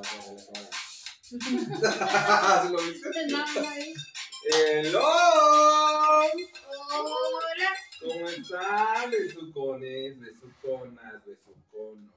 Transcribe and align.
a 0.00 0.32
la 0.32 0.44
cámara. 0.46 0.70
¿Sí 1.22 2.72
lo 2.72 2.78
viste? 2.78 3.08
¡Hello! 4.52 5.00
Hola. 6.92 7.70
¿Cómo 8.00 8.28
están? 8.28 9.10
Besucones, 9.10 10.18
besuconas, 10.18 11.24
besuconos. 11.24 12.14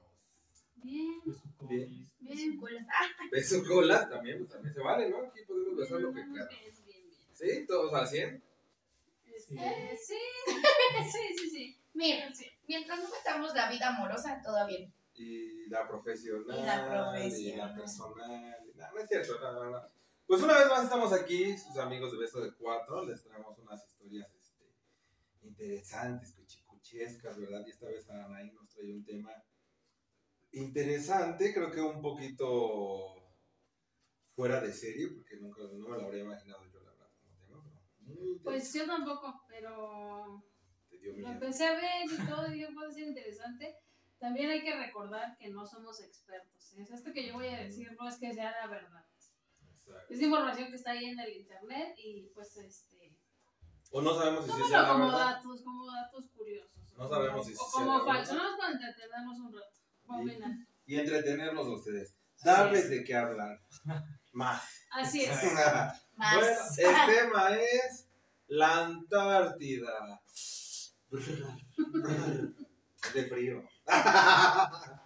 Bien, 0.76 1.20
Bien. 1.60 2.10
bien, 2.20 2.56
cola. 2.58 2.86
Ah, 2.90 3.06
Besucolas 3.32 4.08
también, 4.10 4.38
pues 4.38 4.50
también 4.50 4.74
se 4.74 4.80
vale, 4.80 5.08
¿no? 5.10 5.18
Aquí 5.18 5.40
podemos 5.46 5.76
besar 5.76 6.00
lo 6.00 6.12
que 6.12 6.20
queramos. 6.22 6.48
bien, 6.48 6.84
bien. 6.86 7.02
¿Sí? 7.32 7.66
¿Todos 7.66 7.92
al 7.94 8.06
100? 8.08 8.42
Este, 9.34 9.54
sí, 10.06 10.18
sí, 11.12 11.36
sí, 11.38 11.50
sí. 11.50 11.78
Mira, 11.94 12.30
mientras 12.66 13.02
no 13.02 13.08
metamos 13.10 13.54
la 13.54 13.70
vida 13.70 13.88
amorosa, 13.88 14.40
todo 14.42 14.66
bien. 14.66 14.92
Y 15.16 15.68
la 15.68 15.86
profesional. 15.86 16.58
Y 16.58 16.62
la 16.62 16.62
Y 16.62 16.66
la 16.66 17.12
profesional. 17.12 17.74
personal. 17.74 18.56
No, 18.74 18.92
no 18.92 18.98
es 19.00 19.08
cierto, 19.08 19.40
no, 19.40 19.52
no, 19.52 19.70
no. 19.70 19.88
Pues 20.26 20.42
una 20.42 20.58
vez 20.58 20.68
más 20.68 20.84
estamos 20.84 21.12
aquí, 21.12 21.56
sus 21.56 21.76
amigos 21.76 22.12
de 22.12 22.18
Beso 22.18 22.40
de 22.40 22.52
Cuatro. 22.54 23.04
Les 23.04 23.22
traemos 23.22 23.58
unas 23.58 23.86
historias 23.86 24.32
este, 24.34 24.64
interesantes, 25.42 26.32
cuchicuchescas, 26.32 27.38
¿verdad? 27.38 27.62
Y 27.66 27.70
esta 27.70 27.86
vez 27.88 28.08
Anaí 28.08 28.50
nos 28.52 28.70
trae 28.70 28.92
un 28.92 29.04
tema 29.04 29.32
interesante, 30.52 31.52
creo 31.52 31.70
que 31.70 31.80
un 31.80 32.00
poquito 32.00 33.14
fuera 34.34 34.60
de 34.60 34.72
serie, 34.72 35.08
porque 35.08 35.36
nunca 35.36 35.62
no 35.62 35.88
me 35.88 35.96
lo 35.98 36.04
habría 36.06 36.22
imaginado 36.24 36.64
yo, 36.72 36.80
la 36.80 36.90
verdad, 36.90 37.08
como 37.16 37.36
tema, 37.36 37.62
pero 37.98 38.16
muy 38.16 38.38
Pues 38.38 38.72
yo 38.72 38.86
tampoco, 38.86 39.44
pero 39.48 40.44
Te 40.88 40.98
dio 40.98 41.10
lo 41.12 41.16
miedo. 41.18 41.30
empecé 41.32 41.66
a 41.66 41.74
ver 41.74 42.04
y 42.06 42.28
todo 42.28 42.54
y 42.54 42.74
puede 42.74 42.92
ser 42.92 43.08
interesante. 43.08 43.76
También 44.24 44.48
hay 44.48 44.62
que 44.62 44.74
recordar 44.74 45.36
que 45.36 45.50
no 45.50 45.66
somos 45.66 46.00
expertos. 46.00 46.72
¿eh? 46.72 46.82
O 46.82 46.86
sea, 46.86 46.96
esto 46.96 47.12
que 47.12 47.28
yo 47.28 47.34
voy 47.34 47.48
a 47.48 47.58
decir 47.58 47.94
no 48.00 48.08
es 48.08 48.16
que 48.16 48.32
sea 48.32 48.52
la 48.52 48.68
verdad. 48.68 49.04
Exacto. 49.60 50.14
Es 50.14 50.22
información 50.22 50.70
que 50.70 50.76
está 50.76 50.92
ahí 50.92 51.04
en 51.04 51.20
el 51.20 51.36
internet 51.36 51.94
y 51.98 52.22
pues 52.34 52.56
este... 52.56 53.18
O 53.90 54.00
no 54.00 54.18
sabemos 54.18 54.46
si 54.46 54.52
sí 54.52 54.62
sea 54.70 54.80
la 54.80 54.88
como 54.88 55.08
verdad. 55.08 55.26
datos, 55.26 55.60
como 55.62 55.92
datos 55.92 56.30
curiosos. 56.30 56.70
No 56.96 57.06
sabemos 57.06 57.46
si 57.46 57.52
O 57.52 57.54
sí 57.54 57.60
sea 57.70 57.84
como 57.84 57.98
la 57.98 58.04
falso, 58.06 58.34
no 58.34 58.56
para 58.56 58.72
entretenernos 58.72 59.38
un 59.40 59.52
rato. 59.52 59.76
Combina. 60.06 60.66
Y 60.86 60.96
entretenerlos 60.96 61.66
a 61.66 61.70
ustedes. 61.72 62.16
Darles 62.42 62.84
es. 62.84 62.90
de 62.90 63.04
qué 63.04 63.14
hablar. 63.14 63.60
Más. 64.32 64.86
Así 64.90 65.22
es. 65.22 65.38
Más. 66.16 66.34
Bueno, 66.34 66.50
el 66.78 67.14
tema 67.14 67.56
es 67.56 68.08
la 68.46 68.86
Antártida. 68.86 70.22
De 73.12 73.26
frío. 73.26 73.73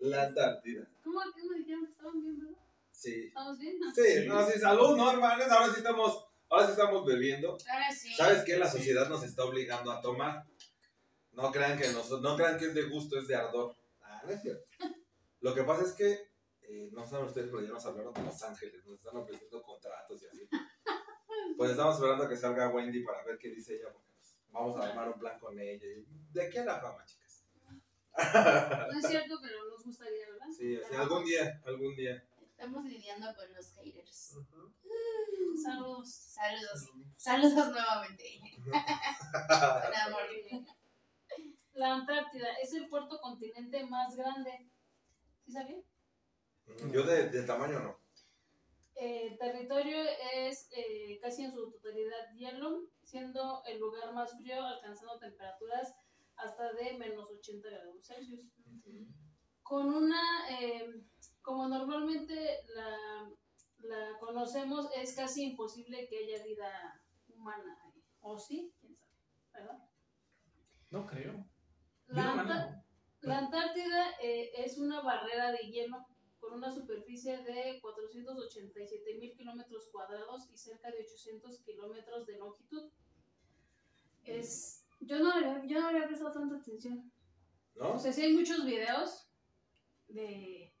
La 0.00 0.22
Antártida. 0.22 0.86
¿Cómo, 1.02 1.20
¿Cómo 1.20 1.52
dijeron 1.52 1.86
que 1.86 1.92
estaban 1.92 2.20
bien, 2.20 2.38
verdad? 2.38 2.56
Sí. 2.90 3.26
¿Estamos 3.26 3.58
bien? 3.58 3.78
Sí, 3.94 4.26
no, 4.26 4.46
sí, 4.48 4.58
salud, 4.58 4.96
no, 4.96 5.10
hermanos. 5.10 5.48
Ahora 5.50 5.66
sí 5.72 5.78
estamos, 5.78 6.26
ahora 6.48 6.66
sí 6.66 6.72
estamos 6.72 7.04
bebiendo. 7.04 7.58
Ahora 7.70 7.92
sí. 7.92 8.14
¿Sabes 8.14 8.42
qué? 8.44 8.56
La 8.56 8.70
sociedad 8.70 9.08
nos 9.08 9.22
está 9.22 9.44
obligando 9.44 9.92
a 9.92 10.00
tomar. 10.00 10.46
No 11.32 11.52
crean 11.52 11.78
que 11.78 11.88
nos, 11.92 12.10
no 12.20 12.36
crean 12.36 12.58
que 12.58 12.66
es 12.66 12.74
de 12.74 12.84
gusto, 12.84 13.18
es 13.18 13.28
de 13.28 13.36
ardor. 13.36 13.76
Ah, 14.00 14.22
no 14.24 14.32
es 14.32 14.40
cierto. 14.40 14.64
Lo 15.40 15.54
que 15.54 15.64
pasa 15.64 15.84
es 15.84 15.92
que, 15.92 16.30
eh, 16.62 16.88
no 16.92 17.06
saben 17.06 17.26
ustedes, 17.26 17.50
pero 17.50 17.62
ya 17.62 17.68
nos 17.68 17.84
hablaron 17.84 18.14
de 18.14 18.22
Los 18.22 18.42
Ángeles, 18.42 18.84
nos 18.86 18.98
están 18.98 19.16
ofreciendo 19.16 19.62
contratos 19.62 20.22
y 20.22 20.26
así. 20.26 20.48
Pues 21.56 21.70
estamos 21.70 21.94
esperando 21.94 22.24
a 22.24 22.28
que 22.28 22.36
salga 22.36 22.68
Wendy 22.68 23.02
para 23.02 23.22
ver 23.24 23.38
qué 23.38 23.48
dice 23.48 23.76
ella, 23.76 23.90
porque 23.90 24.10
vamos 24.50 24.78
a 24.78 24.88
armar 24.88 25.08
un 25.08 25.18
plan 25.18 25.38
con 25.38 25.58
ella. 25.58 25.86
¿De 26.32 26.50
qué 26.50 26.58
a 26.58 26.64
la 26.64 26.80
fama, 26.80 27.02
chicas? 27.06 27.25
No 28.92 28.98
es 28.98 29.06
cierto, 29.06 29.38
pero 29.42 29.68
nos 29.70 29.84
gustaría, 29.84 30.30
¿verdad? 30.30 30.46
Sí, 30.56 30.76
así, 30.76 30.94
algún 30.94 31.24
día, 31.24 31.60
algún 31.66 31.94
día. 31.94 32.24
Estamos 32.40 32.84
lidiando 32.84 33.34
con 33.34 33.52
los 33.52 33.72
haters. 33.76 34.36
Saludos. 35.62 36.08
Saludos. 36.08 36.90
Saludos 37.16 37.70
nuevamente. 37.70 38.40
Amor. 40.06 40.22
La 41.74 41.94
Antártida 41.94 42.48
es 42.62 42.72
el 42.72 42.88
cuarto 42.88 43.20
continente 43.20 43.84
más 43.84 44.16
grande. 44.16 44.70
¿Sí 45.44 45.52
sabía? 45.52 45.76
Yo 46.90 47.02
de, 47.02 47.28
de 47.28 47.42
tamaño 47.42 47.80
no. 47.80 48.00
El 48.94 49.36
territorio 49.36 49.98
es 50.34 50.70
eh, 50.74 51.18
casi 51.20 51.44
en 51.44 51.52
su 51.52 51.70
totalidad 51.70 52.32
hielo, 52.34 52.86
siendo 53.04 53.62
el 53.66 53.78
lugar 53.78 54.14
más 54.14 54.34
frío, 54.38 54.64
alcanzando 54.64 55.18
temperaturas 55.18 55.94
hasta 56.36 56.72
de 56.74 56.96
menos 56.98 57.30
80 57.30 57.68
grados 57.70 58.06
Celsius. 58.06 58.46
Con 59.62 59.92
una, 59.92 60.48
eh, 60.60 61.02
como 61.42 61.66
normalmente 61.68 62.60
la, 62.74 63.30
la 63.78 64.18
conocemos, 64.20 64.88
es 64.96 65.14
casi 65.14 65.44
imposible 65.44 66.06
que 66.08 66.18
haya 66.18 66.44
vida 66.44 67.02
humana 67.28 67.76
ahí. 67.84 68.02
¿O 68.20 68.38
sí? 68.38 68.72
¿Quién 68.80 68.94
sabe? 68.94 69.12
¿Verdad? 69.52 69.78
No 70.90 71.06
creo. 71.06 71.46
La, 72.06 72.32
Anta- 72.34 72.84
la 73.22 73.38
Antártida 73.38 74.12
eh, 74.22 74.52
es 74.56 74.78
una 74.78 75.00
barrera 75.02 75.50
de 75.50 75.58
hielo 75.68 76.06
con 76.38 76.52
una 76.54 76.70
superficie 76.70 77.38
de 77.38 77.80
487 77.80 79.18
mil 79.18 79.34
kilómetros 79.36 79.88
cuadrados 79.90 80.48
y 80.52 80.56
cerca 80.56 80.90
de 80.92 80.98
800 81.00 81.60
kilómetros 81.62 82.24
de 82.26 82.38
longitud. 82.38 82.92
Es, 84.24 84.85
yo, 85.00 85.18
no 85.18 85.32
había, 85.32 85.64
yo 85.66 85.80
no 85.80 85.88
había 85.88 86.06
prestado 86.06 86.32
tanta 86.32 86.56
atención. 86.56 87.10
¿No? 87.74 87.92
O 87.94 87.98
sea, 87.98 88.12
sí 88.12 88.22
hay 88.22 88.34
muchos 88.34 88.64
videos 88.64 89.28
de, 90.08 90.72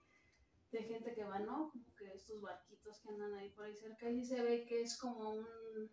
de 0.72 0.82
gente 0.82 1.14
que 1.14 1.24
va, 1.24 1.38
¿no? 1.40 1.70
Como 1.70 1.84
que 1.96 2.06
estos 2.14 2.40
barquitos 2.40 3.00
que 3.00 3.08
andan 3.10 3.34
ahí 3.34 3.50
por 3.50 3.64
ahí 3.66 3.74
cerca 3.76 4.08
y 4.10 4.24
se 4.24 4.42
ve 4.42 4.64
que 4.64 4.80
es 4.82 4.96
como 4.98 5.30
un, 5.32 5.90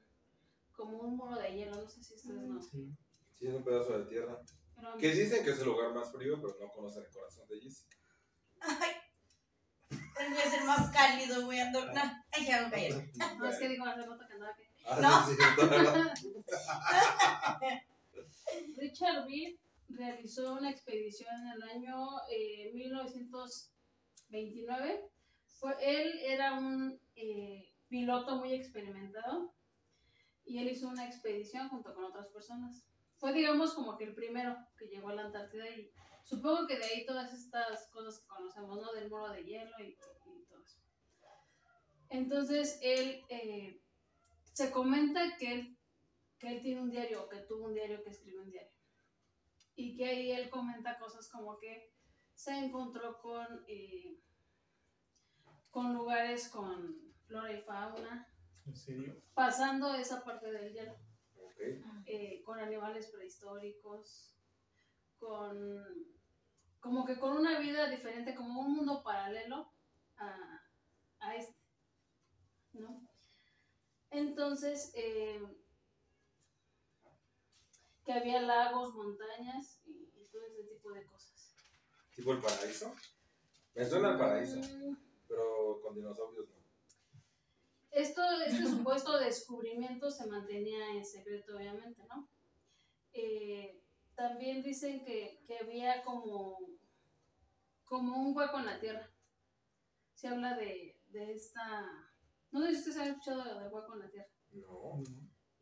como 0.72 0.98
un 1.00 1.18
muro 1.18 1.36
de 1.38 1.54
hielo, 1.54 1.76
no 1.76 1.88
sé 1.90 2.02
si 2.04 2.14
ustedes 2.16 2.42
no. 2.44 2.62
Sí. 2.62 2.90
Sí, 3.34 3.48
es 3.48 3.54
un 3.54 3.64
pedazo 3.64 4.00
de 4.00 4.06
tierra. 4.06 4.40
Pero 4.76 4.98
Que 4.98 5.12
dicen 5.12 5.44
que 5.44 5.52
es 5.52 5.60
el 5.60 5.66
lugar 5.66 5.94
más 5.94 6.12
frío, 6.12 6.40
pero 6.42 6.56
no 6.60 6.72
conocen 6.72 7.04
el 7.04 7.10
corazón 7.12 7.48
de 7.48 7.60
Jessica. 7.60 7.98
Ay. 8.62 8.92
Él 9.92 10.34
es 10.34 10.54
el 10.54 10.66
más 10.66 10.90
cálido, 10.92 11.44
güey. 11.46 11.60
ando- 11.60 11.92
No, 11.94 12.02
ay, 12.32 12.46
ya, 12.48 12.68
ok. 12.68 13.38
no, 13.40 13.48
es 13.50 13.58
que 13.60 13.68
digo 13.68 13.86
hace 13.86 14.02
rato 14.06 14.26
que 14.28 14.34
andaba 14.34 14.56
que... 14.56 14.70
Ah, 14.86 15.00
No. 15.02 15.28
sí, 15.28 15.36
cierto, 15.36 15.70
¿verdad? 15.70 16.14
Richard 18.78 19.26
Reed 19.26 19.58
realizó 19.90 20.54
una 20.54 20.72
expedición 20.72 21.30
en 21.42 21.48
el 21.52 21.62
año 21.64 22.08
eh, 22.30 22.72
1929. 22.74 25.10
Fue, 25.48 25.76
él 25.82 26.20
era 26.26 26.54
un 26.54 26.98
eh, 27.16 27.74
piloto 27.88 28.38
muy 28.38 28.54
experimentado 28.54 29.54
y 30.46 30.60
él 30.60 30.70
hizo 30.70 30.88
una 30.90 31.06
expedición 31.06 31.70
junto 31.70 31.94
con 31.94 32.06
otras 32.06 32.28
personas. 32.28 32.86
Fue, 33.18 33.34
digamos, 33.34 33.74
como 33.74 33.98
que 33.98 34.06
el 34.06 34.16
primero 34.16 34.56
que 34.78 34.88
llegó 34.88 35.10
a 35.10 35.16
la 35.16 35.26
Antártida 35.26 35.70
y 35.70 35.92
supongo 36.24 36.66
que 36.68 36.78
de 36.78 36.86
ahí 36.86 37.06
todas 37.06 37.34
estas 37.34 37.90
cosas 37.90 38.20
que 38.20 38.28
conocemos, 38.28 38.82
¿no? 38.82 38.94
Del 38.94 39.10
muro 39.10 39.30
de 39.30 39.44
hielo 39.44 39.72
y, 39.80 39.90
y 39.92 39.98
todo 40.50 40.64
eso. 40.64 40.80
Entonces, 42.10 42.80
él, 42.82 43.22
eh, 43.30 43.84
se 44.54 44.72
comenta 44.72 45.36
que 45.38 45.52
él 45.52 45.78
que 46.44 46.50
él 46.50 46.62
tiene 46.62 46.82
un 46.82 46.90
diario 46.92 47.24
o 47.24 47.30
que 47.30 47.38
tuvo 47.40 47.68
un 47.68 47.74
diario 47.74 48.04
que 48.04 48.10
escribe 48.10 48.42
un 48.42 48.52
diario. 48.52 48.74
Y 49.76 49.96
que 49.96 50.06
ahí 50.06 50.32
él 50.32 50.50
comenta 50.50 51.00
cosas 51.00 51.30
como 51.32 51.58
que 51.58 51.94
se 52.34 52.52
encontró 52.52 53.18
con, 53.22 53.64
eh, 53.66 54.20
con 55.72 55.94
lugares 55.94 56.50
con 56.50 57.14
flora 57.26 57.54
y 57.54 57.62
fauna, 57.62 58.28
¿En 58.66 58.76
serio? 58.76 59.22
pasando 59.34 59.96
esa 59.96 60.22
parte 60.22 60.52
del 60.52 60.74
hielo, 60.74 60.98
Ok. 61.38 61.62
eh, 62.08 62.44
con 62.44 62.60
animales 62.60 63.10
prehistóricos, 63.10 64.36
con 65.18 65.82
como 66.82 67.06
que 67.06 67.18
con 67.18 67.38
una 67.38 67.58
vida 67.60 67.90
diferente, 67.90 68.36
como 68.36 68.60
un 68.60 68.74
mundo 68.76 69.02
paralelo 69.02 69.72
a, 70.18 70.62
a 71.22 71.36
este, 71.38 71.56
¿no? 72.74 73.08
Entonces, 74.12 74.92
eh, 74.94 75.42
que 78.06 78.14
había 78.14 78.42
lagos, 78.42 78.94
montañas 78.94 79.80
y, 79.86 79.92
y 79.92 80.28
todo 80.32 80.46
ese 80.46 80.64
tipo 80.64 80.92
de 80.92 81.06
cosas. 81.06 81.56
¿Tipo 82.16 82.34
el 82.34 82.40
paraíso? 82.40 82.94
Me 83.76 83.86
suena 83.86 84.12
al 84.12 84.18
paraíso, 84.20 84.58
Mm, 84.58 84.96
pero 85.28 85.80
con 85.82 85.96
dinosaurios 85.96 86.48
no. 86.50 86.56
Esto, 87.92 88.22
este 88.46 88.66
supuesto 88.68 89.18
descubrimiento 89.20 90.10
se 90.10 90.28
mantenía 90.28 90.92
en 90.96 91.06
secreto, 91.06 91.56
obviamente, 91.56 92.04
¿no? 92.10 92.28
Eh, 93.14 93.82
también 94.16 94.64
dicen 94.64 95.04
que, 95.06 95.44
que 95.46 95.58
había 95.60 96.04
como, 96.04 96.60
como 97.86 98.18
un 98.18 98.36
hueco 98.36 98.60
en 98.60 98.66
la 98.66 98.80
tierra. 98.80 99.10
Se 100.14 100.28
habla 100.28 100.56
de, 100.56 101.00
de 101.08 101.34
esta... 101.34 102.10
No 102.52 102.62
sé 102.62 102.72
si 102.72 102.78
ustedes 102.78 102.98
han 102.98 103.08
escuchado 103.10 103.44
lo 103.46 103.60
del 103.60 103.74
hueco 103.74 103.94
en 103.94 104.00
la 104.00 104.10
tierra. 104.10 104.30
No. 104.52 105.04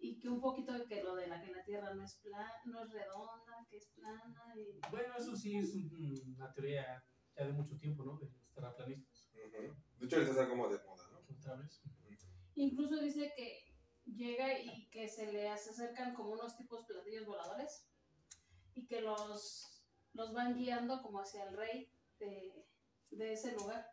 Y 0.04 0.18
que 0.20 0.28
un 0.30 0.42
poquito 0.42 0.74
de 0.74 0.86
que 0.88 1.04
lo 1.04 1.16
de 1.16 1.28
la 1.28 1.40
que 1.42 1.52
la 1.52 1.64
tierra 1.64 1.94
no 1.94 2.04
es, 2.04 2.16
pla- 2.24 2.54
no 2.66 2.84
es 2.84 2.92
redonda, 2.92 3.66
que 3.70 3.78
es 3.78 3.88
plana. 3.90 4.54
Y... 4.56 4.80
Bueno, 4.90 5.14
eso 5.18 5.36
sí 5.36 5.56
es 5.58 5.76
un- 5.76 6.34
una 6.36 6.52
teoría 6.52 7.04
ya 7.38 7.46
de 7.46 7.54
mucho 7.54 7.78
tiempo, 7.78 8.04
¿no? 8.04 8.18
De 8.18 8.26
los 8.30 8.52
terraplanistas. 8.52 9.30
Ujú. 9.36 9.76
De 10.00 10.06
hecho, 10.06 10.22
está 10.22 10.50
como 10.50 10.68
de 10.70 10.80
moda, 10.84 11.08
¿no? 11.12 11.20
Otra 11.38 11.56
vez. 11.56 11.82
Incluso 12.56 13.00
dice 13.00 13.32
que 13.36 13.64
llega 14.06 14.60
y 14.60 14.90
que 14.90 15.08
se 15.08 15.32
le 15.32 15.48
acercan 15.50 16.14
como 16.16 16.32
unos 16.32 16.58
tipos 16.58 16.84
platillos 16.86 17.26
voladores 17.28 17.88
y 18.74 18.88
que 18.88 19.02
los, 19.02 19.84
los 20.14 20.34
van 20.34 20.56
guiando 20.56 21.02
como 21.04 21.20
hacia 21.22 21.44
el 21.46 21.56
rey 21.56 21.92
de, 22.20 22.66
de 23.12 23.34
ese 23.34 23.54
lugar. 23.54 23.86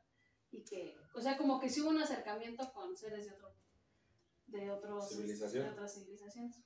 Y 0.50 0.64
que, 0.64 0.96
o 1.14 1.20
sea, 1.20 1.37
como 1.37 1.60
que 1.60 1.69
sí 1.69 1.82
hubo 1.82 1.90
un 1.90 2.00
acercamiento 2.02 2.72
con 2.72 2.96
seres 2.96 3.26
de 3.26 3.32
otro, 3.32 3.47
de 4.48 4.70
otros, 4.70 5.08
Civilización. 5.10 5.64
de 5.64 5.70
otras 5.70 5.94
civilizaciones. 5.94 6.62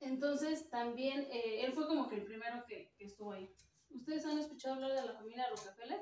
Entonces 0.00 0.68
también 0.68 1.22
eh, 1.30 1.64
él 1.64 1.72
fue 1.72 1.86
como 1.86 2.08
que 2.08 2.16
el 2.16 2.24
primero 2.24 2.64
que, 2.66 2.92
que 2.98 3.04
estuvo 3.06 3.32
ahí. 3.32 3.52
¿Ustedes 3.90 4.24
han 4.26 4.38
escuchado 4.38 4.74
hablar 4.74 4.92
de 4.92 5.06
la 5.06 5.14
familia 5.14 5.48
Rockefeller? 5.48 6.00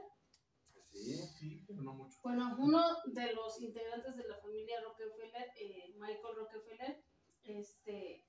Sí. 0.91 1.17
Sí, 1.39 1.65
pero 1.67 1.83
no 1.83 1.95
mucho. 1.95 2.19
Bueno, 2.23 2.57
uno 2.59 2.83
de 3.07 3.33
los 3.33 3.61
integrantes 3.61 4.17
de 4.17 4.29
la 4.29 4.39
familia 4.39 4.81
Rockefeller, 4.83 5.51
eh, 5.61 5.95
Michael 5.99 6.37
Rockefeller, 6.37 7.03
este, 7.43 8.25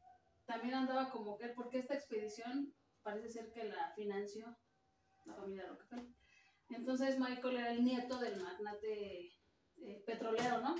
también 0.45 0.73
andaba 0.73 1.09
como 1.09 1.37
que, 1.37 1.49
porque 1.49 1.79
esta 1.79 1.93
expedición 1.93 2.73
parece 3.03 3.29
ser 3.29 3.51
que 3.51 3.65
la 3.65 3.93
financió 3.95 4.55
la 5.25 5.35
familia 5.35 5.67
Rockefeller. 5.67 6.07
Entonces 6.69 7.19
Michael 7.19 7.57
era 7.57 7.71
el 7.71 7.83
nieto 7.83 8.19
del 8.19 8.41
magnate 8.41 9.31
eh, 9.77 10.03
petrolero, 10.05 10.61
¿no? 10.61 10.75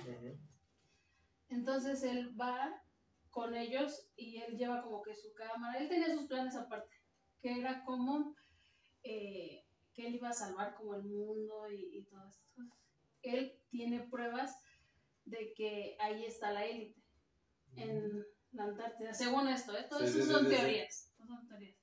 Entonces 1.50 2.04
él 2.04 2.40
va 2.40 2.82
con 3.30 3.56
ellos 3.56 4.08
y 4.16 4.38
él 4.38 4.58
lleva 4.58 4.82
como 4.82 5.02
que 5.02 5.16
su 5.16 5.34
cámara. 5.34 5.78
Él 5.80 5.90
tenía 5.90 6.14
sus 6.14 6.26
planes 6.28 6.56
aparte, 6.56 6.96
que 7.42 7.60
era 7.60 7.84
como 7.84 8.36
eh, 9.04 9.64
que 9.94 10.08
él 10.08 10.16
iba 10.16 10.30
a 10.30 10.34
salvar 10.34 10.76
como 10.76 10.96
el 10.96 11.04
mundo 11.04 11.70
y, 11.70 11.98
y 12.00 12.04
todas 12.06 12.36
estas 12.36 12.50
cosas. 12.54 12.80
Él 13.22 13.60
tiene 13.70 14.02
pruebas 14.10 14.58
de 15.26 15.54
que 15.54 15.98
ahí 16.00 16.26
está 16.26 16.52
la 16.52 16.66
élite 16.66 17.02
en 17.76 18.26
la 18.52 18.64
Antártida, 18.66 19.14
según 19.14 19.48
esto, 19.50 19.78
¿eh? 19.78 19.86
todo 19.90 20.00
Sí, 20.00 20.06
eso 20.06 20.14
sí, 20.20 20.24
sí, 20.24 20.32
son 20.32 20.46
sí, 20.46 20.52
sí. 20.52 20.56
teorías. 20.56 21.14
todo 21.18 21.28
son 21.28 21.48
teorías. 21.48 21.75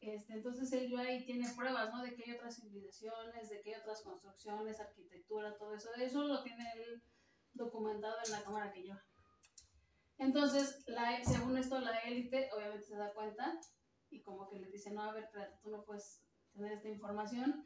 Este, 0.00 0.32
entonces 0.34 0.72
él 0.72 0.90
ya 0.90 1.00
ahí 1.00 1.24
tiene 1.24 1.48
pruebas, 1.56 1.90
¿no? 1.92 2.02
De 2.02 2.14
que 2.14 2.24
hay 2.24 2.36
otras 2.36 2.56
civilizaciones, 2.56 3.48
de 3.48 3.60
que 3.60 3.74
hay 3.74 3.80
otras 3.80 4.02
construcciones, 4.02 4.78
arquitectura, 4.80 5.56
todo 5.56 5.74
eso. 5.74 5.92
Eso 5.94 6.22
lo 6.24 6.42
tiene 6.42 6.64
él 6.76 7.02
documentado 7.52 8.14
en 8.24 8.30
la 8.32 8.42
cámara 8.42 8.72
que 8.72 8.82
lleva. 8.82 9.02
Entonces, 10.18 10.84
la, 10.86 11.22
según 11.24 11.56
esto, 11.58 11.80
la 11.80 11.98
élite 11.98 12.48
obviamente 12.56 12.84
se 12.86 12.96
da 12.96 13.12
cuenta 13.12 13.58
y 14.10 14.20
como 14.22 14.48
que 14.48 14.58
le 14.58 14.70
dice, 14.70 14.90
no, 14.92 15.02
a 15.02 15.12
ver, 15.12 15.28
tú 15.62 15.70
no 15.70 15.84
puedes 15.84 16.22
tener 16.52 16.72
esta 16.72 16.88
información. 16.88 17.64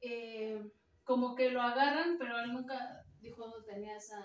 Eh, 0.00 0.62
como 1.04 1.34
que 1.34 1.50
lo 1.50 1.60
agarran, 1.60 2.16
pero 2.18 2.38
él 2.40 2.52
nunca 2.52 3.04
dijo 3.20 3.46
dónde 3.46 3.66
tenía 3.66 3.96
esa, 3.96 4.18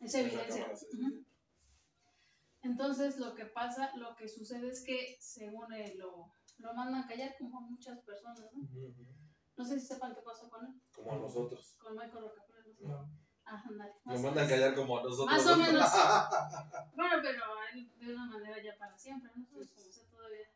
esa 0.00 0.04
Esa 0.04 0.20
evidencia. 0.20 0.62
cámara, 0.62 0.76
sí, 0.76 0.86
sí, 0.90 0.98
Ujú. 0.98 1.24
Entonces, 2.62 3.18
lo 3.18 3.34
que 3.34 3.46
pasa, 3.46 3.90
lo 3.96 4.14
que 4.14 4.28
sucede 4.28 4.70
es 4.70 4.84
que, 4.84 5.16
según 5.20 5.72
él, 5.72 5.98
lo, 5.98 6.32
lo 6.58 6.74
mandan 6.74 7.06
callar 7.06 7.34
como 7.38 7.58
a 7.58 7.62
muchas 7.62 7.98
personas, 8.00 8.40
¿no? 8.52 8.68
No 9.56 9.64
sé 9.64 9.78
si 9.78 9.86
sepan 9.86 10.14
qué 10.14 10.22
pasó 10.22 10.48
con 10.48 10.64
él, 10.66 10.80
Como 10.94 11.12
a 11.12 11.16
nosotros. 11.16 11.76
con 11.78 11.94
Michael 11.94 12.24
Rockefeller, 12.24 12.66
no 12.66 12.74
sé. 12.74 12.84
No. 12.84 13.10
Ah, 13.44 13.62
ándale. 13.68 13.92
Nos 14.04 14.22
mandan 14.22 14.48
callar 14.48 14.74
como 14.74 14.98
a 14.98 15.02
nosotros. 15.02 15.26
Más 15.26 15.46
o 15.46 15.56
¿no? 15.56 15.62
menos. 15.64 15.86
Bueno, 16.94 17.16
pero 17.20 17.42
de 17.98 18.14
una 18.14 18.26
manera 18.26 18.62
ya 18.62 18.78
para 18.78 18.96
siempre, 18.96 19.30
nosotros 19.34 19.70
como 19.74 19.92
sea 19.92 20.04
todavía 20.08 20.48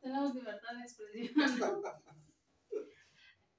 tenemos 0.00 0.34
libertad 0.34 0.74
de 0.74 0.82
expresión. 0.82 1.82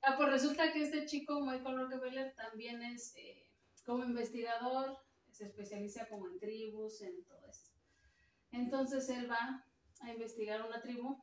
ah, 0.01 0.15
pues 0.17 0.29
resulta 0.29 0.73
que 0.73 0.81
este 0.81 1.05
chico, 1.05 1.39
Michael 1.41 1.77
Rockefeller, 1.77 2.33
también 2.35 2.81
es 2.81 3.15
eh, 3.15 3.45
como 3.85 4.03
investigador, 4.03 4.97
se 5.31 5.45
especializa 5.45 6.07
como 6.07 6.27
en 6.27 6.39
tribus, 6.39 7.01
en 7.01 7.23
todo 7.23 7.45
esto. 7.47 7.72
Entonces 8.53 9.09
él 9.09 9.29
va 9.29 9.65
a 10.01 10.11
investigar 10.11 10.63
una 10.65 10.79
tribu 10.81 11.21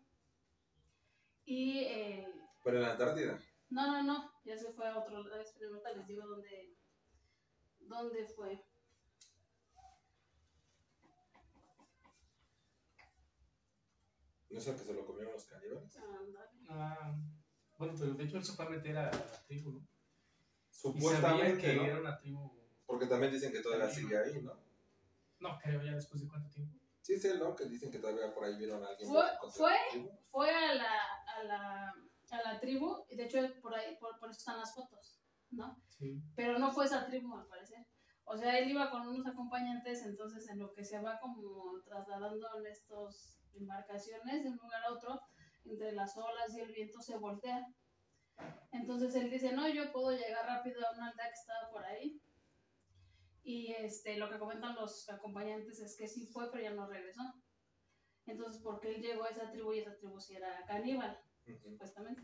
y... 1.45 1.79
eh, 1.85 2.27
Pero 2.65 2.77
en 2.79 2.83
la 2.83 2.93
Antártida. 2.93 3.41
no, 3.71 3.87
no, 3.87 4.03
no, 4.03 4.33
ya 4.45 4.59
se 4.59 4.73
fue 4.73 4.89
a 4.89 4.99
otro 4.99 5.23
lado, 5.23 5.43
les 5.97 6.07
digo 6.09 6.27
dónde, 6.27 6.77
dónde 7.79 8.27
fue. 8.27 8.63
¿No 14.51 14.59
es 14.59 14.67
el 14.67 14.75
que 14.77 14.83
se 14.85 14.95
lo 14.95 15.07
comieron 15.07 15.33
los 15.33 15.45
caníbales? 15.45 15.97
Ah, 16.69 17.17
bueno, 17.79 17.95
pero 17.99 18.15
de 18.15 18.25
hecho 18.25 18.39
él 18.39 18.45
se 18.45 18.53
fue 18.55 18.65
a 18.67 18.69
meter 18.71 18.99
a 18.99 19.05
la 19.13 19.43
tribu, 19.47 19.71
¿no? 19.71 19.87
Supuestamente, 20.69 21.63
que 21.63 21.75
¿no? 21.77 21.85
era 21.85 22.01
una 22.01 22.19
tribu. 22.19 22.51
Porque 22.87 23.07
también 23.07 23.33
dicen 23.33 23.53
que 23.53 23.61
todavía 23.61 23.89
sigue 23.89 24.19
ahí, 24.19 24.43
¿no? 24.43 24.53
No, 25.39 25.59
creo 25.63 25.81
ya 25.83 25.93
después 25.93 26.21
de 26.23 26.29
cuánto 26.29 26.51
tiempo. 26.51 26.80
Sí, 27.11 27.19
sí, 27.19 27.29
¿no? 27.41 27.57
Que 27.57 27.65
dicen 27.65 27.91
que 27.91 27.99
todavía 27.99 28.33
por 28.33 28.45
ahí 28.45 28.57
vieron 28.57 28.85
a 28.85 28.87
alguien. 28.87 29.11
Fue-. 29.11 30.15
Fue 30.31 30.49
a 30.49 30.75
la, 30.77 30.95
a 31.27 31.43
la, 31.43 31.89
a 31.89 32.43
la 32.45 32.61
tribu, 32.61 33.05
y 33.09 33.17
de 33.17 33.25
hecho 33.25 33.41
por 33.61 33.75
ahí, 33.75 33.97
por, 33.97 34.17
por 34.21 34.31
eso 34.31 34.39
están 34.39 34.61
las 34.61 34.73
fotos, 34.73 35.21
¿no? 35.51 35.77
Sí. 35.89 36.23
Pero 36.37 36.61
no 36.61 36.71
fue 36.71 36.85
esa 36.85 37.05
tribu, 37.07 37.37
al 37.37 37.49
parecer. 37.49 37.85
O 38.27 38.37
sea, 38.37 38.57
él 38.61 38.71
iba 38.71 38.93
con 38.93 39.09
unos 39.09 39.27
acompañantes, 39.27 40.07
entonces 40.07 40.49
en 40.51 40.61
lo 40.61 40.73
que 40.73 40.85
se 40.85 41.01
va 41.01 41.19
como 41.19 41.81
trasladando 41.85 42.47
en 42.59 42.67
estas 42.67 43.41
embarcaciones 43.55 44.45
de 44.45 44.51
un 44.51 44.57
lugar 44.57 44.85
a 44.85 44.93
otro, 44.93 45.21
entre 45.65 45.91
las 45.91 46.17
olas 46.17 46.55
y 46.57 46.61
el 46.61 46.71
viento 46.71 47.01
se 47.03 47.17
voltea. 47.17 47.67
Entonces 48.71 49.17
él 49.17 49.31
dice, 49.31 49.53
no, 49.53 49.69
yo 49.69 49.91
puedo 49.91 50.13
llegar 50.13 50.47
rápido 50.47 50.81
a 50.87 50.93
una 50.93 51.09
aldea 51.09 51.27
que 51.27 51.41
estaba 51.41 51.71
por 51.73 51.85
ahí. 51.85 52.23
Y 53.43 53.73
este, 53.73 54.17
lo 54.17 54.29
que 54.31 54.39
comentan 54.39 54.75
los 54.77 55.09
acompañantes 55.09 55.81
es 55.81 55.97
que 55.97 56.07
sí 56.07 56.27
fue, 56.27 56.51
pero 56.51 56.63
ya 56.63 56.73
no 56.73 56.87
regresó. 56.87 57.23
Entonces, 58.27 58.61
porque 58.63 58.95
él 58.95 59.03
llegó 59.03 59.25
a 59.25 59.29
esa 59.31 59.51
tribu 59.51 59.73
y 59.73 59.79
esa 59.81 59.97
tribu 59.97 60.21
sí 60.21 60.35
era 60.37 60.65
caníbal, 60.67 61.19
Ujú. 61.47 61.71
supuestamente. 61.71 62.23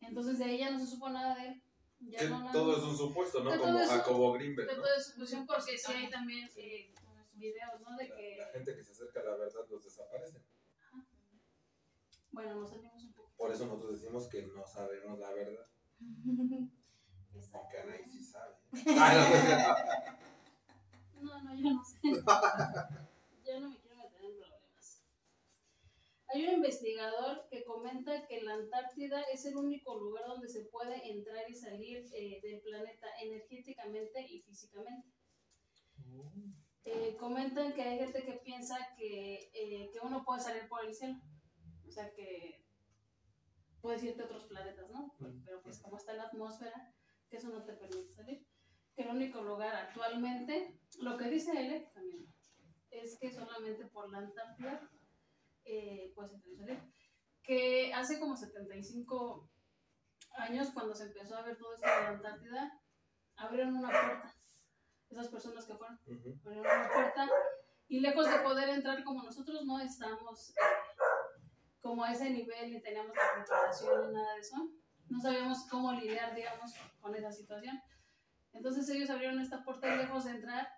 Entonces 0.00 0.38
de 0.38 0.50
ella 0.50 0.70
no 0.70 0.78
se 0.80 0.86
supo 0.86 1.08
nada 1.10 1.36
de 1.36 1.48
él. 1.48 1.62
Ya 2.00 2.18
Que 2.18 2.28
no 2.28 2.50
todo 2.52 2.76
es 2.76 2.82
un 2.82 2.96
supuesto, 2.96 3.44
¿no? 3.44 3.50
Que 3.52 3.56
todo 3.58 3.66
Como 3.68 3.78
es 3.80 3.88
un- 3.88 3.96
Jacobo 3.98 4.32
Greenberg, 4.32 4.68
¿no? 4.68 4.82
toda 4.82 4.98
suposición, 5.00 5.46
porque 5.46 5.78
sí 5.78 5.92
hay 5.92 6.10
también 6.10 6.48
eh, 6.56 6.92
videos, 7.34 7.80
¿no? 7.80 7.96
De 7.96 8.08
La, 8.08 8.16
que, 8.16 8.36
la 8.38 8.46
gente 8.48 8.74
que 8.74 8.82
se 8.82 8.90
acerca 8.90 9.20
a 9.20 9.24
la 9.24 9.36
verdad 9.36 9.60
los 9.70 9.84
desaparece. 9.84 10.42
bueno, 12.32 12.54
nos 12.56 12.70
salimos 12.70 13.04
un 13.04 13.12
poco. 13.12 13.32
Por 13.36 13.52
eso 13.52 13.66
nosotros 13.66 14.00
decimos 14.00 14.26
que 14.26 14.42
no 14.46 14.66
sabemos 14.66 15.18
la 15.20 15.32
verdad. 15.32 15.66
Exacto. 17.34 17.58
Aunque 17.58 17.78
Anaí 17.78 18.04
sí 18.08 18.22
sabe. 18.24 18.56
No, 21.22 21.42
no, 21.42 21.54
yo 21.54 21.70
no 21.70 21.84
sé. 21.84 21.98
yo 22.02 23.60
no 23.60 23.70
me 23.70 23.78
quiero 23.78 23.96
meter 23.96 24.24
en 24.24 24.36
problemas. 24.36 25.02
Hay 26.28 26.46
un 26.46 26.54
investigador 26.54 27.46
que 27.50 27.64
comenta 27.64 28.26
que 28.26 28.42
la 28.42 28.54
Antártida 28.54 29.22
es 29.32 29.44
el 29.46 29.56
único 29.56 29.98
lugar 29.98 30.26
donde 30.26 30.48
se 30.48 30.64
puede 30.64 31.10
entrar 31.10 31.48
y 31.48 31.54
salir 31.54 32.06
eh, 32.14 32.40
del 32.42 32.60
planeta 32.60 33.06
energéticamente 33.20 34.26
y 34.28 34.40
físicamente. 34.42 35.08
Oh. 36.10 36.32
Eh, 36.84 37.16
comentan 37.16 37.72
que 37.74 37.82
hay 37.82 37.98
gente 37.98 38.24
que 38.24 38.40
piensa 38.44 38.76
que, 38.96 39.50
eh, 39.54 39.90
que 39.92 40.00
uno 40.02 40.24
puede 40.24 40.40
salir 40.40 40.68
por 40.68 40.84
el 40.84 40.94
cielo. 40.94 41.20
O 41.86 41.90
sea 41.90 42.12
que 42.12 42.64
puedes 43.80 44.02
irte 44.02 44.22
a 44.22 44.24
otros 44.24 44.46
planetas, 44.46 44.90
¿no? 44.90 45.14
Mm. 45.18 45.44
Pero 45.44 45.62
pues 45.62 45.78
como 45.80 45.96
está 45.96 46.14
la 46.14 46.24
atmósfera, 46.24 46.94
que 47.28 47.36
eso 47.36 47.50
no 47.50 47.62
te 47.64 47.74
permite 47.74 48.12
salir. 48.12 48.46
Que 48.94 49.02
el 49.02 49.10
único 49.10 49.42
lugar 49.42 49.74
actualmente, 49.74 50.78
lo 51.00 51.16
que 51.16 51.30
dice 51.30 51.52
él 51.52 51.88
también, 51.94 52.26
es 52.90 53.18
que 53.18 53.32
solamente 53.32 53.86
por 53.86 54.10
la 54.10 54.18
Antártida 54.18 54.90
eh, 55.64 56.12
salir. 56.14 56.82
Que 57.42 57.92
hace 57.94 58.20
como 58.20 58.36
75 58.36 59.50
años, 60.36 60.70
cuando 60.72 60.94
se 60.94 61.04
empezó 61.04 61.36
a 61.36 61.42
ver 61.42 61.56
todo 61.56 61.74
esto 61.74 61.88
de 61.88 62.02
la 62.02 62.08
Antártida, 62.08 62.80
abrieron 63.36 63.76
una 63.76 63.88
puerta. 63.88 64.34
Esas 65.08 65.28
personas 65.28 65.66
que 65.66 65.74
fueron 65.74 65.98
abrieron 66.44 66.80
una 66.80 66.92
puerta 66.92 67.28
y 67.88 68.00
lejos 68.00 68.26
de 68.26 68.38
poder 68.38 68.70
entrar 68.70 69.04
como 69.04 69.22
nosotros 69.22 69.64
no 69.66 69.78
estamos 69.78 70.50
eh, 70.50 70.54
como 71.80 72.04
a 72.04 72.12
ese 72.12 72.30
nivel 72.30 72.72
ni 72.72 72.80
teníamos 72.80 73.14
la 73.14 73.34
preparación 73.34 74.06
ni 74.06 74.14
nada 74.14 74.34
de 74.34 74.40
eso 74.40 74.56
no 75.10 75.20
sabíamos 75.20 75.66
cómo 75.68 75.92
lidiar 75.92 76.34
digamos 76.34 76.72
con 77.00 77.14
esa 77.14 77.30
situación 77.30 77.78
entonces 78.52 78.88
ellos 78.90 79.10
abrieron 79.10 79.40
esta 79.40 79.62
puerta 79.64 79.94
y 79.94 79.98
lejos 79.98 80.24
de 80.24 80.30
entrar 80.32 80.68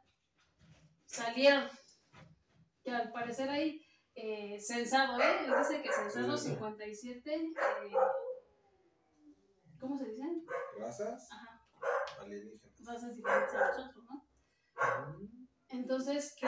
salieron 1.06 1.68
que 2.82 2.90
al 2.90 3.10
parecer 3.12 3.48
hay 3.50 3.84
eh, 4.14 4.58
censado 4.60 5.20
¿eh? 5.20 5.44
él 5.44 5.52
dice 5.58 5.82
que 5.82 5.92
censado 5.92 6.36
Sí, 6.36 6.44
sí, 6.44 6.48
sí. 6.50 6.54
57 6.54 7.34
eh, 7.34 7.52
¿cómo 9.80 9.98
se 9.98 10.06
dice? 10.06 10.24
¿Razas? 10.78 11.28
Ajá, 11.32 11.62
Alienígenas. 12.20 12.86
razas 12.86 13.16
diferentes 13.16 13.54
a 13.54 13.68
nosotros 13.68 14.04
¿no? 14.04 14.26
Entonces, 15.68 16.34
que 16.38 16.46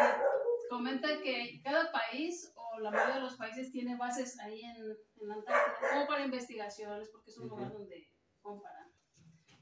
comenta 0.68 1.20
que 1.20 1.60
cada 1.62 1.90
país 1.90 2.52
o 2.54 2.78
la 2.80 2.90
mayoría 2.90 3.16
de 3.16 3.20
los 3.22 3.36
países 3.36 3.70
tiene 3.72 3.96
bases 3.96 4.38
ahí 4.38 4.62
en, 4.62 4.76
en 4.76 5.30
Antártida, 5.30 5.90
como 5.90 6.06
para 6.06 6.24
investigaciones, 6.24 7.08
porque 7.10 7.30
es 7.30 7.38
un 7.38 7.48
lugar 7.48 7.72
donde, 7.72 8.08
como 8.40 8.62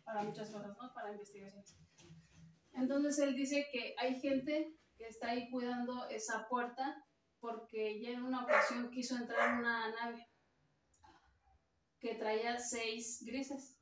para, 0.05 0.23
muchas 0.23 0.51
cosas, 0.51 0.77
¿no? 0.77 0.93
Para 0.95 1.13
investigaciones. 1.13 1.77
Entonces 2.73 3.19
él 3.19 3.35
dice 3.35 3.67
que 3.73 3.95
hay 3.99 4.21
gente 4.21 4.77
que 4.97 5.07
está 5.07 5.31
ahí 5.31 5.51
cuidando 5.51 6.09
esa 6.09 6.47
puerta 6.49 7.05
porque 7.41 8.01
ya 8.01 8.11
en 8.11 8.23
una 8.23 8.45
ocasión 8.45 8.91
quiso 8.91 9.17
entrar 9.17 9.51
en 9.51 9.59
una 9.61 9.91
nave 9.91 10.27
que 11.99 12.15
traía 12.15 12.59
seis 12.59 13.23
grises, 13.25 13.79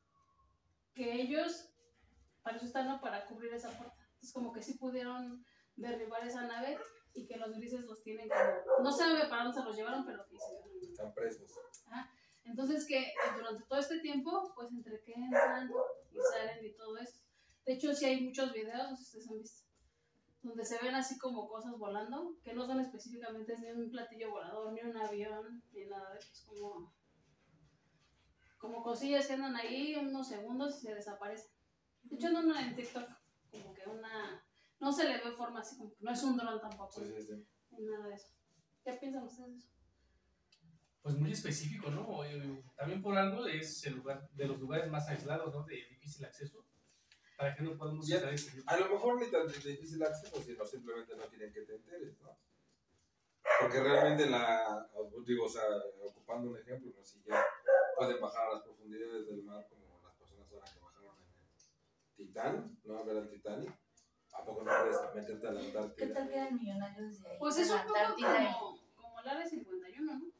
que 0.94 1.12
ellos, 1.14 1.70
para 2.42 2.56
eso 2.56 2.66
están, 2.66 2.86
¿no? 2.86 3.00
para 3.00 3.26
cubrir 3.26 3.52
esa 3.52 3.70
puerta. 3.70 3.96
Entonces 4.00 4.32
como 4.32 4.52
que 4.52 4.62
sí 4.62 4.78
pudieron 4.78 5.44
derribar 5.76 6.26
esa 6.26 6.46
nave 6.46 6.78
y 7.14 7.26
que 7.26 7.36
los 7.36 7.56
grises 7.56 7.80
los 7.82 8.02
tienen 8.02 8.28
como, 8.28 8.82
no 8.82 8.92
sabe 8.92 9.28
para 9.28 9.44
dónde 9.44 9.58
se 9.58 9.64
los 9.64 9.76
llevaron, 9.76 10.04
pero 10.04 10.26
que 10.26 10.36
sí. 10.38 10.88
Están 10.90 11.12
presos. 11.14 11.50
Entonces 12.44 12.86
que 12.86 13.12
durante 13.36 13.64
todo 13.64 13.78
este 13.78 14.00
tiempo, 14.00 14.52
pues 14.54 14.70
entre 14.72 15.00
que 15.02 15.12
entran 15.12 15.70
y 16.10 16.18
salen 16.32 16.66
y 16.66 16.72
todo 16.74 16.96
eso. 16.98 17.20
De 17.64 17.74
hecho, 17.74 17.94
sí 17.94 18.04
hay 18.06 18.22
muchos 18.24 18.52
videos, 18.52 18.90
no 18.90 18.96
sé 18.96 19.04
si 19.04 19.18
ustedes 19.18 19.30
han 19.30 19.38
visto, 19.38 19.62
donde 20.42 20.64
se 20.64 20.78
ven 20.82 20.94
así 20.94 21.16
como 21.18 21.48
cosas 21.48 21.78
volando, 21.78 22.36
que 22.42 22.52
no 22.52 22.66
son 22.66 22.80
específicamente 22.80 23.56
ni 23.58 23.70
un 23.70 23.90
platillo 23.90 24.30
volador, 24.32 24.72
ni 24.72 24.80
un 24.80 24.96
avión, 24.96 25.62
ni 25.72 25.84
nada 25.86 26.10
de 26.12 26.18
eso. 26.18 26.32
Es 26.32 26.42
como, 26.42 26.92
como 28.58 28.82
cosillas 28.82 29.26
que 29.26 29.34
andan 29.34 29.54
ahí 29.54 29.94
unos 29.94 30.26
segundos 30.28 30.78
y 30.78 30.86
se 30.86 30.94
desaparecen. 30.94 31.52
De 32.02 32.16
hecho, 32.16 32.30
no 32.30 32.58
en 32.58 32.74
TikTok, 32.74 33.08
como 33.50 33.72
que 33.72 33.88
una... 33.88 34.44
No 34.80 34.92
se 34.92 35.04
le 35.04 35.22
ve 35.22 35.30
forma 35.30 35.60
así, 35.60 35.78
como 35.78 35.94
que 35.94 36.02
no 36.02 36.10
es 36.10 36.22
un 36.24 36.36
dron 36.36 36.60
tampoco, 36.60 36.90
Sí, 36.90 37.04
sí, 37.06 37.22
sí. 37.22 37.46
ni 37.70 37.84
nada 37.86 38.08
de 38.08 38.14
eso. 38.16 38.26
¿Qué 38.82 38.92
piensan 38.94 39.22
ustedes 39.22 39.52
de 39.52 39.58
eso? 39.58 39.71
Pues 41.02 41.16
muy 41.16 41.32
específico, 41.32 41.90
¿no? 41.90 42.24
Eh, 42.24 42.62
También 42.76 43.02
por 43.02 43.16
algo 43.18 43.44
es 43.46 43.84
el 43.86 43.96
lugar 43.96 44.28
de 44.32 44.46
los 44.46 44.58
lugares 44.60 44.88
más 44.88 45.08
aislados, 45.08 45.52
¿no? 45.52 45.64
De 45.64 45.74
difícil 45.90 46.24
acceso. 46.24 46.64
¿Para 47.36 47.54
qué 47.56 47.62
no 47.64 47.76
podemos 47.76 48.06
Ya. 48.06 48.22
A 48.66 48.76
lo 48.76 48.88
mejor 48.88 49.20
ni 49.20 49.28
tan 49.28 49.46
difícil 49.48 50.00
acceso, 50.02 50.40
sino 50.40 50.64
simplemente 50.64 51.16
no 51.16 51.24
quieren 51.28 51.52
que 51.52 51.62
te 51.62 51.74
enteres, 51.74 52.20
¿no? 52.20 52.38
Porque 53.60 53.80
realmente 53.80 54.30
la, 54.30 54.88
digo, 55.26 55.46
o 55.46 55.48
sea, 55.48 55.64
ocupando 56.04 56.50
un 56.50 56.56
ejemplo, 56.58 56.92
¿no? 56.96 57.04
Si 57.04 57.20
ya 57.24 57.44
pueden 57.96 58.20
bajar 58.20 58.48
a 58.48 58.52
las 58.54 58.62
profundidades 58.62 59.26
del 59.26 59.42
mar 59.42 59.66
como 59.68 60.00
las 60.04 60.14
personas 60.14 60.52
ahora 60.52 60.66
que 60.72 60.78
bajaron 60.80 61.16
en 61.18 61.28
el 61.32 62.14
Titán, 62.14 62.78
¿no? 62.84 62.98
A 62.98 63.02
ver 63.02 63.16
al 63.16 63.28
Titanic, 63.28 63.72
¿a 64.34 64.44
poco 64.44 64.62
no 64.62 64.70
puedes 64.70 65.14
meterte 65.14 65.48
a 65.48 65.52
la 65.52 65.60
¿Qué 65.60 65.66
Antártida? 65.66 66.14
tal 66.14 66.28
quedan 66.30 66.54
millonarios 66.54 67.20
de 67.22 67.28
ahí? 67.28 67.36
Pues 67.40 67.56
es 67.58 67.70
un 67.70 67.80
poco 67.82 68.14
como, 68.14 68.78
como 68.94 69.20
el 69.20 69.28
área 69.28 69.46
51, 69.48 70.14
¿no? 70.14 70.31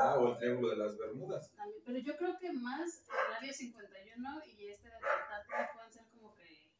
Ah, 0.00 0.16
o 0.18 0.32
el 0.32 0.38
Triángulo 0.38 0.70
de 0.70 0.76
las 0.76 0.96
Bermudas. 0.98 1.50
También, 1.56 1.82
pero 1.84 1.98
yo 1.98 2.16
creo 2.16 2.36
que 2.38 2.52
más 2.52 3.04
el 3.28 3.34
área 3.34 3.52
51 3.52 4.42
y 4.46 4.68
este 4.68 4.88
de 4.88 4.94
Antártida 4.94 5.70
pueden 5.74 5.92
ser 5.92 6.04
como 6.10 6.34
que 6.34 6.70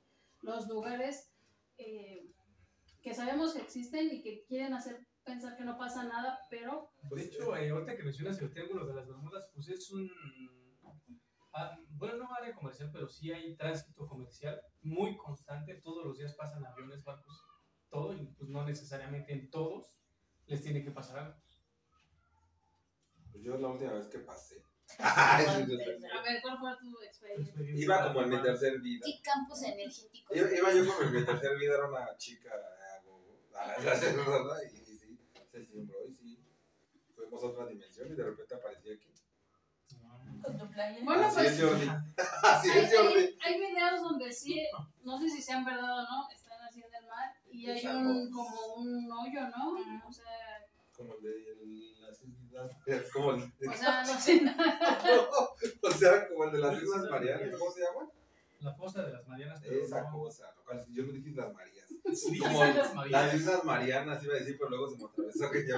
los 0.43 0.69
lugares 0.69 1.33
eh, 1.79 2.27
que 3.03 3.15
sabemos 3.15 3.55
que 3.55 3.63
existen 3.63 4.09
y 4.13 4.23
que 4.23 4.45
quieren 4.45 4.75
hacer 4.75 5.07
pensar 5.25 5.57
que 5.57 5.65
no 5.65 5.79
pasa 5.79 6.05
nada, 6.05 6.39
pero 6.51 6.91
De 7.11 7.25
hecho, 7.25 7.57
eh, 7.57 7.71
ahorita 7.71 7.97
que 7.97 8.03
mencionas 8.03 8.41
el 8.41 8.51
Triángulo 8.51 8.87
de 8.87 8.95
las 8.95 9.07
Bermudas, 9.07 9.49
pues 9.55 9.69
es 9.69 9.91
un. 9.91 10.11
ah, 11.53 11.79
bueno, 11.91 12.17
no 12.17 12.35
área 12.35 12.55
comercial, 12.55 12.91
pero 12.93 13.09
sí 13.09 13.33
hay 13.33 13.57
tránsito 13.57 14.07
comercial 14.07 14.61
muy 14.83 15.17
constante. 15.17 15.81
Todos 15.81 16.05
los 16.07 16.19
días 16.19 16.35
pasan 16.35 16.65
aviones, 16.65 17.05
barcos, 17.05 17.45
todo, 17.89 18.15
y 18.15 18.27
pues 18.27 18.51
no 18.51 18.65
necesariamente 18.65 19.33
en 19.33 19.51
todos 19.51 19.95
les 20.47 20.63
tiene 20.63 20.83
que 20.83 20.91
pasar 20.91 21.19
algo. 21.19 21.39
Pues 23.33 23.45
yo 23.45 23.57
la 23.57 23.69
última 23.69 23.93
vez 23.95 24.07
que 24.09 24.19
pasé. 24.19 24.63
a 24.99 25.39
ver, 25.39 26.43
¿cuál 26.43 26.59
fue 26.59 26.77
tu 26.79 27.03
experiencia? 27.03 27.55
Iba 27.75 28.07
como 28.09 28.23
en 28.23 28.31
mi 28.31 28.43
tercer 28.43 28.79
vida. 28.81 29.07
Y 29.09 29.23
campos 29.23 29.63
energéticos. 29.63 30.37
Iba, 30.37 30.53
iba 30.53 30.75
yo 30.75 30.87
como 30.87 31.09
en 31.09 31.15
mi 31.15 31.25
tercer 31.25 31.57
vida, 31.57 31.75
era 31.75 31.89
una 31.89 32.17
chica 32.17 32.51
eh, 32.51 33.57
a 33.57 33.67
la 33.69 33.79
¿verdad? 33.79 34.59
y, 34.71 34.91
y 34.93 34.97
sí, 34.97 35.19
se 35.51 35.65
simbró 35.65 36.07
y 36.07 36.15
sí. 36.15 36.39
Fuimos 37.15 37.43
a 37.43 37.47
otra 37.47 37.67
dimensión 37.67 38.13
y 38.13 38.15
de 38.15 38.25
repente 38.25 38.55
aparecí 38.55 38.91
aquí. 38.91 39.13
Con 40.43 40.59
tu 40.59 40.71
playa. 40.71 40.99
Bueno, 41.05 41.25
Así 41.25 41.37
pues 41.37 41.53
es, 41.53 41.63
Jordi. 41.63 41.89
Así 42.43 42.71
hay, 42.71 42.85
es, 42.85 42.97
Jordi. 42.97 43.19
hay, 43.19 43.39
hay 43.41 43.61
videos 43.61 44.03
donde 44.03 44.33
sí, 44.33 44.61
no 45.05 45.19
sé 45.19 45.29
si 45.29 45.41
sean 45.41 45.65
verdad 45.65 46.01
o 46.01 46.03
no, 46.03 46.29
están 46.31 46.61
así 46.63 46.81
en 46.81 46.95
el 46.95 47.07
mar 47.07 47.33
y 47.51 47.71
hay 47.71 47.87
un 47.87 48.31
como 48.31 48.75
un 48.77 49.11
hoyo, 49.11 49.49
¿no? 49.49 50.09
O 50.09 50.13
sea, 50.13 50.62
Como 50.97 51.15
el 51.17 51.23
de 51.23 51.31
las 52.01 52.23
islas. 52.23 53.11
Como 53.13 53.33
el 53.33 53.41
de, 53.59 53.69
o 53.69 53.73
sea, 53.73 54.03
no 54.05 54.21
sé. 54.21 54.43
o 55.83 55.91
sea, 55.91 56.29
como 56.29 56.45
el 56.45 56.53
de 56.53 56.59
las 56.59 56.83
Islas 56.83 57.11
Marianas. 57.11 57.59
¿Cómo 57.59 57.71
se 57.73 57.81
llama? 57.81 58.11
La 58.61 58.75
fosa 58.75 59.03
de 59.05 59.13
las 59.13 59.27
Marianas. 59.27 59.63
Esa 59.65 60.03
no- 60.03 60.13
cosa. 60.13 60.53
Lo 60.57 60.65
cual, 60.65 60.85
yo 60.93 61.03
no 61.05 61.13
dije 61.13 61.31
Islas 61.31 61.53
Marías. 61.53 61.89
Sí, 62.15 62.39
Como 62.39 62.65
las 62.65 62.77
las 62.77 62.95
Marianas. 62.95 63.35
Islas 63.35 63.65
Marianas 63.65 64.25
iba 64.25 64.35
a 64.35 64.39
decir, 64.39 64.57
pero 64.59 64.71
luego 64.71 64.89
se 64.89 64.99
me 64.99 65.05
atravesó 65.09 65.51
que 65.51 65.67
yo. 65.67 65.77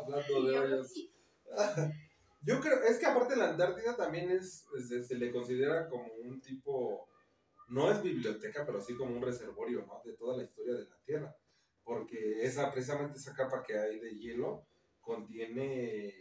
Hablando 0.00 0.42
de 0.44 0.58
hoyos. 0.58 0.92
Yo 2.44 2.60
creo, 2.60 2.82
es 2.82 2.98
que 2.98 3.06
aparte 3.06 3.36
la 3.36 3.50
Antártida 3.50 3.96
también 3.96 4.30
es, 4.30 4.64
se, 4.88 5.04
se 5.04 5.14
le 5.16 5.30
considera 5.30 5.88
como 5.88 6.06
un 6.24 6.40
tipo, 6.40 7.08
no 7.68 7.90
es 7.92 8.02
biblioteca, 8.02 8.64
pero 8.66 8.80
sí 8.80 8.96
como 8.96 9.14
un 9.14 9.22
reservorio, 9.22 9.84
¿no? 9.86 10.00
De 10.04 10.16
toda 10.16 10.36
la 10.36 10.42
historia 10.44 10.74
de 10.74 10.84
la 10.88 10.96
Tierra. 11.04 11.36
Porque 11.84 12.44
esa, 12.44 12.70
precisamente 12.72 13.18
esa 13.18 13.34
capa 13.34 13.62
que 13.62 13.78
hay 13.78 13.98
de 13.98 14.16
hielo 14.18 14.66
contiene 15.00 16.12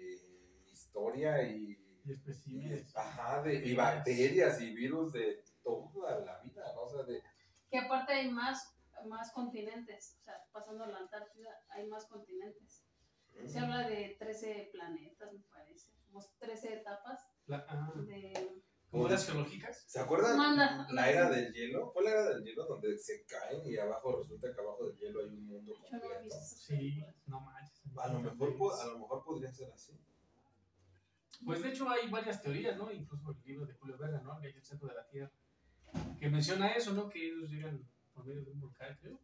historia 0.65 1.44
y, 1.44 1.77
Y 2.03 2.10
y, 2.10 2.13
especímenes. 2.13 2.96
ajá, 2.96 3.41
de, 3.44 3.56
y 3.65 3.75
bacterias 3.75 4.60
y 4.62 4.74
virus 4.74 5.13
de 5.13 5.44
toda 5.63 6.20
la 6.22 6.39
vida, 6.39 6.63
¿no? 6.74 6.82
O 6.84 6.89
sea, 6.89 7.03
de, 7.03 7.22
Que 7.70 7.77
aparte 7.80 8.13
hay 8.13 8.32
más, 8.32 8.75
más 9.06 9.32
continentes, 9.34 10.18
o 10.20 10.24
sea, 10.24 10.44
pasando 10.51 10.84
a 10.84 10.88
la 10.88 10.98
Antártida 10.98 11.50
hay 11.70 11.88
más 11.88 12.06
continentes. 12.08 12.84
Se 13.46 13.60
habla 13.60 13.88
de 13.88 14.18
13 14.20 14.70
planetas, 14.74 15.32
me 15.34 15.39
parece, 15.44 15.94
como 16.06 16.20
13 16.39 16.74
etapas 16.80 17.22
La- 17.46 17.65
ah, 17.70 17.94
de... 17.96 18.62
¿Como 18.92 19.08
las 19.08 19.26
geológicas? 19.26 19.86
¿Se 19.88 20.00
acuerdan 20.02 20.38
Manda. 20.38 20.86
la 20.92 21.10
era 21.10 21.30
del 21.30 21.54
hielo? 21.54 21.92
¿Fue 21.94 22.04
la 22.04 22.12
era 22.12 22.26
del 22.30 22.44
hielo 22.44 22.66
donde 22.66 22.98
se 22.98 23.24
caen 23.26 23.66
y 23.66 23.78
abajo 23.78 24.18
resulta 24.22 24.54
que 24.54 24.60
abajo 24.62 24.86
del 24.86 24.98
hielo 24.98 25.22
hay 25.22 25.28
un 25.28 25.48
mundo 25.48 25.74
Yo 25.74 25.98
no 25.98 25.98
he 25.98 26.02
completo? 26.02 26.36
Sí, 26.46 27.02
no 27.26 27.40
manches. 27.40 27.82
A 27.98 28.08
lo 28.12 28.20
mejor, 28.20 28.74
a 28.82 28.86
lo 28.88 29.00
mejor 29.00 29.24
podría 29.24 29.50
ser 29.54 29.72
así. 29.72 29.98
Pues 31.46 31.64
de 31.64 31.70
hecho 31.70 31.90
hay 31.90 32.10
varias 32.10 32.42
teorías, 32.42 32.78
¿no? 32.78 32.92
Incluso 32.92 33.32
el 33.32 33.38
libro 33.46 33.66
de 33.66 33.74
Julio 33.76 33.98
Verne, 33.98 34.22
¿no? 34.24 34.36
El 34.36 34.42
viaje 34.42 34.58
al 34.60 34.66
centro 34.66 34.88
de 34.90 34.94
la 34.96 35.08
Tierra. 35.08 35.32
Que 36.20 36.30
menciona 36.30 36.74
eso, 36.74 36.94
¿no? 36.94 37.10
Que 37.10 37.26
ellos 37.28 37.50
llegan 37.50 37.90
por 38.14 38.26
medio 38.26 38.44
de 38.44 38.52
un 38.52 38.60
volcán, 38.60 38.98
creo. 39.02 39.20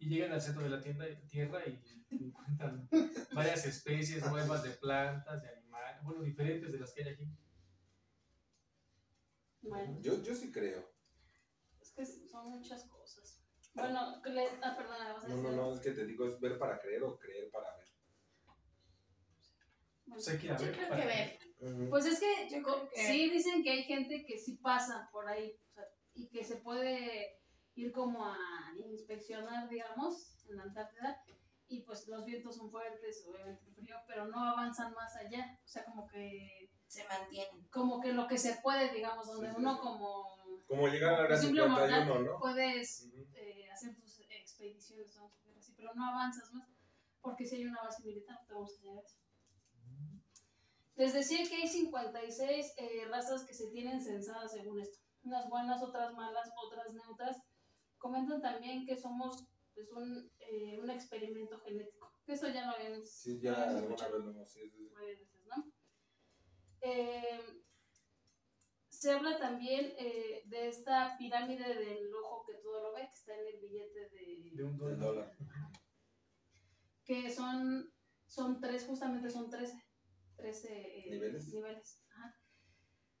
Y 0.00 0.08
llegan 0.08 0.32
al 0.32 0.42
centro 0.42 0.64
de 0.64 0.68
la 0.70 0.80
tienda- 0.82 1.06
Tierra 1.30 1.60
y 1.66 1.80
encuentran 2.10 2.88
varias 3.32 3.64
especies 3.66 4.26
nuevas 4.28 4.64
de 4.64 4.70
plantas, 4.70 5.40
de 5.42 5.48
animales, 5.48 6.02
bueno, 6.02 6.22
diferentes 6.22 6.72
de 6.72 6.78
las 6.80 6.92
que 6.92 7.04
hay 7.04 7.14
aquí. 7.14 7.28
Bueno, 9.62 9.98
Yo, 10.00 10.22
yo 10.22 10.34
sí 10.34 10.50
creo. 10.50 10.92
es 11.80 11.92
que 11.92 12.04
son 12.06 12.50
muchas 12.50 12.84
cosas. 12.88 13.40
Bueno, 13.74 14.20
le... 14.24 14.48
Ah, 14.62 14.74
perdona, 14.76 15.12
vas 15.14 15.24
a 15.24 15.28
No, 15.28 15.36
decir. 15.36 15.50
no, 15.50 15.56
no, 15.56 15.72
es 15.74 15.80
que 15.80 15.92
te 15.92 16.04
digo, 16.04 16.26
es 16.26 16.38
ver 16.40 16.58
para 16.58 16.78
creer 16.80 17.02
o 17.04 17.18
creer 17.18 17.50
para 17.50 17.74
ver. 17.76 17.88
Bueno, 20.06 20.22
Pues 20.24 20.42
Yo 20.42 20.48
ver 20.58 20.72
creo 20.74 20.88
para 20.88 21.00
que 21.00 21.06
ver. 21.06 21.38
ver. 21.60 21.88
Pues 21.88 22.06
es 22.06 22.20
que, 22.20 22.48
Yo 22.50 22.62
co- 22.62 22.72
creo 22.74 22.90
que- 22.90 23.06
sí 23.06 23.30
dicen 23.30 23.62
que 23.62 23.70
hay 23.70 23.84
gente 23.84 24.24
que 24.26 24.36
sí 24.38 24.56
pasa 24.56 25.08
por 25.12 25.28
ahí 25.28 25.56
o 25.70 25.72
sea, 25.72 25.84
y 26.14 26.28
que 26.28 26.44
se 26.44 26.56
puede 26.56 27.40
ir 27.76 27.92
como 27.92 28.26
a 28.26 28.36
inspeccionar, 28.76 29.68
digamos, 29.68 30.44
en 30.50 30.56
la 30.56 30.64
Antártida 30.64 31.22
y 31.68 31.82
pues 31.84 32.06
los 32.08 32.24
vientos 32.26 32.56
son 32.56 32.70
fuertes, 32.70 33.24
obviamente 33.26 33.70
frío, 33.72 33.96
pero 34.06 34.26
no 34.26 34.44
avanzan 34.44 34.92
más 34.92 35.16
allá, 35.16 35.58
o 35.64 35.66
sea, 35.68 35.84
como 35.84 36.06
que 36.08 36.70
Se 36.92 37.08
mantienen. 37.08 37.66
como 37.70 38.00
que 38.02 38.12
lo 38.12 38.26
que 38.28 38.36
se 38.36 38.56
puede, 38.62 38.92
digamos, 38.92 39.26
donde 39.26 39.48
Sí, 39.48 39.54
sí, 39.54 39.60
uno 39.62 39.74
sí. 39.76 39.80
como 39.80 40.36
Como 40.66 40.88
llegar 40.88 41.14
a 41.20 41.28
la 41.30 41.36
Simple 41.38 41.62
51, 41.62 42.18
¿no? 42.20 42.38
puedes 42.38 43.06
Ujú. 43.06 43.26
eh, 43.34 43.70
hacer 43.70 43.96
tus 43.96 44.20
expediciones, 44.28 45.14
vamos 45.16 45.32
a 45.32 45.36
decir 45.38 45.56
así, 45.56 45.72
pero 45.74 45.94
no 45.94 46.04
avanzas 46.06 46.52
más, 46.52 46.68
porque 47.22 47.46
si 47.46 47.56
hay 47.56 47.64
una 47.66 47.80
base 47.82 48.02
militar, 48.04 48.38
te 48.46 48.52
vamos 48.52 48.76
a 48.76 48.82
llegar 48.82 48.98
a 48.98 49.00
eso. 49.00 49.16
Les 50.96 51.14
decía 51.14 51.38
que 51.48 51.54
hay 51.62 51.66
56 51.68 52.74
eh, 52.76 53.06
razas 53.08 53.44
que 53.46 53.54
se 53.54 53.68
tienen 53.70 53.98
censadas 54.02 54.52
según 54.52 54.78
esto. 54.78 54.98
Unas 55.22 55.48
buenas, 55.48 55.82
otras 55.82 56.12
malas, 56.12 56.50
otras 56.66 56.92
neutras. 56.92 57.38
Comentan 57.96 58.42
también 58.42 58.84
que 58.84 58.96
somos 58.98 59.46
pues, 59.74 59.90
un, 59.92 60.30
eh, 60.40 60.78
un 60.78 60.90
experimento 60.90 61.58
genético. 61.60 62.12
Que 62.26 62.34
eso 62.34 62.48
ya 62.48 62.66
lo 62.66 62.72
habíamos, 62.76 63.08
Sí, 63.10 63.40
ya 63.40 63.54
alguna 63.70 63.96
vez 64.08 64.24
lo 64.24 64.30
hemos 64.30 64.50
sí, 64.50 64.60
sí, 64.68 64.76
sí. 64.76 64.88
varias 64.92 65.18
veces, 65.20 65.46
¿no? 65.46 65.64
Eh, 66.82 67.62
se 68.88 69.12
habla 69.12 69.38
también 69.38 69.94
eh, 69.98 70.42
de 70.46 70.68
esta 70.68 71.16
pirámide 71.16 71.74
del 71.74 72.14
ojo 72.14 72.44
que 72.44 72.54
todo 72.54 72.82
lo 72.82 72.92
ve, 72.92 73.02
que 73.02 73.14
está 73.14 73.34
en 73.34 73.46
el 73.46 73.60
billete 73.60 74.08
de, 74.10 74.50
De 74.52 74.64
un 74.64 74.76
dólar. 74.76 74.98
dólar. 74.98 75.36
que 77.04 77.30
son, 77.30 77.92
son 78.26 78.60
tres, 78.60 78.86
justamente 78.86 79.30
son 79.30 79.48
13, 79.48 79.80
13 80.36 80.68
eh, 80.72 81.10
¿Niveles? 81.10 81.48
niveles. 81.54 82.04
Ajá. 82.10 82.36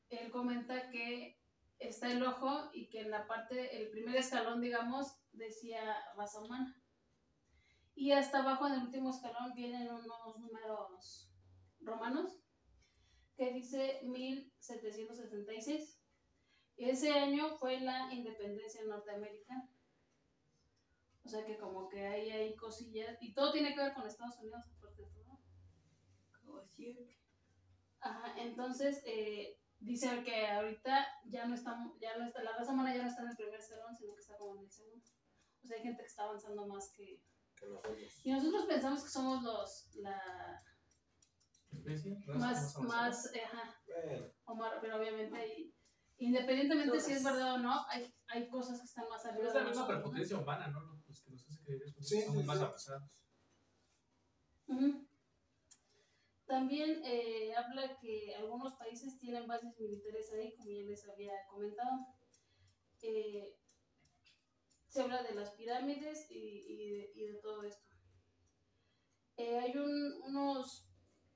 Él 0.08 0.30
comenta 0.30 0.90
que 0.90 1.40
está 1.78 2.12
el 2.12 2.22
ojo 2.22 2.70
y 2.72 2.88
que 2.88 3.00
en 3.00 3.10
la 3.10 3.26
parte, 3.26 3.80
el 3.80 3.90
primer 3.90 4.16
escalón, 4.16 4.60
digamos, 4.60 5.16
decía 5.32 5.96
raza 6.16 6.40
humana. 6.40 6.80
Y 7.94 8.12
hasta 8.12 8.40
abajo, 8.40 8.66
en 8.66 8.74
el 8.74 8.82
último 8.82 9.10
escalón, 9.10 9.52
vienen 9.54 9.88
unos 9.90 10.38
números 10.38 11.30
romanos 11.80 12.41
que 13.52 13.58
dice 13.58 14.00
1776. 14.04 15.98
Y 16.76 16.88
ese 16.88 17.12
año 17.12 17.56
fue 17.58 17.80
la 17.80 18.12
independencia 18.12 18.82
norteamericana. 18.84 19.68
O 21.24 21.28
sea 21.28 21.44
que 21.44 21.58
como 21.58 21.88
que 21.88 22.06
ahí 22.06 22.30
hay 22.30 22.56
cosillas. 22.56 23.16
Y 23.20 23.34
todo 23.34 23.52
tiene 23.52 23.74
que 23.74 23.80
ver 23.80 23.94
con 23.94 24.06
Estados 24.06 24.38
Unidos, 24.38 24.62
aparte 24.76 25.02
de 25.02 25.10
todo. 25.10 25.38
Como 26.40 26.64
siempre. 26.66 27.18
Ajá, 28.00 28.34
entonces 28.36 29.02
eh, 29.06 29.60
dice 29.78 30.22
que 30.24 30.46
ahorita 30.48 31.06
ya 31.26 31.46
no 31.46 31.54
está, 31.54 31.76
ya 32.00 32.16
no 32.16 32.26
está, 32.26 32.42
la 32.42 32.56
raza 32.56 32.72
humana 32.72 32.96
ya 32.96 33.02
no 33.02 33.08
está 33.08 33.22
en 33.22 33.28
el 33.28 33.36
primer 33.36 33.60
escalón, 33.60 33.94
sino 33.96 34.14
que 34.14 34.20
está 34.20 34.36
como 34.36 34.56
en 34.56 34.64
el 34.64 34.70
segundo. 34.70 35.06
O 35.62 35.66
sea, 35.66 35.76
hay 35.76 35.82
gente 35.84 36.02
que 36.02 36.08
está 36.08 36.24
avanzando 36.24 36.66
más 36.66 36.90
que... 36.90 37.22
Que 37.54 37.66
nosotros. 37.66 38.26
Y 38.26 38.32
nosotros 38.32 38.66
pensamos 38.66 39.04
que 39.04 39.10
somos 39.10 39.44
los, 39.44 39.94
la 39.96 40.64
Especie, 41.72 42.16
raza 42.26 42.38
más, 42.38 42.78
más, 42.80 43.30
ajá, 43.44 43.80
Bueno, 44.06 44.26
o 44.44 44.54
más- 44.54 44.72
pero 44.80 44.96
obviamente, 44.98 45.36
hay- 45.36 45.74
independientemente 46.18 47.00
si 47.00 47.12
es 47.12 47.24
verdad 47.24 47.54
o 47.54 47.58
no, 47.58 47.84
hay, 47.88 48.12
hay 48.28 48.48
cosas 48.48 48.78
que 48.78 48.84
están 48.86 49.08
más 49.08 49.24
arriba 49.24 49.48
es 49.48 49.54
la 49.54 49.60
de 49.60 49.66
misma 49.68 49.86
prepotencia 49.88 50.38
humana, 50.38 50.68
¿no? 50.68 51.02
Pues, 51.06 51.22
que 51.22 51.30
nos 51.32 51.44
hace 51.48 51.62
creer 51.64 51.82
eso. 51.82 52.00
Sí, 52.02 52.18
Estamos 52.18 52.40
sí, 52.42 52.46
más 52.46 52.58
sí. 52.58 52.64
avanzados. 52.64 53.18
También 56.46 57.00
eh, 57.04 57.54
habla 57.54 57.96
que 57.98 58.34
algunos 58.36 58.74
países 58.74 59.18
tienen 59.18 59.46
bases 59.46 59.74
militares 59.78 60.30
ahí, 60.32 60.54
como 60.56 60.70
ya 60.70 60.82
les 60.82 61.08
había 61.08 61.32
comentado. 61.50 62.06
Eh, 63.00 63.56
se 64.86 65.00
habla 65.02 65.22
de 65.22 65.34
las 65.34 65.50
pirámides 65.52 66.30
y, 66.30 66.64
y 66.68 66.90
de, 66.90 67.10
y 67.14 67.24
de 67.24 67.34
todo 67.40 67.62
esto. 67.64 67.86
Eh, 69.38 69.58
hay 69.58 69.74
un- 69.76 70.20
unos, 70.24 70.86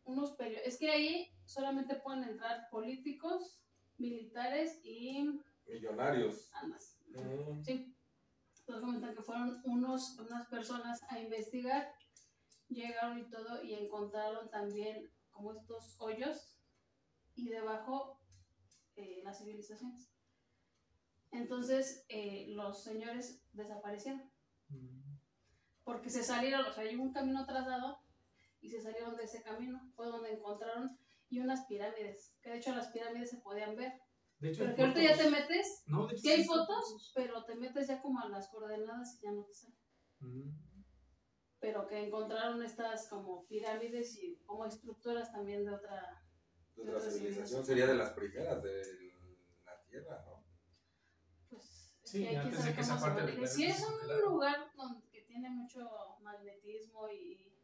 unos 0.07 0.33
periodos, 0.33 0.67
es 0.67 0.79
que 0.79 0.91
ahí 0.91 1.33
solamente 1.45 1.97
pueden 1.97 2.25
entrar 2.25 2.69
políticos, 2.71 3.61
militares 3.99 4.81
y 4.85 5.41
millonarios. 5.67 6.51
ambas. 6.55 6.99
Mm, 7.09 7.63
Sí. 7.63 7.93
Entonces 8.59 8.81
comentan 8.85 9.15
que 9.15 9.23
fueron 9.23 9.61
unos, 9.65 10.19
unas 10.19 10.47
personas 10.49 11.01
a 11.09 11.21
investigar, 11.21 11.93
llegaron 12.69 13.19
y 13.21 13.29
todo, 13.31 13.63
y 13.63 13.75
encontraron 13.75 14.51
también 14.51 15.09
como 15.31 15.53
estos 15.53 16.01
hoyos 16.01 16.59
y 17.37 17.49
debajo 17.49 18.21
eh, 18.97 19.21
las 19.23 19.39
civilizaciones. 19.39 20.11
Entonces 21.31 22.05
eh, 22.09 22.47
los 22.49 22.83
señores 22.83 23.43
desaparecieron 23.53 24.31
Mm. 24.69 25.19
porque 25.85 26.11
se 26.11 26.25
salieron, 26.25 26.67
o 26.67 26.73
sea, 26.73 26.83
hay 26.83 26.97
un 26.97 27.13
camino 27.13 27.47
trazado 27.47 28.01
y 28.67 28.69
se 28.69 28.81
salieron 28.81 29.17
de 29.17 29.23
ese 29.23 29.43
camino. 29.43 29.81
Fue 29.95 30.07
donde 30.07 30.33
encontraron 30.33 30.99
y 31.29 31.39
unas 31.41 31.67
pirámides, 31.67 32.37
que 32.43 32.51
de 32.51 32.59
hecho 32.59 32.75
las 32.75 32.89
pirámides 32.89 33.31
se 33.31 33.39
podían 33.39 33.77
ver. 33.77 33.93
De 34.39 34.51
hecho, 34.51 34.65
Pero 34.65 34.75
que 34.75 34.83
ahorita 34.83 35.03
ya 35.03 35.17
te 35.17 35.31
metes 35.31 35.83
No, 35.87 36.07
de 36.07 36.13
hecho, 36.13 36.23
Sí 36.23 36.31
hay 36.31 36.43
sí 36.43 36.49
fotos, 36.49 37.13
pero 37.15 37.45
te 37.45 37.55
metes 37.55 37.87
ya 37.87 38.03
como 38.03 38.21
a 38.21 38.29
las 38.29 38.49
coordenadas 38.49 39.17
y 39.17 39.25
ya 39.25 39.33
no 39.33 39.45
te 39.45 39.55
sale. 39.55 39.77
Mm. 40.19 40.51
Pero 41.59 41.87
que 41.87 42.07
encontraron 42.07 42.63
estas 42.63 43.09
como 43.09 43.47
pirámides 43.47 44.17
y 44.19 44.37
como 44.45 44.67
estructuras 44.67 45.33
también 45.33 45.65
de 45.65 45.75
otra... 45.75 46.23
de 46.75 46.91
otra 46.91 47.11
civilización 47.11 47.65
sería 47.65 47.87
de 47.87 47.95
las 47.95 48.11
primeras 48.11 48.63
de 48.63 48.83
la 49.65 49.83
Tierra, 49.85 50.23
¿no? 50.27 50.45
Pues, 51.49 51.95
es 52.03 52.11
Sí, 52.11 52.23
que 52.23 52.29
hay 52.29 52.37
antes 52.37 52.51
quien 52.51 52.57
de 52.57 52.63
sabe 52.63 52.75
que 52.75 52.81
esa 52.81 53.01
parte 53.01 53.69
es 53.69 53.87
un 53.89 54.21
lugar 54.21 54.71
donde, 54.77 55.09
que 55.09 55.23
tiene 55.23 55.49
mucho 55.51 56.19
magnetismo 56.21 57.09
y 57.09 57.56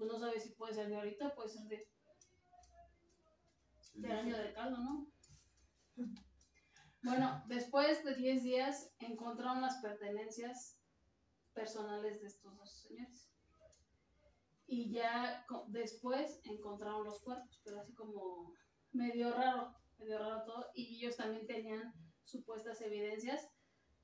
pues 0.00 0.12
no 0.12 0.18
sabes 0.18 0.42
si 0.42 0.48
puede 0.54 0.72
ser 0.72 0.88
de 0.88 0.96
ahorita, 0.96 1.34
puede 1.34 1.50
ser 1.50 1.66
de, 1.66 1.86
del 3.96 4.12
año 4.12 4.34
del 4.34 4.54
caldo, 4.54 4.78
¿no? 4.78 5.06
Bueno, 7.02 7.44
después 7.48 8.02
de 8.02 8.14
10 8.14 8.42
días 8.42 8.94
encontraron 8.98 9.60
las 9.60 9.76
pertenencias 9.82 10.80
personales 11.52 12.22
de 12.22 12.28
estos 12.28 12.56
dos 12.56 12.80
señores. 12.80 13.30
Y 14.66 14.90
ya 14.90 15.44
después 15.66 16.40
encontraron 16.44 17.04
los 17.04 17.20
cuerpos, 17.20 17.60
pero 17.62 17.80
así 17.80 17.92
como 17.92 18.54
medio 18.92 19.34
raro, 19.34 19.74
medio 19.98 20.18
raro 20.18 20.44
todo. 20.46 20.70
Y 20.74 20.96
ellos 20.96 21.18
también 21.18 21.46
tenían 21.46 21.92
supuestas 22.24 22.80
evidencias. 22.80 23.50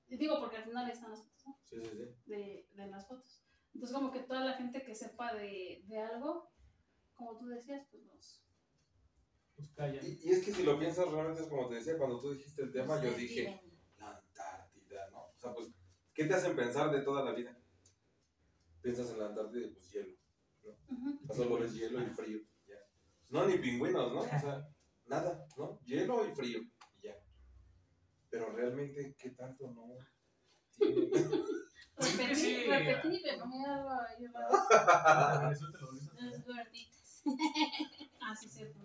Digo, 0.08 0.40
porque 0.40 0.58
al 0.58 0.64
final 0.64 0.90
están 0.90 1.12
las 1.12 1.22
fotos, 1.22 1.46
¿no? 1.46 1.58
Sí, 1.64 1.80
sí, 1.80 1.88
sí. 1.88 2.14
de, 2.26 2.68
de 2.74 2.86
las 2.86 3.08
fotos. 3.08 3.45
Entonces, 3.76 3.94
como 3.94 4.10
que 4.10 4.20
toda 4.20 4.42
la 4.42 4.54
gente 4.54 4.82
que 4.82 4.94
sepa 4.94 5.34
de, 5.34 5.84
de 5.86 5.98
algo, 5.98 6.50
como 7.12 7.36
tú 7.36 7.46
decías, 7.46 7.86
pues 7.90 8.04
los... 8.04 8.42
Pues 9.54 9.68
calla. 9.72 10.00
Y, 10.02 10.18
y 10.22 10.30
es 10.30 10.42
que 10.42 10.50
si 10.50 10.62
lo 10.62 10.78
piensas 10.78 11.10
realmente 11.10 11.42
es 11.42 11.48
como 11.48 11.68
te 11.68 11.74
decía, 11.74 11.98
cuando 11.98 12.18
tú 12.18 12.32
dijiste 12.32 12.62
el 12.62 12.72
tema, 12.72 13.02
yo 13.02 13.12
dije, 13.12 13.60
la 13.98 14.16
Antártida, 14.16 15.10
¿no? 15.10 15.26
O 15.26 15.38
sea, 15.38 15.52
pues, 15.52 15.68
¿qué 16.14 16.24
te 16.24 16.32
hacen 16.32 16.56
pensar 16.56 16.90
de 16.90 17.02
toda 17.02 17.22
la 17.22 17.32
vida? 17.32 17.54
Piensas 18.80 19.10
en 19.10 19.18
la 19.18 19.26
Antártida 19.26 19.66
y 19.66 19.70
pues 19.70 19.92
hielo. 19.92 20.16
Ujú. 20.88 21.20
O 21.28 21.34
sea, 21.34 21.44
solo 21.44 21.58
ves 21.58 21.74
hielo 21.74 22.02
y 22.02 22.06
frío. 22.06 22.40
Ya. 22.66 22.78
No, 23.28 23.46
ni 23.46 23.58
pingüinos, 23.58 24.10
¿no? 24.10 24.20
O 24.20 24.40
sea, 24.40 24.66
nada, 25.04 25.46
¿no? 25.58 25.78
Hielo 25.84 26.26
y 26.26 26.34
frío. 26.34 26.60
Y 26.98 27.02
ya. 27.02 27.22
Pero 28.30 28.52
realmente, 28.52 29.14
¿qué 29.18 29.30
tanto 29.32 29.70
no? 29.70 29.98
tiene? 30.78 31.10
Pues 31.96 32.16
Repetí, 32.18 32.34
sí. 32.34 32.64
repetí, 32.66 33.20
pero 33.24 33.46
me 33.46 33.64
algo 33.64 33.90
ahí 33.90 34.26
raro. 34.26 34.48
Ah, 34.70 35.40
lo 35.42 35.48
ves. 35.48 35.60
Los 35.62 36.44
gorditas. 36.44 37.22
Ah, 38.20 38.36
sí, 38.36 38.48
cierto. 38.48 38.78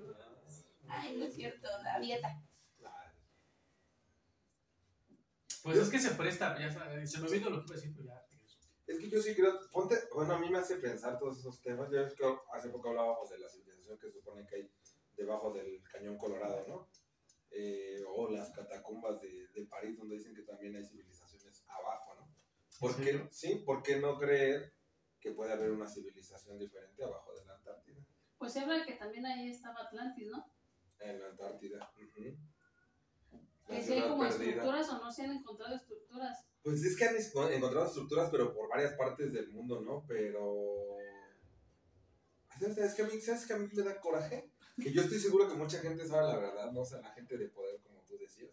Ay, 0.87 1.17
no 1.17 1.25
es 1.25 1.35
cierto, 1.35 1.67
la 1.83 1.99
dieta. 1.99 2.41
Claro. 2.79 3.11
Pues 5.63 5.77
es 5.77 5.89
que 5.89 5.99
se 5.99 6.11
presta, 6.11 6.57
ya 6.59 6.71
sabes, 6.71 7.11
se 7.11 7.19
me 7.19 7.29
vino 7.29 7.49
lo 7.49 7.59
que 7.59 7.65
iba 7.67 7.73
a 7.73 7.77
decir, 7.77 7.93
pues 7.95 8.07
ya. 8.07 8.25
regreso. 8.29 8.57
Es 8.87 8.97
que 8.99 9.09
yo 9.09 9.21
sí 9.21 9.35
creo, 9.35 9.59
ponte, 9.71 9.95
bueno, 10.13 10.33
a 10.35 10.39
mí 10.39 10.49
me 10.49 10.57
hace 10.59 10.77
pensar 10.77 11.19
todos 11.19 11.37
esos 11.39 11.61
temas. 11.61 11.89
Ya 11.91 12.01
ves 12.01 12.13
que 12.13 12.23
hace 12.53 12.69
poco 12.69 12.89
hablábamos 12.89 13.29
de 13.29 13.39
la 13.39 13.49
civilización 13.49 13.97
que 13.99 14.07
se 14.07 14.13
supone 14.13 14.45
que 14.47 14.55
hay 14.55 14.71
debajo 15.15 15.53
del 15.53 15.83
cañón 15.83 16.17
colorado, 16.17 16.65
¿no? 16.67 16.87
Eh, 17.51 18.01
o 18.07 18.29
las 18.31 18.49
catacumbas 18.51 19.19
de, 19.21 19.47
de 19.49 19.65
París, 19.65 19.97
donde 19.97 20.15
dicen 20.15 20.33
que 20.33 20.43
también 20.43 20.75
hay 20.75 20.85
civilizaciones 20.85 21.63
abajo, 21.67 22.15
¿no? 22.15 22.30
¿Por 22.81 22.91
¿En 22.97 23.03
qué, 23.03 23.27
sí, 23.29 23.61
¿por 23.63 23.83
qué 23.83 23.99
no 23.99 24.17
creer 24.17 24.73
que 25.19 25.31
puede 25.33 25.53
haber 25.53 25.69
una 25.69 25.87
civilización 25.87 26.57
diferente 26.57 27.03
abajo 27.03 27.31
de 27.35 27.45
la 27.45 27.53
Antártida? 27.53 28.03
Pues 28.39 28.53
se 28.53 28.61
habla 28.61 28.83
que 28.83 28.93
también 28.93 29.23
ahí 29.23 29.49
estaba 29.51 29.83
Atlantis, 29.83 30.27
¿no? 30.29 30.51
En 30.99 31.19
la 31.19 31.27
Antártida. 31.27 31.93
ujú. 31.95 32.37
La 33.69 33.75
Que 33.75 33.83
si 33.83 33.93
hay 33.93 34.01
como 34.09 34.23
perdida. 34.23 34.45
estructuras 34.49 34.89
o 34.89 34.97
no 34.97 35.11
se 35.11 35.23
han 35.23 35.31
encontrado 35.31 35.75
estructuras. 35.75 36.45
Pues 36.63 36.83
es 36.83 36.97
que 36.97 37.05
han 37.05 37.15
encontrado 37.53 37.85
estructuras, 37.85 38.29
pero 38.31 38.51
por 38.51 38.67
varias 38.67 38.93
partes 38.95 39.31
del 39.31 39.49
mundo, 39.51 39.81
¿no? 39.81 40.03
Pero. 40.07 40.97
¿Sabes 42.59 42.75
sabes 42.75 42.95
que 42.95 43.01
a 43.03 43.05
mí, 43.05 43.21
¿sabes 43.21 43.45
que 43.45 43.53
a 43.53 43.57
mí 43.57 43.67
me 43.71 43.83
da 43.83 43.99
coraje? 43.99 44.51
Que 44.81 44.91
yo 44.91 45.03
estoy 45.03 45.19
seguro 45.19 45.47
que 45.47 45.55
mucha 45.55 45.79
gente 45.79 46.07
sabe 46.07 46.27
la 46.27 46.37
verdad, 46.39 46.71
¿no? 46.71 46.81
O 46.81 46.85
sea, 46.85 46.99
la 47.01 47.11
gente 47.11 47.37
de 47.37 47.47
poder, 47.49 47.79
como 47.81 48.01
tú 48.03 48.17
decías. 48.17 48.51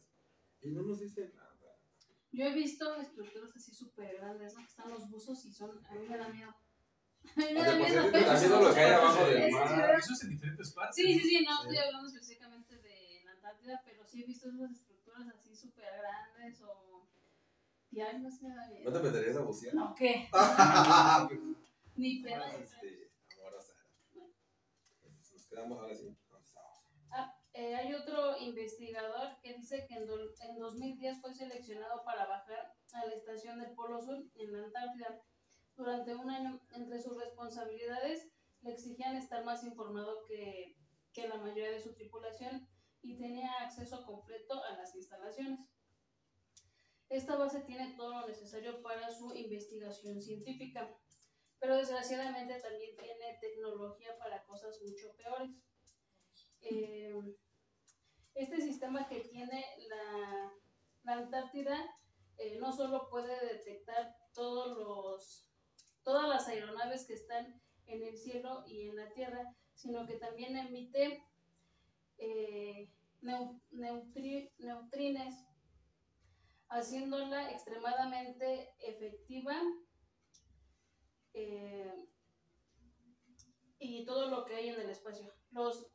Y 0.61 0.71
no 0.71 0.83
nos 0.83 1.01
dice 1.01 1.31
nada. 1.35 1.48
Yo 2.33 2.45
he 2.45 2.53
visto 2.55 2.95
estructuras 2.97 3.55
así 3.57 3.75
súper 3.75 4.17
grandes, 4.17 4.55
¿no? 4.55 4.61
Que 4.61 4.67
están 4.67 4.91
los 4.91 5.09
buzos 5.11 5.45
y 5.47 5.53
son... 5.53 5.71
A 5.87 5.95
mí 5.95 6.07
me 6.09 6.17
da 6.19 6.29
miedo. 6.29 6.51
A 7.37 7.41
mí 7.41 7.53
me 7.53 7.61
O 7.61 7.65
da 7.65 7.71
sea, 7.71 7.79
por 7.79 7.81
miedo. 7.81 8.63
lo 8.69 8.75
que 8.75 8.81
hay 8.81 8.93
abajo 8.93 9.25
del 9.25 9.37
Eso 9.43 9.59
sí, 9.69 9.75
mar. 9.75 9.95
Eso 9.99 10.13
es 10.13 10.23
en 10.25 10.29
diferentes 10.31 10.73
partes. 10.73 10.97
Sí, 10.97 11.19
sí, 11.19 11.29
sí, 11.29 11.45
no 11.45 11.53
Sí. 11.57 11.63
estoy 11.63 11.79
hablando 11.79 12.09
específicamente 12.09 12.77
de 12.79 13.23
la 13.25 13.33
Antártida, 13.33 13.83
pero 13.85 14.05
sí 14.07 14.23
he 14.23 14.27
visto 14.27 14.49
esas 14.51 14.71
estructuras 14.73 15.27
así 15.35 15.57
súper 15.57 15.85
grandes 15.99 16.61
o... 16.63 17.07
Y 17.91 18.01
ay, 18.01 18.19
no 18.21 18.31
se 18.31 18.43
me 18.47 18.55
da 18.55 18.67
¿No 18.69 18.75
miedo. 18.75 18.93
te 18.93 19.01
meterías 19.01 19.37
a 19.37 19.41
bucear? 19.41 19.75
No, 19.75 19.95
¿qué? 19.95 20.29
Ni 21.97 22.23
pedo. 22.23 22.45
este, 22.45 23.11
amorosa. 23.41 23.75
Entonces, 25.03 25.33
Nos 25.33 25.47
quedamos 25.47 25.79
ahora 25.81 25.95
sí. 25.95 26.15
Eh, 27.59 27.75
hay 27.75 27.93
otro 27.93 28.39
investigador 28.39 29.37
que 29.43 29.55
dice 29.55 29.85
que 29.89 29.97
en 29.97 30.59
2010 30.61 31.21
fue 31.21 31.35
seleccionado 31.35 32.05
para 32.05 32.25
bajar 32.25 32.73
a 32.93 33.05
la 33.05 33.15
estación 33.17 33.59
del 33.59 33.73
Polo 33.73 34.01
Sur 34.01 34.25
en 34.37 34.53
la 34.53 34.63
Antártida. 34.63 35.21
Durante 35.75 36.15
un 36.15 36.31
año, 36.31 36.61
entre 36.71 37.03
sus 37.03 37.19
responsabilidades, 37.19 38.29
le 38.61 38.71
exigían 38.71 39.17
estar 39.17 39.45
más 39.45 39.65
informado 39.65 40.25
que, 40.29 40.77
que 41.13 41.27
la 41.27 41.35
mayoría 41.39 41.73
de 41.73 41.81
su 41.81 41.95
tripulación 41.95 42.69
y 43.03 43.19
tenía 43.19 43.51
acceso 43.55 44.07
completo 44.07 44.63
a 44.63 44.77
las 44.77 44.95
instalaciones. 44.95 45.59
Esta 47.09 47.35
base 47.35 47.63
tiene 47.63 47.97
todo 47.97 48.21
lo 48.21 48.29
necesario 48.29 48.81
para 48.83 49.11
su 49.11 49.35
investigación 49.35 50.23
científica, 50.23 50.97
pero 51.59 51.75
desgraciadamente 51.75 52.61
también 52.61 52.95
tiene 52.97 53.37
tecnología 53.41 54.17
para 54.17 54.45
cosas 54.45 54.81
mucho 54.81 55.13
peores. 55.17 55.51
Eh, 56.61 57.15
este 58.39 58.61
sistema 58.61 59.09
que 59.09 59.21
tiene 59.21 59.65
la, 59.89 60.53
la 61.03 61.13
Antártida 61.15 61.77
eh, 62.39 62.57
no 62.61 62.73
solo 62.73 63.09
puede 63.11 63.35
detectar 63.53 64.15
todos 64.33 64.79
los, 64.79 65.51
todas 66.05 66.29
las 66.29 66.47
aeronaves 66.47 67.05
que 67.07 67.15
están 67.15 67.61
en 67.87 68.03
el 68.05 68.17
cielo 68.17 68.65
y 68.67 68.89
en 68.89 68.97
la 68.97 69.13
tierra, 69.13 69.43
sino 69.75 70.07
que 70.07 70.17
también 70.17 70.57
emite 70.57 71.25
eh, 72.19 72.93
neu- 73.23 73.61
neutri- 73.73 74.53
neutrines, 74.59 75.35
haciéndola 76.69 77.51
extremadamente 77.51 78.73
efectiva 78.79 79.61
eh, 81.35 81.93
y 83.81 84.05
todo 84.05 84.29
lo 84.31 84.45
que 84.45 84.55
hay 84.55 84.69
en 84.69 84.81
el 84.81 84.91
espacio. 84.91 85.33
Los, 85.51 85.87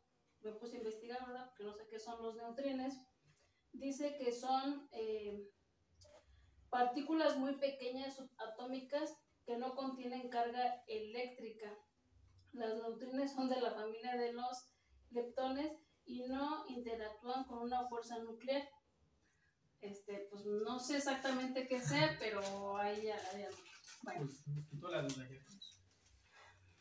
me 0.44 0.52
puse 0.54 0.76
a 0.76 0.80
investigar, 0.80 1.26
¿verdad? 1.26 1.48
Porque 1.50 1.64
no 1.64 1.74
sé 1.74 1.88
qué 1.90 2.00
son 2.00 2.22
los 2.22 2.36
neutrines. 2.36 2.96
Dice 3.72 4.16
que 4.18 4.32
son 4.32 4.88
eh, 4.92 5.50
partículas 6.70 7.38
muy 7.38 7.56
pequeñas 7.58 8.16
subatómicas 8.16 9.16
que 9.46 9.58
no 9.58 9.76
contienen 9.76 10.30
carga 10.30 10.84
eléctrica. 10.88 11.76
Las 12.52 12.76
neutrinos 12.76 13.32
son 13.32 13.50
de 13.50 13.60
la 13.62 13.72
familia 13.72 14.16
de 14.16 14.34
los 14.34 14.70
leptones 15.12 15.72
y 16.06 16.24
no 16.24 16.66
interactúan 16.68 17.46
con 17.46 17.60
una 17.60 17.88
fuerza 17.88 18.20
nuclear. 18.20 18.68
Este, 19.82 20.28
pues 20.30 20.46
no 20.46 20.80
sé 20.80 20.98
exactamente 20.98 21.68
qué 21.68 21.82
sea, 21.82 22.16
pero 22.20 22.78
ahí 22.78 23.04
ya, 23.04 23.18
Bueno, 24.04 24.22
Pues 24.26 24.48
nos 24.48 24.66
quitó 24.68 24.90
la 24.90 25.02
duda 25.02 25.28
ya. 25.30 25.40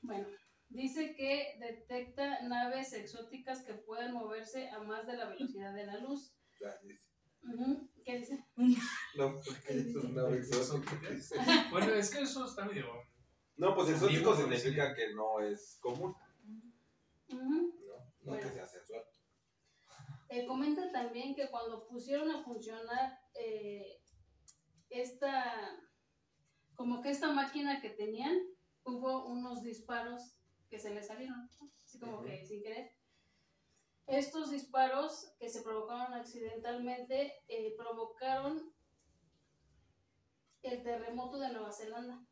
bueno, 0.02 0.28
dice 0.72 1.14
que 1.14 1.56
detecta 1.60 2.42
naves 2.42 2.92
exóticas 2.92 3.64
que 3.64 3.74
pueden 3.74 4.12
moverse 4.12 4.68
a 4.70 4.80
más 4.80 5.06
de 5.06 5.16
la 5.16 5.28
velocidad 5.28 5.74
de 5.74 5.86
la 5.86 5.98
luz. 5.98 6.34
¿Qué 8.04 8.18
dice? 8.18 8.44
No, 9.16 9.40
porque 9.44 9.78
eso 9.78 9.98
es 9.98 10.04
una 10.04 10.28
exótica. 10.36 11.10
dice. 11.10 11.36
Bueno, 11.70 11.92
es 11.92 12.10
que 12.10 12.22
eso 12.22 12.44
está 12.44 12.64
medio. 12.64 12.86
No, 13.56 13.74
pues 13.74 13.90
exótico 13.90 14.34
significa 14.34 14.94
que 14.94 15.14
no 15.14 15.40
es 15.40 15.78
común. 15.80 16.14
¿no? 17.28 17.38
No 17.38 17.72
Bueno. 18.24 18.42
que 18.42 18.52
sea 18.52 18.66
sensual. 18.66 19.04
Eh, 20.28 20.46
comenta 20.46 20.90
también 20.90 21.34
que 21.34 21.50
cuando 21.50 21.86
pusieron 21.86 22.30
a 22.30 22.42
funcionar 22.42 23.18
eh, 23.34 24.00
esta, 24.88 25.78
como 26.74 27.02
que 27.02 27.10
esta 27.10 27.32
máquina 27.32 27.80
que 27.82 27.90
tenían, 27.90 28.38
hubo 28.84 29.26
unos 29.26 29.62
disparos 29.62 30.38
que 30.72 30.78
se 30.78 30.88
les 30.94 31.06
salieron, 31.06 31.50
así 31.84 31.98
como 32.00 32.14
Ujú. 32.14 32.24
que 32.24 32.46
sin 32.46 32.62
querer. 32.62 32.94
Estos 34.06 34.50
disparos 34.50 35.34
que 35.38 35.50
se 35.50 35.60
provocaron 35.60 36.14
accidentalmente 36.14 37.34
eh, 37.46 37.74
provocaron 37.76 38.72
el 40.62 40.82
terremoto 40.82 41.38
de 41.38 41.50
Nueva 41.52 41.70
Zelanda. 41.72 42.24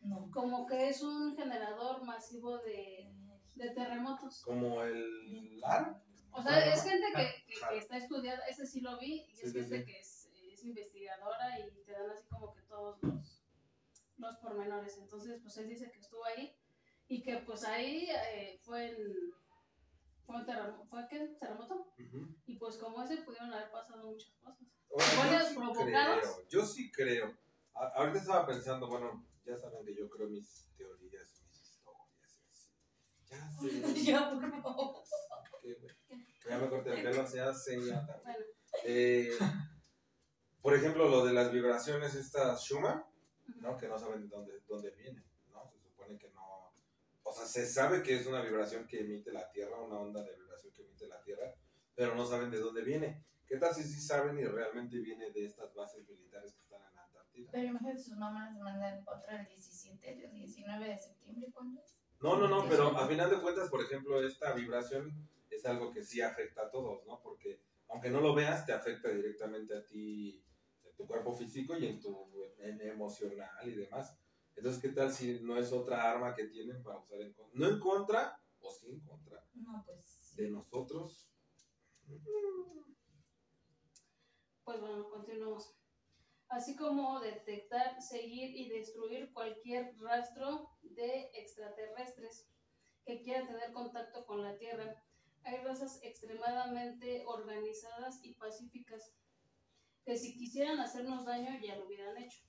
No. 0.00 0.28
Como 0.32 0.66
que 0.66 0.88
es 0.88 1.02
un 1.02 1.36
generador 1.36 2.02
masivo 2.04 2.58
de, 2.58 3.08
de 3.54 3.70
terremotos. 3.70 4.42
Como 4.42 4.82
el 4.82 5.60
LAR. 5.60 6.02
O 6.32 6.42
sea, 6.42 6.72
es 6.74 6.82
gente 6.82 7.06
que, 7.14 7.44
que- 7.46 7.54
Claro. 7.60 7.72
que 7.74 7.78
está 7.78 7.96
estudiada, 7.98 8.44
ese 8.48 8.66
sí 8.66 8.80
lo 8.80 8.98
vi, 8.98 9.22
y 9.28 9.30
es 9.40 9.52
sí, 9.52 9.60
gente 9.60 9.78
sí. 9.78 9.84
que 9.86 10.00
es, 10.00 10.30
es 10.52 10.64
investigadora 10.64 11.60
y 11.60 11.70
te 11.84 11.92
dan 11.92 12.10
así 12.10 12.26
como 12.26 12.52
que 12.52 12.62
todos 12.62 13.00
los, 13.02 13.44
los 14.18 14.36
pormenores. 14.38 14.98
Entonces, 14.98 15.40
pues 15.40 15.56
él 15.58 15.68
dice 15.68 15.92
que 15.92 16.00
estuvo 16.00 16.24
ahí 16.24 16.54
y 17.08 17.22
que 17.22 17.38
pues 17.38 17.64
ahí 17.64 18.08
eh, 18.10 18.58
fue 18.62 18.88
en... 18.90 18.96
¿Fue 20.24 20.36
un 20.36 20.44
terremoto? 20.46 20.84
¿Fue 20.86 21.06
qué? 21.08 21.36
¿Terremoto? 21.38 21.92
Y 22.46 22.58
pues 22.58 22.76
como 22.78 23.02
ese 23.02 23.18
pudieron 23.18 23.52
haber 23.52 23.70
pasado 23.70 24.06
muchas 24.10 24.32
cosas. 24.42 24.66
Bueno, 24.90 25.10
¿Cuáles 25.16 25.40
yo 25.42 25.48
sí 25.48 25.54
provocados? 25.54 26.20
creo, 26.20 26.48
Yo 26.48 26.66
sí 26.66 26.90
creo. 26.90 27.38
A- 27.74 27.88
ahorita 27.96 28.18
estaba 28.18 28.46
pensando, 28.46 28.88
bueno, 28.88 29.24
ya 29.44 29.56
saben 29.56 29.84
que 29.84 29.94
yo 29.94 30.08
creo 30.10 30.28
mis 30.28 30.68
teorías, 30.76 31.42
mis 31.46 31.60
historias 31.62 32.38
y 32.40 32.44
así. 32.44 32.70
Ya 33.30 33.50
sé. 33.92 34.02
Ya, 34.04 34.30
por 34.30 34.62
favor. 34.62 35.02
qué. 35.62 35.76
Ya 36.48 36.58
me 36.58 36.68
corté 36.68 36.94
el 36.94 37.02
pelo, 37.04 37.26
sé, 37.54 37.78
ya. 37.86 38.00
Bueno, 38.24 38.44
Eh, 38.84 39.30
por 40.60 40.74
ejemplo, 40.74 41.08
lo 41.08 41.24
de 41.24 41.32
las 41.34 41.52
vibraciones 41.52 42.14
estas 42.16 42.64
Schumann, 42.64 43.04
¿no? 43.60 43.76
Que 43.76 43.86
no 43.88 43.96
saben 43.98 44.22
de 44.22 44.28
dónde, 44.28 44.60
dónde 44.66 44.90
vienen, 44.90 45.24
¿no? 45.52 45.68
Se 45.70 45.78
supone 45.78 46.18
que 46.18 46.30
sea, 47.36 47.46
se 47.46 47.66
sabe 47.66 48.02
que 48.02 48.16
es 48.16 48.26
una 48.26 48.42
vibración 48.42 48.86
que 48.86 49.00
emite 49.00 49.32
la 49.32 49.50
Tierra, 49.50 49.80
una 49.80 49.98
onda 49.98 50.22
de 50.22 50.34
vibración 50.34 50.72
que 50.72 50.82
emite 50.82 51.06
la 51.06 51.22
Tierra, 51.22 51.54
pero 51.94 52.14
no 52.14 52.26
saben 52.26 52.50
de 52.50 52.58
dónde 52.58 52.82
viene. 52.82 53.24
¿Qué 53.46 53.58
tal 53.58 53.74
si 53.74 53.84
sí 53.84 54.00
saben 54.00 54.38
y 54.38 54.44
realmente 54.44 54.98
viene 54.98 55.30
de 55.30 55.46
estas 55.46 55.72
bases 55.74 56.08
militares 56.08 56.54
que 56.54 56.62
están 56.62 56.80
en 56.88 56.94
la 56.94 57.04
Antártida? 57.04 57.50
Pero 57.52 57.68
imagínate, 57.68 57.98
sus 57.98 58.16
mamás 58.16 58.56
mandan 58.58 59.04
otra 59.06 59.40
el 59.40 59.46
17, 59.46 60.24
el 60.24 60.32
19 60.32 60.88
de 60.88 60.98
septiembre, 60.98 61.50
¿cuándo 61.52 61.80
es? 61.80 62.02
No, 62.20 62.36
no, 62.36 62.48
no, 62.48 62.68
pero 62.68 62.96
a 62.96 63.06
final 63.06 63.30
de 63.30 63.40
cuentas, 63.40 63.68
por 63.68 63.82
ejemplo, 63.82 64.26
esta 64.26 64.52
vibración 64.52 65.12
es 65.50 65.64
algo 65.66 65.92
que 65.92 66.02
sí 66.02 66.20
afecta 66.20 66.62
a 66.62 66.70
todos, 66.70 67.06
¿no? 67.06 67.20
Porque 67.22 67.60
aunque 67.88 68.10
no 68.10 68.20
lo 68.20 68.34
veas, 68.34 68.66
te 68.66 68.72
afecta 68.72 69.10
directamente 69.10 69.76
a 69.76 69.84
ti, 69.84 70.42
en 70.84 70.96
tu 70.96 71.06
cuerpo 71.06 71.34
físico 71.34 71.76
y 71.76 71.86
en 71.86 72.00
tu 72.00 72.26
en 72.58 72.80
emocional 72.80 73.68
y 73.68 73.74
demás. 73.74 74.16
Entonces, 74.56 74.80
¿qué 74.80 74.88
tal 74.88 75.12
si 75.12 75.40
no 75.40 75.58
es 75.58 75.72
otra 75.72 76.10
arma 76.10 76.34
que 76.34 76.46
tienen 76.46 76.82
para 76.82 76.98
usar 76.98 77.20
en 77.20 77.32
contra? 77.34 77.58
No 77.58 77.68
en 77.68 77.78
contra, 77.78 78.40
o 78.60 78.70
sí 78.72 78.88
en 78.88 79.00
contra 79.00 79.44
No, 79.54 79.84
pues. 79.86 80.34
de 80.34 80.50
nosotros. 80.50 81.28
Pues 84.64 84.80
bueno, 84.80 85.08
continuamos. 85.10 85.74
Así 86.48 86.76
como 86.76 87.20
detectar, 87.20 88.00
seguir 88.00 88.56
y 88.56 88.68
destruir 88.68 89.32
cualquier 89.32 89.94
rastro 89.98 90.70
de 90.82 91.30
extraterrestres 91.34 92.48
que 93.04 93.20
quieran 93.22 93.46
tener 93.46 93.72
contacto 93.72 94.24
con 94.24 94.42
la 94.42 94.56
Tierra. 94.56 95.02
Hay 95.44 95.58
razas 95.58 96.00
extremadamente 96.02 97.24
organizadas 97.26 98.20
y 98.22 98.34
pacíficas 98.34 99.12
que 100.04 100.16
si 100.16 100.36
quisieran 100.36 100.78
hacernos 100.80 101.24
daño 101.24 101.50
ya 101.60 101.76
lo 101.76 101.86
hubieran 101.86 102.16
hecho. 102.16 102.46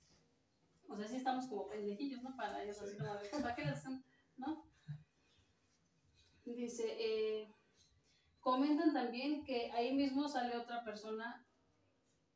O 0.88 0.96
sea, 0.96 1.06
sí 1.06 1.16
estamos 1.16 1.46
como 1.46 1.68
pendejillos, 1.68 2.22
¿no? 2.22 2.34
Para 2.36 2.62
ellos, 2.62 2.80
así 2.80 2.96
como 2.96 3.14
de, 3.14 3.28
¿para 3.28 3.54
qué 3.54 3.64
las 3.64 3.78
hacen? 3.78 4.02
¿No? 4.36 4.64
Dice, 6.44 6.96
eh, 6.98 7.54
comentan 8.40 8.92
también 8.92 9.44
que 9.44 9.70
ahí 9.72 9.94
mismo 9.94 10.28
sale 10.28 10.56
otra 10.56 10.82
persona 10.82 11.44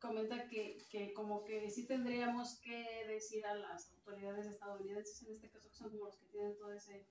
comenta 0.02 0.48
que, 0.48 0.84
que 0.90 1.14
como 1.14 1.44
que 1.44 1.70
sí 1.70 1.86
tendríamos 1.86 2.58
que 2.58 3.06
decir 3.06 3.46
a 3.46 3.54
las 3.54 3.92
autoridades 3.92 4.46
estadounidenses, 4.46 5.22
en 5.22 5.32
este 5.32 5.48
caso 5.48 5.70
que 5.70 5.76
son 5.76 5.90
como 5.90 6.06
los 6.06 6.16
que 6.16 6.26
tienen 6.26 6.58
todo 6.58 6.72
ese, 6.72 7.06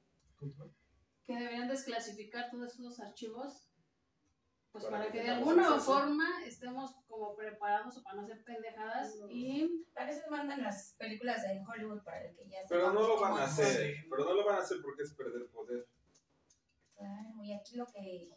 que 1.24 1.34
deberían 1.34 1.70
desclasificar 1.70 2.52
todos 2.52 2.74
esos 2.74 3.00
archivos, 3.00 3.71
pues 4.72 4.86
Para 4.86 5.00
para, 5.00 5.12
que 5.12 5.18
que 5.20 5.24
de 5.26 5.30
alguna 5.32 5.68
acceso. 5.68 5.94
forma 5.94 6.46
estemos 6.46 6.96
como 7.08 7.36
preparados 7.36 7.98
o 7.98 8.04
para 8.04 8.16
no 8.18 8.22
hacer 8.24 8.44
pendejadas 8.44 9.16
y 9.30 9.84
Para 9.94 10.10
eso 10.12 10.30
mandan 10.30 10.62
las 10.64 10.96
películas 10.98 11.42
de 11.44 11.62
Hollywood 11.68 12.04
para 12.04 12.22
que 12.34 12.48
ya 12.48 12.60
Pero 12.70 12.94
no 12.94 13.02
lo 13.02 13.20
van 13.20 13.34
a 13.34 13.44
hacer, 13.44 13.96
pero 14.10 14.24
no 14.24 14.34
lo 14.34 14.46
van 14.46 14.56
a 14.56 14.60
hacer 14.62 14.78
porque 14.82 15.04
es 15.04 15.14
perder 15.14 15.50
poder. 15.50 15.88
Claro, 16.96 17.44
y 17.44 17.54
aquí 17.54 17.76
lo 17.76 17.86
que, 17.88 18.30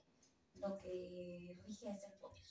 lo 0.55 0.77
que 0.79 1.57
rige 1.65 1.91
es 1.91 2.05
el 2.05 2.19
poder. 2.19 2.43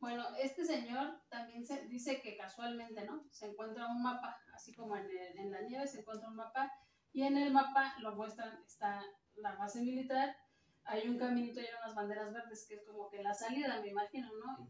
Bueno, 0.00 0.24
este 0.38 0.64
señor 0.64 1.20
también 1.30 1.64
se 1.66 1.86
dice 1.86 2.20
que 2.20 2.36
casualmente, 2.36 3.04
¿no? 3.06 3.26
Se 3.30 3.46
encuentra 3.46 3.86
un 3.88 4.02
mapa, 4.02 4.38
así 4.54 4.74
como 4.74 4.96
en, 4.96 5.06
el- 5.06 5.38
en 5.38 5.50
la 5.50 5.62
nieve 5.62 5.86
se 5.86 6.00
encuentra 6.00 6.28
un 6.28 6.36
mapa, 6.36 6.70
y 7.12 7.22
en 7.22 7.38
el 7.38 7.52
mapa 7.52 7.94
lo 8.00 8.14
muestran, 8.14 8.62
está 8.66 9.02
la 9.36 9.54
base 9.56 9.80
militar, 9.82 10.36
hay 10.84 11.08
un 11.08 11.18
caminito 11.18 11.60
y 11.60 11.64
hay 11.64 11.74
unas 11.82 11.94
banderas 11.94 12.32
verdes, 12.32 12.66
que 12.68 12.74
es 12.74 12.84
como 12.84 13.08
que 13.08 13.22
la 13.22 13.34
salida, 13.34 13.80
me 13.80 13.88
imagino, 13.88 14.28
¿no? 14.36 14.68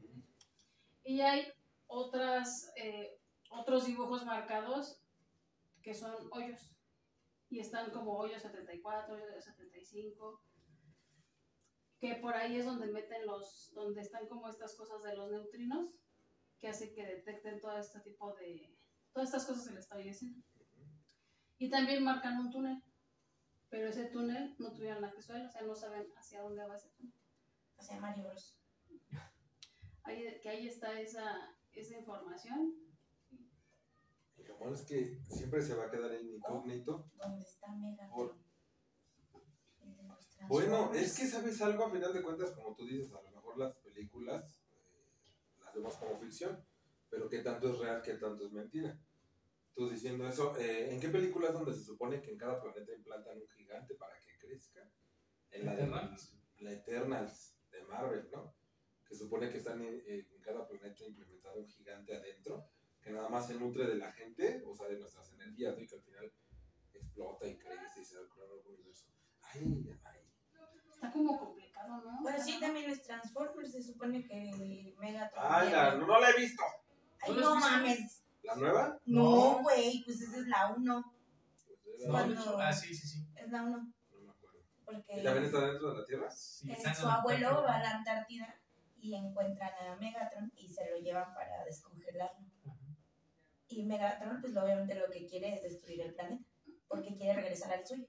Y 1.02 1.20
hay 1.20 1.52
otras, 1.86 2.72
eh, 2.76 3.18
otros 3.50 3.86
dibujos 3.86 4.24
marcados 4.24 5.00
que 5.82 5.94
son 5.94 6.14
hoyos, 6.32 6.70
y 7.50 7.60
están 7.60 7.90
como 7.90 8.16
hoyos 8.16 8.42
74, 8.42 9.14
hoyos 9.14 9.44
75 9.44 10.42
que 12.04 12.16
por 12.16 12.34
ahí 12.34 12.58
es 12.58 12.66
donde 12.66 12.92
meten 12.92 13.24
los, 13.26 13.72
donde 13.74 14.02
están 14.02 14.26
como 14.28 14.48
estas 14.48 14.76
cosas 14.76 15.02
de 15.02 15.16
los 15.16 15.30
neutrinos, 15.30 15.94
que 16.60 16.68
hace 16.68 16.92
que 16.92 17.02
detecten 17.02 17.60
todo 17.60 17.78
este 17.78 18.00
tipo 18.00 18.34
de, 18.34 18.76
todas 19.12 19.30
estas 19.30 19.46
cosas 19.46 19.66
que 19.66 19.72
le 19.74 19.80
estoy 19.80 20.04
diciendo. 20.04 20.44
Y 21.56 21.70
también 21.70 22.04
marcan 22.04 22.38
un 22.38 22.50
túnel, 22.50 22.82
pero 23.74 23.88
ese 23.88 24.04
túnel 24.04 24.54
no 24.60 24.72
tuvieron 24.72 25.04
acceso 25.04 25.32
a 25.32 25.38
él, 25.38 25.46
o 25.46 25.50
sea, 25.50 25.62
no 25.62 25.74
saben 25.74 26.06
hacia 26.16 26.42
dónde 26.42 26.64
va 26.64 26.76
ese 26.76 26.90
túnel. 26.90 27.12
Hacia 27.76 27.98
Mario 28.00 28.22
Bros. 28.22 28.56
Ahí, 30.04 30.38
que 30.40 30.48
ahí 30.48 30.68
está 30.68 31.00
esa, 31.00 31.56
esa 31.72 31.98
información. 31.98 32.72
Y 34.36 34.44
lo 34.44 34.56
malo 34.58 34.76
es 34.76 34.82
que 34.82 35.18
siempre 35.28 35.60
se 35.60 35.74
va 35.74 35.86
a 35.86 35.90
quedar 35.90 36.12
en 36.12 36.34
incógnito. 36.36 37.10
¿Dónde 37.16 37.42
está 37.42 37.72
Megatron? 37.72 38.10
Por- 38.12 38.38
Bueno, 40.46 40.94
es 40.94 41.18
que 41.18 41.26
sabes 41.26 41.60
algo, 41.60 41.86
a 41.86 41.90
final 41.90 42.12
de 42.12 42.22
cuentas, 42.22 42.52
como 42.52 42.76
tú 42.76 42.86
dices, 42.86 43.12
a 43.12 43.22
lo 43.22 43.30
mejor 43.32 43.58
las 43.58 43.74
películas 43.78 44.62
eh, 44.70 45.04
las 45.64 45.74
vemos 45.74 45.96
como 45.96 46.16
ficción, 46.16 46.64
pero 47.10 47.28
qué 47.28 47.40
tanto 47.40 47.70
es 47.72 47.78
real, 47.80 48.00
qué 48.02 48.14
tanto 48.14 48.46
es 48.46 48.52
mentira. 48.52 48.96
Tú 49.74 49.88
diciendo 49.90 50.26
eso, 50.28 50.56
eh, 50.56 50.92
¿en 50.94 51.00
qué 51.00 51.08
películas 51.08 51.52
donde 51.52 51.74
se 51.74 51.82
supone 51.84 52.20
que 52.20 52.30
en 52.30 52.38
cada 52.38 52.60
planeta 52.60 52.92
implantan 52.92 53.38
un 53.38 53.48
gigante 53.48 53.94
para 53.96 54.14
que 54.20 54.38
crezca? 54.38 54.88
En 55.50 55.66
la 55.66 55.72
de 55.74 55.82
Eternals. 55.82 56.32
la 56.58 56.72
Eternals 56.72 57.56
de 57.70 57.82
Marvel, 57.82 58.28
¿no? 58.32 58.54
Que 59.06 59.14
supone 59.16 59.48
que 59.50 59.58
están 59.58 59.80
en, 59.82 60.00
eh, 60.06 60.26
en 60.32 60.40
cada 60.40 60.66
planeta 60.66 61.04
implementado 61.04 61.58
un 61.60 61.68
gigante 61.68 62.16
adentro, 62.16 62.68
que 63.02 63.10
nada 63.10 63.28
más 63.28 63.46
se 63.48 63.54
nutre 63.54 63.86
de 63.86 63.96
la 63.96 64.12
gente, 64.12 64.62
o 64.66 64.74
sea, 64.74 64.86
de 64.88 64.98
nuestras 64.98 65.30
energías, 65.32 65.76
¿no? 65.76 65.82
y 65.82 65.86
que 65.88 65.94
al 65.96 66.02
final 66.02 66.32
explota 66.94 67.46
y 67.46 67.56
crece 67.58 68.00
y 68.00 68.04
se 68.04 68.14
da 68.14 68.22
el 68.22 68.28
nuevo 68.28 68.62
universo. 68.66 69.06
Ay, 69.42 69.98
ay. 70.04 70.20
Está 70.92 71.12
como 71.12 71.38
complicado, 71.38 72.02
¿no? 72.02 72.22
Bueno, 72.22 72.42
sí, 72.42 72.58
también 72.60 72.88
es 72.90 73.02
Transformers. 73.02 73.72
Se 73.72 73.82
supone 73.82 74.24
que 74.24 74.94
Megatron. 74.98 75.44
Ay, 75.46 75.70
la- 75.70 75.90
viene- 75.90 76.00
no, 76.00 76.06
no 76.06 76.20
la 76.20 76.30
he 76.30 76.36
visto. 76.40 76.62
Ay, 77.20 77.34
¿No 77.36 77.54
mames. 77.56 78.23
¿La 78.44 78.56
nueva? 78.56 79.00
No, 79.06 79.62
güey, 79.62 80.02
pues 80.04 80.20
esa 80.20 80.38
es 80.38 80.46
la 80.46 80.72
1. 80.76 81.14
Pues 81.84 82.06
Cuando- 82.10 82.58
ah, 82.60 82.72
sí, 82.72 82.94
sí, 82.94 83.06
sí. 83.06 83.26
Es 83.34 83.50
la 83.50 83.62
1. 83.62 83.70
no 83.78 84.20
me 84.20 84.30
acuerdo. 84.30 84.58
Porque 84.84 85.20
¿Y 85.20 85.24
también 85.24 85.44
está 85.46 85.66
dentro 85.66 85.92
de 85.92 86.00
la 86.00 86.04
Tierra? 86.06 86.30
Sí, 86.30 86.70
eh, 86.70 86.74
está 86.76 86.94
su 86.94 87.06
abuelo 87.08 87.48
Antártida. 87.48 87.66
va 87.70 87.76
a 87.76 87.82
la 87.82 87.90
Antártida 87.98 88.60
y 89.00 89.14
encuentran 89.14 89.70
a 89.88 89.96
Megatron 89.96 90.52
y 90.56 90.68
se 90.68 90.90
lo 90.90 90.98
llevan 90.98 91.32
para 91.34 91.64
descongelarlo. 91.64 92.46
Ajá. 92.66 92.76
Y 93.68 93.84
Megatron, 93.84 94.40
pues 94.40 94.56
obviamente 94.56 94.94
lo 94.94 95.10
que 95.10 95.26
quiere 95.26 95.54
es 95.54 95.62
destruir 95.62 96.02
el 96.02 96.14
planeta. 96.14 96.44
Porque 96.88 97.16
quiere 97.16 97.34
regresar 97.40 97.72
al 97.72 97.86
suyo. 97.86 98.06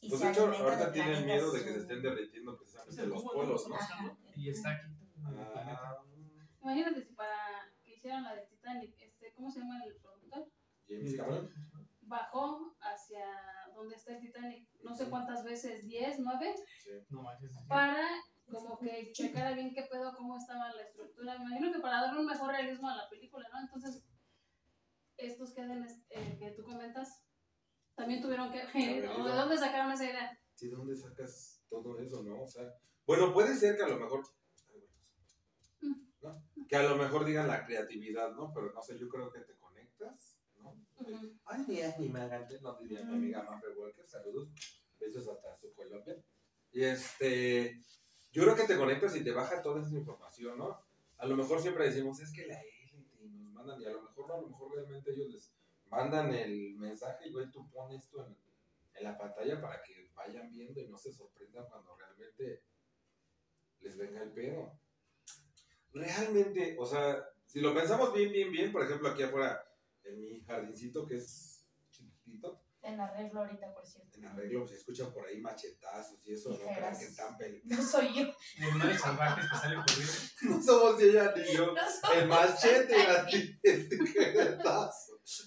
Y 0.00 0.08
Pues 0.08 0.20
se 0.20 0.26
de 0.26 0.32
hecho, 0.32 0.42
alimenta 0.48 0.64
ahorita 0.64 0.92
tienen 0.92 1.24
miedo 1.26 1.52
de 1.52 1.64
que 1.64 1.72
se 1.74 1.78
estén 1.80 2.02
derritiendo 2.02 2.56
precisamente 2.56 3.02
el 3.02 3.08
los 3.10 3.22
polos, 3.22 3.68
¿no? 3.68 3.76
Y 4.36 4.50
está 4.50 4.70
aquí. 4.70 4.88
Ah, 5.24 5.98
Imagínate 6.60 7.02
si 7.04 7.12
para 7.14 7.71
que 8.02 8.08
hicieran 8.08 8.24
la 8.24 8.34
de 8.34 8.46
Titanic, 8.46 8.94
este, 8.98 9.32
¿cómo 9.32 9.50
se 9.50 9.60
llama 9.60 9.82
el 9.84 9.94
productor? 9.96 10.50
James 10.88 11.16
Cameron. 11.16 11.50
Bajó 12.02 12.76
hacia 12.80 13.24
donde 13.74 13.94
está 13.94 14.14
el 14.14 14.20
Titanic, 14.20 14.68
no 14.82 14.94
sé 14.94 15.08
cuántas 15.08 15.44
veces, 15.44 15.86
10, 15.86 16.18
9, 16.18 16.54
Sí. 16.78 16.90
No 17.10 17.22
manches. 17.22 17.52
sí. 17.52 17.64
para 17.68 18.04
como 18.50 18.78
que 18.78 19.12
checara 19.12 19.52
bien 19.52 19.72
qué 19.72 19.84
pedo, 19.90 20.12
cómo 20.14 20.36
estaba 20.36 20.72
la 20.74 20.82
estructura. 20.82 21.38
Me 21.38 21.44
imagino 21.44 21.72
que 21.72 21.78
para 21.78 22.02
darle 22.02 22.20
un 22.20 22.26
mejor 22.26 22.50
realismo 22.50 22.88
a 22.88 22.96
la 22.96 23.08
película, 23.08 23.48
¿no? 23.50 23.60
Entonces, 23.60 24.04
estos 25.16 25.54
que, 25.54 25.62
hacen, 25.62 25.86
eh, 26.10 26.36
que 26.38 26.50
tú 26.50 26.64
comentas, 26.64 27.24
también 27.94 28.20
tuvieron 28.20 28.50
que 28.50 28.66
ver, 28.66 29.08
¿o 29.08 29.24
¿de 29.24 29.32
dónde 29.32 29.56
sacaron 29.56 29.92
esa 29.92 30.04
idea? 30.04 30.38
Sí, 30.54 30.68
¿de 30.68 30.76
dónde 30.76 30.96
sacas 30.96 31.64
todo 31.70 31.98
eso, 31.98 32.22
no? 32.24 32.42
O 32.42 32.46
sea, 32.46 32.74
bueno, 33.06 33.32
puede 33.32 33.54
ser 33.54 33.76
que 33.76 33.84
a 33.84 33.88
lo 33.88 34.00
mejor. 34.00 34.22
¿No? 36.22 36.42
Que 36.68 36.76
a 36.76 36.82
lo 36.82 36.96
mejor 36.96 37.24
digan 37.24 37.48
la 37.48 37.64
creatividad, 37.64 38.32
¿no? 38.32 38.52
Pero 38.54 38.72
no 38.72 38.82
sé, 38.82 38.98
yo 38.98 39.08
creo 39.08 39.30
que 39.30 39.40
te 39.40 39.54
conectas, 39.56 40.38
¿no? 40.56 40.76
Ay, 41.44 41.64
ni 41.68 41.80
es 41.80 41.98
ni 41.98 42.08
magante, 42.08 42.60
no 42.60 42.78
diría 42.78 43.04
mi 43.04 43.14
amiga 43.14 43.42
Mafre 43.42 43.74
Walker, 43.74 44.06
saludos, 44.06 44.48
besos 44.98 45.28
hasta 45.28 45.54
su 45.54 45.72
Colombia. 45.74 46.16
Y 46.72 46.84
este, 46.84 47.80
yo 48.30 48.42
creo 48.42 48.56
que 48.56 48.64
te 48.64 48.78
conectas 48.78 49.14
y 49.16 49.24
te 49.24 49.32
baja 49.32 49.62
toda 49.62 49.82
esa 49.82 49.94
información, 49.94 50.58
¿no? 50.58 50.80
A 51.18 51.26
lo 51.26 51.36
mejor 51.36 51.60
siempre 51.60 51.86
decimos, 51.86 52.20
es 52.20 52.32
que 52.32 52.46
la 52.46 52.60
élite 52.60 52.96
nos 53.20 53.52
mandan, 53.52 53.80
y 53.80 53.84
a 53.86 53.90
lo 53.90 54.02
mejor 54.02 54.28
no, 54.28 54.34
a 54.34 54.40
lo 54.40 54.48
mejor 54.48 54.74
realmente 54.74 55.12
ellos 55.12 55.28
les 55.30 55.52
mandan 55.88 56.32
el 56.32 56.74
mensaje 56.76 57.28
y 57.28 57.32
güey, 57.32 57.50
tú 57.50 57.68
pones 57.70 58.02
esto 58.04 58.26
en, 58.26 58.36
en 58.94 59.04
la 59.04 59.16
pantalla 59.16 59.60
para 59.60 59.82
que 59.82 60.10
vayan 60.14 60.50
viendo 60.50 60.80
y 60.80 60.88
no 60.88 60.96
se 60.96 61.12
sorprendan 61.12 61.66
cuando 61.68 61.94
realmente 61.96 62.62
les 63.80 63.96
venga 63.96 64.22
el 64.22 64.32
pedo. 64.32 64.78
Realmente, 65.92 66.76
o 66.78 66.86
sea, 66.86 67.22
si 67.46 67.60
lo 67.60 67.74
pensamos 67.74 68.12
bien, 68.14 68.32
bien, 68.32 68.50
bien, 68.50 68.72
por 68.72 68.82
ejemplo, 68.82 69.08
aquí 69.10 69.22
afuera, 69.22 69.62
en 70.04 70.20
mi 70.20 70.40
jardincito 70.42 71.06
que 71.06 71.16
es 71.16 71.64
chiquitito, 71.90 72.62
En 72.82 72.98
arreglo 73.00 73.40
ahorita, 73.40 73.72
por 73.74 73.86
cierto. 73.86 74.18
en 74.18 74.24
arreglo 74.26 74.66
se 74.66 74.76
escuchan 74.76 75.12
por 75.12 75.26
ahí 75.26 75.38
machetazos 75.40 76.18
y 76.24 76.32
eso, 76.32 76.50
no 76.50 76.56
crean 76.58 76.98
que 76.98 77.04
están. 77.04 77.36
No 77.64 77.82
soy 77.82 78.14
yo. 78.14 78.24
De 78.58 78.64
animales 78.66 79.00
salvajes 79.00 79.50
que 79.50 79.56
salen 79.56 79.80
corriendo. 79.82 80.12
No 80.42 80.62
somos 80.62 80.98
ni 80.98 81.04
ella 81.04 81.34
ni 81.36 81.54
yo. 81.56 81.72
No 81.72 81.80
soy 82.00 82.18
El 82.18 82.28
machete, 82.28 82.96
la 83.08 83.26
ti- 83.26 83.58
el. 83.62 83.88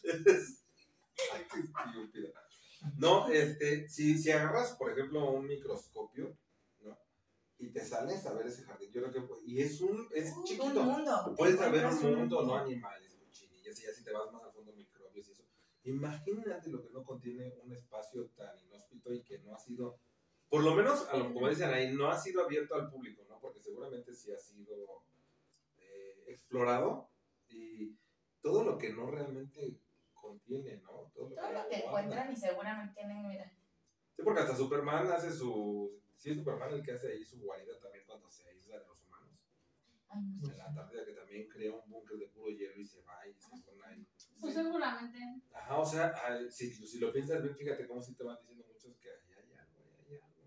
Es- 0.03 0.63
Ay, 1.33 1.45
qué 1.51 1.59
estúpida. 1.59 2.29
No, 2.97 3.29
este, 3.29 3.87
si, 3.89 4.17
si 4.17 4.31
agarras, 4.31 4.73
por 4.73 4.91
ejemplo, 4.91 5.31
un 5.31 5.47
microscopio. 5.47 6.37
Y 7.65 7.71
te 7.71 7.83
sales 7.83 8.23
a 8.27 8.33
ver 8.33 8.45
ese 8.45 8.61
jardín, 8.61 8.91
yo 8.91 9.01
creo 9.01 9.11
que, 9.11 9.21
pues, 9.21 9.41
y 9.43 9.59
es 9.59 9.81
un, 9.81 10.07
es 10.13 10.31
un 10.37 10.43
chiquito. 10.43 10.83
mundo. 10.83 11.33
Puedes 11.35 11.57
saber 11.57 11.83
un 11.87 12.19
mundo, 12.19 12.43
no 12.43 12.55
animales, 12.55 13.15
cochinillas, 13.15 13.81
y 13.81 13.87
así 13.87 14.03
te 14.03 14.11
vas 14.11 14.31
más 14.31 14.43
al 14.43 14.51
fondo 14.51 14.71
microbios 14.73 15.27
y 15.27 15.31
eso. 15.31 15.43
Imagínate 15.83 16.69
lo 16.69 16.83
que 16.83 16.91
no 16.91 17.03
contiene 17.03 17.55
un 17.63 17.73
espacio 17.73 18.27
tan 18.35 18.55
inhóspito 18.59 19.11
y 19.13 19.23
que 19.23 19.39
no 19.39 19.55
ha 19.55 19.57
sido, 19.57 19.97
por 20.47 20.63
lo 20.63 20.75
menos, 20.75 21.07
a 21.09 21.17
lo, 21.17 21.33
como 21.33 21.49
dicen 21.49 21.71
ahí, 21.71 21.91
no 21.91 22.07
ha 22.07 22.19
sido 22.19 22.43
abierto 22.43 22.75
al 22.75 22.87
público, 22.87 23.25
¿no? 23.27 23.39
Porque 23.39 23.59
seguramente 23.59 24.13
sí 24.13 24.31
ha 24.31 24.37
sido 24.37 25.03
eh, 25.77 26.23
explorado 26.27 27.09
y 27.49 27.97
todo 28.41 28.63
lo 28.63 28.77
que 28.77 28.93
no 28.93 29.09
realmente 29.09 29.79
contiene, 30.13 30.77
¿no? 30.83 31.11
Todo 31.15 31.29
lo 31.29 31.35
Todo 31.35 31.51
lo 31.51 31.67
que 31.67 31.77
encuentran 31.77 32.31
y 32.31 32.35
seguramente 32.35 32.93
tienen, 32.93 33.27
mira. 33.27 33.51
Sí, 34.15 34.21
porque 34.23 34.41
hasta 34.41 34.55
Superman 34.55 35.11
hace 35.11 35.31
su, 35.31 35.99
sí 36.15 36.31
es 36.31 36.37
Superman 36.37 36.73
el 36.73 36.83
que 36.83 36.93
hace 36.93 37.11
ahí 37.11 37.23
su 37.25 37.39
guarida 37.39 37.79
también 37.79 38.03
cuando 38.05 38.29
se 38.29 38.47
aísla 38.47 38.79
de 38.79 38.85
los 38.85 39.03
humanos. 39.03 39.39
Ay, 40.09 40.21
no 40.23 40.45
sé. 40.45 40.51
En 40.51 40.57
la 40.57 40.65
Antártida 40.65 41.05
que 41.05 41.13
también 41.13 41.47
crea 41.49 41.71
un 41.73 41.89
búnker 41.89 42.17
de 42.17 42.27
puro 42.27 42.49
hielo 42.51 42.79
y 42.79 42.85
se 42.85 43.01
va 43.03 43.27
y 43.27 43.33
se 43.33 43.49
pone 43.63 43.83
ahí. 43.85 44.07
Pues 44.39 44.53
Sí. 44.53 44.61
seguramente. 44.61 45.19
Ajá, 45.53 45.79
o 45.79 45.85
sea, 45.85 46.13
si, 46.51 46.71
si 46.71 46.99
lo 46.99 47.11
piensas 47.11 47.41
bien, 47.41 47.55
fíjate 47.55 47.87
cómo 47.87 48.01
sí 48.01 48.13
te 48.15 48.23
van 48.23 48.37
diciendo 48.39 48.65
muchos 48.71 48.95
que 48.97 49.09
ahí 49.09 49.31
hay 49.33 49.53
algo, 49.53 49.83
ahí 49.99 50.13
hay 50.13 50.19
algo. 50.21 50.43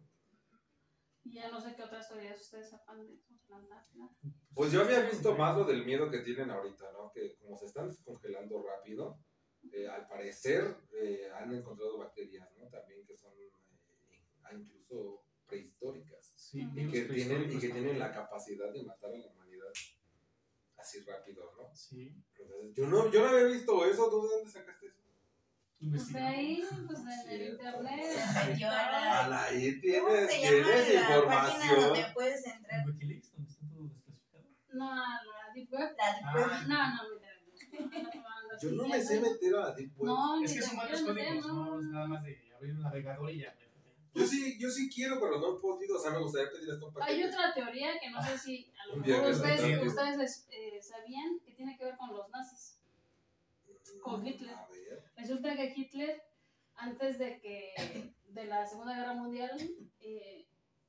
Y 1.24 1.33
ya 1.33 1.50
no 1.50 1.61
sé 1.61 1.74
qué 1.74 1.83
otras 1.83 2.09
teorías 2.09 2.40
ustedes 2.40 2.70
sepan 2.70 3.07
de 3.07 3.14
eso, 3.14 3.35
la 3.48 3.57
Antártida. 3.57 4.09
Pues 4.54 4.72
yo 4.72 4.83
había 4.83 5.00
visto 5.02 5.37
más 5.37 5.57
lo 5.57 5.64
del 5.64 5.85
miedo 5.85 6.11
que 6.11 6.18
tienen 6.20 6.50
ahorita, 6.50 6.90
¿no? 6.92 7.11
Que 7.12 7.37
como 7.37 7.57
se 7.57 7.66
están 7.66 7.88
descongelando 7.88 8.62
rápido, 8.62 9.18
eh, 9.72 9.88
al 9.88 10.07
parecer 10.07 10.76
eh, 10.92 11.31
han 11.35 11.52
encontrado 11.54 11.98
bacterias, 11.98 12.48
¿no? 12.57 12.68
También 12.68 13.04
que 13.07 13.16
son 13.16 13.33
eh, 13.40 13.50
incluso 14.52 15.24
prehistóricas. 15.48 16.32
Sí, 16.37 16.61
Y 16.74 16.88
que, 16.90 17.02
tienen, 17.02 17.50
y 17.50 17.58
que 17.58 17.68
tienen 17.68 17.98
la 17.98 18.12
capacidad 18.12 18.72
de 18.72 18.82
matar 18.84 19.12
a 19.12 19.18
la 19.18 19.26
humanidad 19.26 19.66
así 20.78 21.00
rápido, 21.00 21.50
¿no? 21.58 21.74
Sí. 21.74 22.14
Entonces, 22.38 22.74
yo 22.76 22.87
no, 22.87 23.11
yo 23.11 23.22
no 23.22 23.28
había 23.28 23.44
visto 23.48 23.84
eso, 23.84 24.08
¿tú 24.08 24.22
de 24.22 24.28
dónde 24.37 24.50
sacaste 24.50 24.87
eso? 24.87 24.96
Pues 25.90 26.14
ahí, 26.16 26.64
pues 26.87 26.98
en 27.00 27.30
el 27.30 27.48
internet. 27.50 28.04
Se 28.16 28.48
metió 28.50 28.68
a 28.68 28.70
la- 28.72 29.24
Ala, 29.24 29.44
ahí 29.44 29.74
¿Cómo 29.80 29.80
tienes, 29.80 30.30
se 30.30 30.40
llama 30.42 30.66
tienes 30.66 30.94
la 30.94 31.24
página 31.26 31.64
información. 31.64 31.80
donde 31.80 32.04
puedes 32.14 32.46
entrar? 32.46 32.80
En 32.80 32.87
Wikileaks, 32.88 33.32
donde 33.32 33.50
está 33.50 33.66
todo 33.68 33.82
desclasificado. 33.84 34.44
No, 34.72 34.92
a 34.92 34.96
la 34.96 35.52
Deep 35.54 35.72
Web. 35.72 35.96
La 35.98 36.12
Deep 36.14 36.24
Ah. 36.24 36.34
Web. 36.34 36.68
No, 36.68 36.78
no, 36.94 37.20
mira. 37.20 37.32
no 38.02 38.11
te 38.11 38.18
van 38.18 38.26
a 38.26 38.40
andar 38.40 38.58
Yo 38.61 38.70
no 38.72 38.88
me 38.88 39.02
sé 39.02 39.20
meter 39.20 39.54
a 39.54 39.61
la 39.61 39.74
Deep 39.74 39.92
Web. 39.98 40.06
No, 40.06 40.42
Es 40.44 40.52
que 40.54 40.62
son 40.62 40.76
varios 40.76 41.02
códigos, 41.02 41.46
no. 41.46 41.78
es 41.80 41.87
nada 41.87 42.06
más 42.08 42.22
de 42.24 42.52
abrir 42.56 42.74
un 42.74 42.80
navegador 42.82 43.30
y 43.30 43.38
ya. 43.40 43.54
Yo 44.18 44.26
sí, 44.26 44.59
yo 44.59 44.70
sí 44.70 44.90
quiero, 44.90 45.20
pero 45.20 45.38
no 45.38 45.57
he 45.57 45.61
podido. 45.61 45.96
O 45.96 46.00
sea, 46.00 46.11
me 46.11 46.18
gustaría 46.18 46.50
pedir 46.50 46.68
esto 46.70 46.87
un 46.87 46.92
paquete. 46.92 47.12
Hay 47.12 47.24
otra 47.24 47.54
teoría 47.54 47.98
que 48.00 48.11
no 48.11 48.22
sé 48.22 48.38
si 48.38 48.72
a 48.78 48.87
lo 48.88 48.96
mejor 48.96 49.31
ustedes, 49.31 50.48
eh, 50.50 50.81
sabían 50.83 51.38
que 51.40 51.52
tiene 51.52 51.76
que 51.76 51.85
ver 51.85 51.96
con 51.96 52.12
los 52.14 52.28
nazis. 52.31 52.81
con 54.02 54.26
Hitler. 54.26 54.54
A 54.54 54.66
ver. 54.68 55.02
Resulta 55.16 55.57
que 55.57 55.72
Hitler, 55.76 56.22
antes 56.74 57.18
de 57.18 57.40
que 57.40 58.12
de 58.28 58.44
la 58.44 58.66
Segunda 58.66 58.94
Guerra 58.96 59.14
Mundial, 59.14 59.57
eh, 60.00 60.46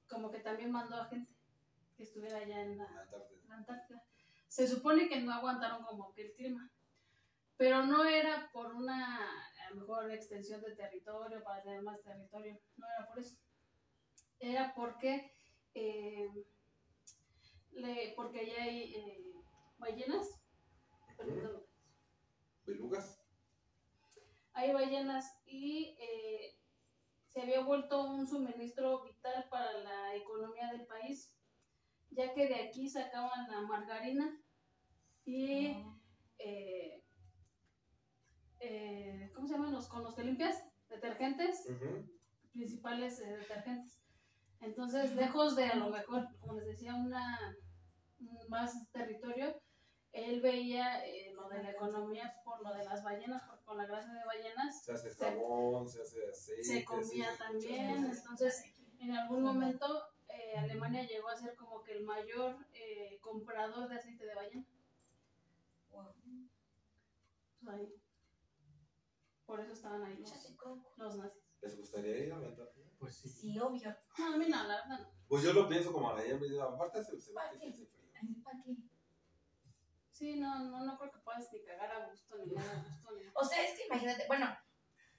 como 0.07 0.31
que 0.31 0.39
también 0.39 0.71
mandó 0.71 0.95
a 0.95 1.05
gente 1.05 1.31
que 1.95 2.03
estuviera 2.03 2.37
allá 2.37 2.61
en 2.61 2.77
la, 2.77 3.07
la 3.47 3.55
Antártida. 3.55 4.03
Se 4.47 4.67
supone 4.67 5.07
que 5.07 5.21
no 5.21 5.31
aguantaron 5.31 5.83
como 5.83 6.11
que 6.13 6.23
el 6.23 6.33
clima, 6.33 6.71
pero 7.57 7.85
no 7.85 8.05
era 8.05 8.49
por 8.51 8.73
una 8.73 9.19
a 9.69 9.73
lo 9.73 9.81
mejor 9.81 10.11
extensión 10.11 10.61
de 10.61 10.75
territorio 10.75 11.43
para 11.43 11.61
tener 11.61 11.81
más 11.81 12.01
territorio, 12.01 12.59
no 12.77 12.87
era 12.87 13.07
por 13.07 13.19
eso. 13.19 13.37
Era 14.39 14.73
porque 14.73 15.31
eh, 15.75 16.29
le, 17.73 18.13
porque 18.15 18.39
allá 18.39 18.63
hay 18.63 18.95
eh, 18.95 19.33
ballenas. 19.77 20.39
¿Belugas? 22.65 23.19
hay 24.59 24.73
ballenas 24.73 25.37
y 25.45 25.95
eh, 25.99 26.57
se 27.27 27.41
había 27.41 27.61
vuelto 27.61 28.03
un 28.03 28.27
suministro 28.27 29.03
vital 29.03 29.47
para 29.49 29.71
la 29.77 30.15
economía 30.15 30.71
del 30.71 30.85
país, 30.85 31.33
ya 32.09 32.33
que 32.33 32.47
de 32.47 32.55
aquí 32.55 32.89
sacaban 32.89 33.49
la 33.49 33.61
margarina 33.61 34.37
y, 35.25 35.77
eh, 36.39 36.98
eh, 38.59 39.31
¿cómo 39.33 39.47
se 39.47 39.53
llaman 39.53 39.73
los 39.73 39.87
con 39.87 40.03
los 40.03 40.15
que 40.15 40.23
limpias? 40.23 40.63
Detergentes, 40.89 41.67
principales 42.51 43.19
eh, 43.19 43.37
detergentes. 43.37 44.01
Entonces, 44.61 45.15
lejos 45.15 45.55
de 45.55 45.65
a 45.65 45.75
lo 45.75 45.89
mejor, 45.89 46.27
como 46.39 46.55
les 46.55 46.65
decía, 46.65 46.93
una 46.95 47.55
un 48.19 48.49
más 48.49 48.73
territorio, 48.91 49.61
él 50.11 50.41
veía 50.41 51.05
eh, 51.05 51.31
lo 51.33 51.47
de 51.47 51.63
la 51.63 51.71
economía 51.71 52.33
por 52.43 52.61
lo 52.63 52.73
de 52.73 52.83
las 52.83 53.03
ballenas, 53.03 53.43
porque 53.43 53.63
con 53.63 53.77
la 53.77 53.85
grasa 53.85 54.11
de 54.13 54.25
ballenas 54.25 54.83
Se 54.83 54.93
hace 54.93 55.13
jabón, 55.13 55.87
se 55.87 56.01
hace 56.01 56.27
aceite. 56.27 56.63
se 56.63 56.85
comía 56.85 57.31
sí. 57.31 57.37
también. 57.37 58.05
Entonces, 58.05 58.63
en 58.99 59.11
algún 59.11 59.43
momento, 59.43 60.03
eh, 60.27 60.57
Alemania 60.57 61.03
llegó 61.03 61.29
a 61.29 61.37
ser 61.37 61.55
como 61.55 61.83
que 61.83 61.93
el 61.93 62.03
mayor 62.03 62.57
eh, 62.73 63.19
comprador 63.21 63.87
de 63.87 63.95
aceite 63.95 64.25
de 64.25 64.35
ballena. 64.35 64.65
Wow. 65.91 66.13
Pues 67.63 67.75
ahí. 67.75 67.93
Por 69.49 69.59
eso 69.61 69.73
estaban 69.73 70.03
ahí 70.03 70.15
los, 70.15 70.31
los 70.97 71.15
nazis. 71.17 71.41
¿Les 71.63 71.75
gustaría 71.75 72.17
ir 72.19 72.31
a 72.31 72.37
la 72.37 72.49
Antártida? 72.49 72.85
Pues 72.99 73.15
sí. 73.15 73.27
Sí, 73.29 73.59
obvio. 73.59 73.95
No, 74.19 74.33
a 74.33 74.37
mí 74.37 74.45
no, 74.47 74.57
la 74.67 74.75
verdad 74.75 74.99
no. 74.99 75.11
Pues 75.27 75.41
yo 75.43 75.53
lo 75.53 75.67
pienso 75.67 75.91
como 75.91 76.11
a 76.11 76.13
la 76.13 76.23
ella 76.23 76.37
me 76.37 76.45
dice, 76.45 76.61
aparte 76.61 77.03
se, 77.03 77.19
se 77.19 77.19
sí 77.19 77.31
frío. 77.87 78.11
Ay, 78.21 78.35
¿para 78.43 78.63
qué? 78.63 78.75
Sí, 80.11 80.39
no, 80.39 80.59
no, 80.69 80.85
no 80.85 80.99
creo 80.99 81.11
que 81.11 81.17
puedas 81.21 81.51
ni 81.51 81.63
cagar 81.63 81.91
a 81.91 82.05
gusto, 82.11 82.37
ni 82.45 82.53
nada 82.53 82.71
a 82.73 82.83
gusto, 82.83 83.11
ni 83.15 83.23
O 83.33 83.43
sea, 83.43 83.63
es 83.65 83.75
que 83.75 83.87
imagínate, 83.87 84.27
bueno, 84.27 84.45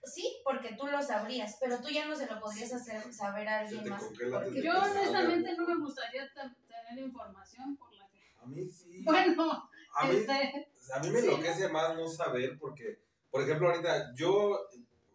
sí, 0.04 0.40
porque 0.44 0.76
tú 0.78 0.86
lo 0.86 1.02
sabrías, 1.02 1.56
pero 1.60 1.80
tú 1.80 1.88
ya 1.88 2.06
no 2.06 2.14
se 2.14 2.26
lo 2.32 2.38
podrías 2.38 2.72
hacer 2.72 3.12
saber 3.12 3.48
a 3.48 3.58
alguien 3.60 3.88
más. 3.88 4.04
porque- 4.04 4.62
Yo 4.62 4.78
honestamente 4.78 5.56
no 5.56 5.66
me 5.66 5.76
gustaría 5.80 6.22
te- 6.32 6.54
tener 6.68 7.04
información 7.04 7.76
por 7.76 7.92
la 7.94 8.08
que... 8.10 8.32
A 8.38 8.46
mí 8.46 8.70
sí. 8.70 9.02
Bueno, 9.04 9.68
a 9.96 10.06
mí, 10.06 10.16
este... 10.18 10.70
a 10.94 11.00
mí 11.00 11.10
me 11.10 11.20
sí, 11.20 11.26
enloquece 11.26 11.68
más 11.70 11.96
no 11.96 12.06
saber 12.08 12.56
porque, 12.60 13.02
por 13.30 13.42
ejemplo, 13.42 13.68
ahorita 13.70 14.12
yo, 14.14 14.50
o 14.50 14.68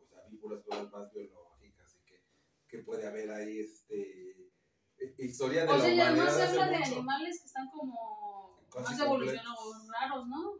sea, 0.09 0.19
vi 0.29 0.37
puras 0.37 0.61
cosas 0.63 0.91
más 0.91 1.11
biológicas 1.13 1.95
y 1.95 2.05
que, 2.05 2.21
que 2.67 2.83
puede 2.83 3.07
haber 3.07 3.29
ahí, 3.31 3.59
este, 3.59 4.51
historia 5.17 5.65
de 5.65 5.71
O 5.71 5.75
la 5.77 5.79
sea, 5.81 5.89
y 5.89 5.93
humanidad 5.93 6.27
además 6.27 6.35
se 6.35 6.43
habla 6.43 6.65
de 6.69 6.77
mucho. 6.79 6.91
animales 6.95 7.39
que 7.39 7.45
están 7.47 7.69
como 7.69 8.59
Casi 8.71 8.93
más 8.93 8.99
evolucionados, 9.01 9.87
raros, 9.99 10.27
¿no? 10.27 10.53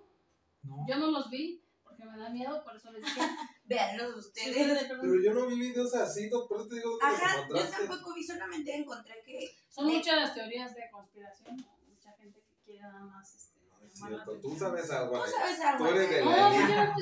No. 0.64 0.86
Yo 0.88 0.98
no 0.98 1.12
los 1.12 1.30
vi 1.30 1.62
porque 1.84 2.06
me 2.06 2.18
da 2.18 2.30
miedo, 2.30 2.64
por 2.64 2.76
eso 2.76 2.92
les 2.92 3.04
dije. 3.04 3.22
Véanlos 3.66 4.14
Sí, 4.34 4.50
ustedes. 4.52 4.80
sí, 4.80 4.86
Pero 4.90 5.22
yo 5.24 5.34
no 5.34 5.48
vi 5.48 5.60
videos 5.60 5.94
así, 5.96 6.30
no, 6.30 6.48
por 6.48 6.60
eso 6.60 6.70
te 6.70 6.76
digo, 6.76 6.92
¿dónde 6.92 7.06
los 7.06 7.22
Ajá, 7.22 7.48
yo 7.50 7.70
tampoco 7.88 8.14
vi, 8.14 8.24
solamente 8.24 8.76
encontré 8.76 9.16
que. 9.26 9.50
Son 9.70 9.86
muchas 9.88 10.34
teorías 10.36 10.76
de 10.76 10.84
conspiración, 10.92 11.58
¿no? 11.58 11.78
mucha 11.88 12.12
gente 12.14 12.42
que 12.48 12.56
quiere 12.64 12.82
nada 12.82 13.02
más 13.06 13.34
este, 13.34 13.55
Cierto, 13.96 14.32
tú 14.42 14.58
sabes 14.60 14.92
algo. 14.92 15.24
Tú 15.24 15.32
sabes 15.32 15.60
algo. 15.62 15.86
Tú 15.86 15.92
eres 15.96 16.10
de 16.10 16.22
¿no? 16.26 16.32
la 16.32 16.86
No. 16.86 16.96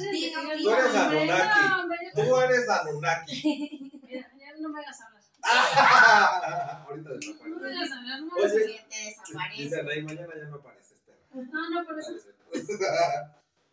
Tú 0.64 0.70
eres 0.70 0.96
Anunnaki. 0.96 1.60
Tú 2.14 2.40
eres 2.40 2.70
Anunnaki. 2.70 3.92
Mira, 4.04 4.32
ya 4.38 4.54
no 4.60 4.70
me 4.70 4.80
hagas 4.80 5.02
hablar. 5.02 5.24
Ahorita 6.88 7.10
No 7.10 7.16
me 7.16 7.20
desaparece. 7.20 7.66
hagas 7.66 7.92
hablar, 7.92 8.22
no 8.22 8.36
me 8.36 8.50
te 8.50 9.06
desaparece. 9.06 9.64
Dice 9.64 9.80
Anaí, 9.80 10.02
mañana 10.04 10.34
ya 10.38 10.44
no 10.46 10.56
apareces, 10.58 11.00
perra. 11.06 11.20
No, 11.52 11.70
no, 11.72 11.84
por 11.86 12.00
eso. 12.00 12.12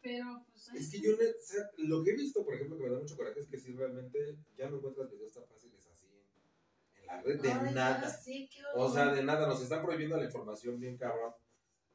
Pero, 0.03 0.43
pues, 0.53 0.69
Es 0.75 0.91
que 0.91 0.97
sí. 0.97 1.03
yo, 1.05 1.13
o 1.13 1.43
sea, 1.43 1.71
lo 1.77 2.03
que 2.03 2.11
he 2.13 2.15
visto, 2.17 2.43
por 2.43 2.55
ejemplo, 2.55 2.79
que 2.79 2.85
me 2.85 2.91
da 2.91 2.99
mucho 3.01 3.17
coraje 3.19 3.41
es 3.41 3.49
que 3.49 3.59
si 3.59 3.73
realmente 3.75 4.37
ya 4.57 4.71
no 4.71 4.79
encuentras 4.79 5.11
videos 5.11 5.33
tan 5.35 5.45
fáciles 5.47 5.87
así 5.93 6.07
en, 6.97 7.07
la 7.07 7.21
red 7.21 7.39
de 7.39 7.53
Ay, 7.53 7.75
nada. 7.75 8.19
qué 8.25 8.49
O 8.75 8.91
sea, 8.91 9.13
de 9.13 9.23
nada, 9.23 9.47
nos 9.47 9.61
están 9.63 9.83
prohibiendo 9.83 10.17
la 10.17 10.25
información 10.25 10.81
bien 10.81 10.97
cabrón. 10.97 11.35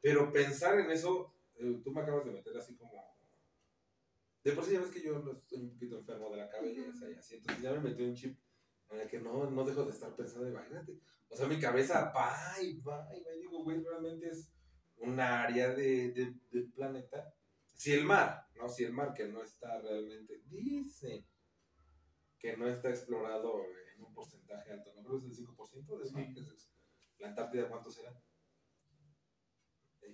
Pero 0.05 0.31
pensar 0.31 0.79
en 0.79 0.91
eso, 0.91 1.33
eh, 1.55 1.81
tú 1.83 1.91
me 1.91 2.01
acabas 2.01 2.25
de 2.25 2.31
meter 2.31 2.55
así 2.55 2.75
como... 2.75 2.93
De 4.43 4.51
por 4.51 4.63
sí 4.63 4.73
ya 4.73 4.79
ves 4.81 4.91
que 4.91 5.01
yo 5.01 5.17
estoy 5.31 5.61
un 5.63 5.71
poquito 5.71 5.97
enfermo 5.97 6.29
de 6.29 6.37
la 6.37 6.47
cabeza 6.47 7.09
y 7.09 7.15
así, 7.15 7.37
entonces 7.37 7.63
ya 7.63 7.71
me 7.71 7.79
metió 7.79 8.05
un 8.05 8.13
chip 8.13 8.37
en 8.91 8.99
el 8.99 9.07
que 9.09 9.19
no, 9.19 9.49
no 9.49 9.63
dejo 9.65 9.83
de 9.83 9.89
estar 9.89 10.15
pensando, 10.15 10.47
imagínate. 10.47 10.99
O 11.29 11.35
sea, 11.35 11.47
mi 11.47 11.59
cabeza 11.59 12.11
va 12.15 12.61
y 12.61 12.79
va 12.81 13.09
y 13.17 13.23
va 13.23 13.33
y 13.33 13.39
digo, 13.39 13.63
güey, 13.63 13.81
realmente 13.83 14.29
es 14.29 14.51
un 14.97 15.19
área 15.19 15.69
de, 15.73 16.11
de- 16.11 16.35
del 16.51 16.71
planeta. 16.71 17.33
Si 17.73 17.91
el 17.93 18.05
mar, 18.05 18.47
¿no? 18.57 18.69
Si 18.69 18.83
el 18.83 18.93
mar 18.93 19.11
que 19.15 19.27
no 19.27 19.41
está 19.41 19.81
realmente, 19.81 20.39
dice 20.45 21.25
que 22.37 22.55
no 22.55 22.67
está 22.67 22.89
explorado 22.91 23.63
en 23.95 24.03
un 24.03 24.13
porcentaje 24.13 24.71
alto, 24.71 24.93
¿no? 24.93 25.01
Creo 25.03 25.19
que 25.21 25.27
es 25.29 25.39
el 25.39 25.47
5% 25.47 25.97
del 25.97 26.11
mar, 26.13 26.25
Sí. 26.27 26.33
que 26.35 26.39
es- 26.41 26.69
la 27.17 27.29
Antártida, 27.29 27.67
¿cuánto 27.67 27.89
será? 27.89 28.13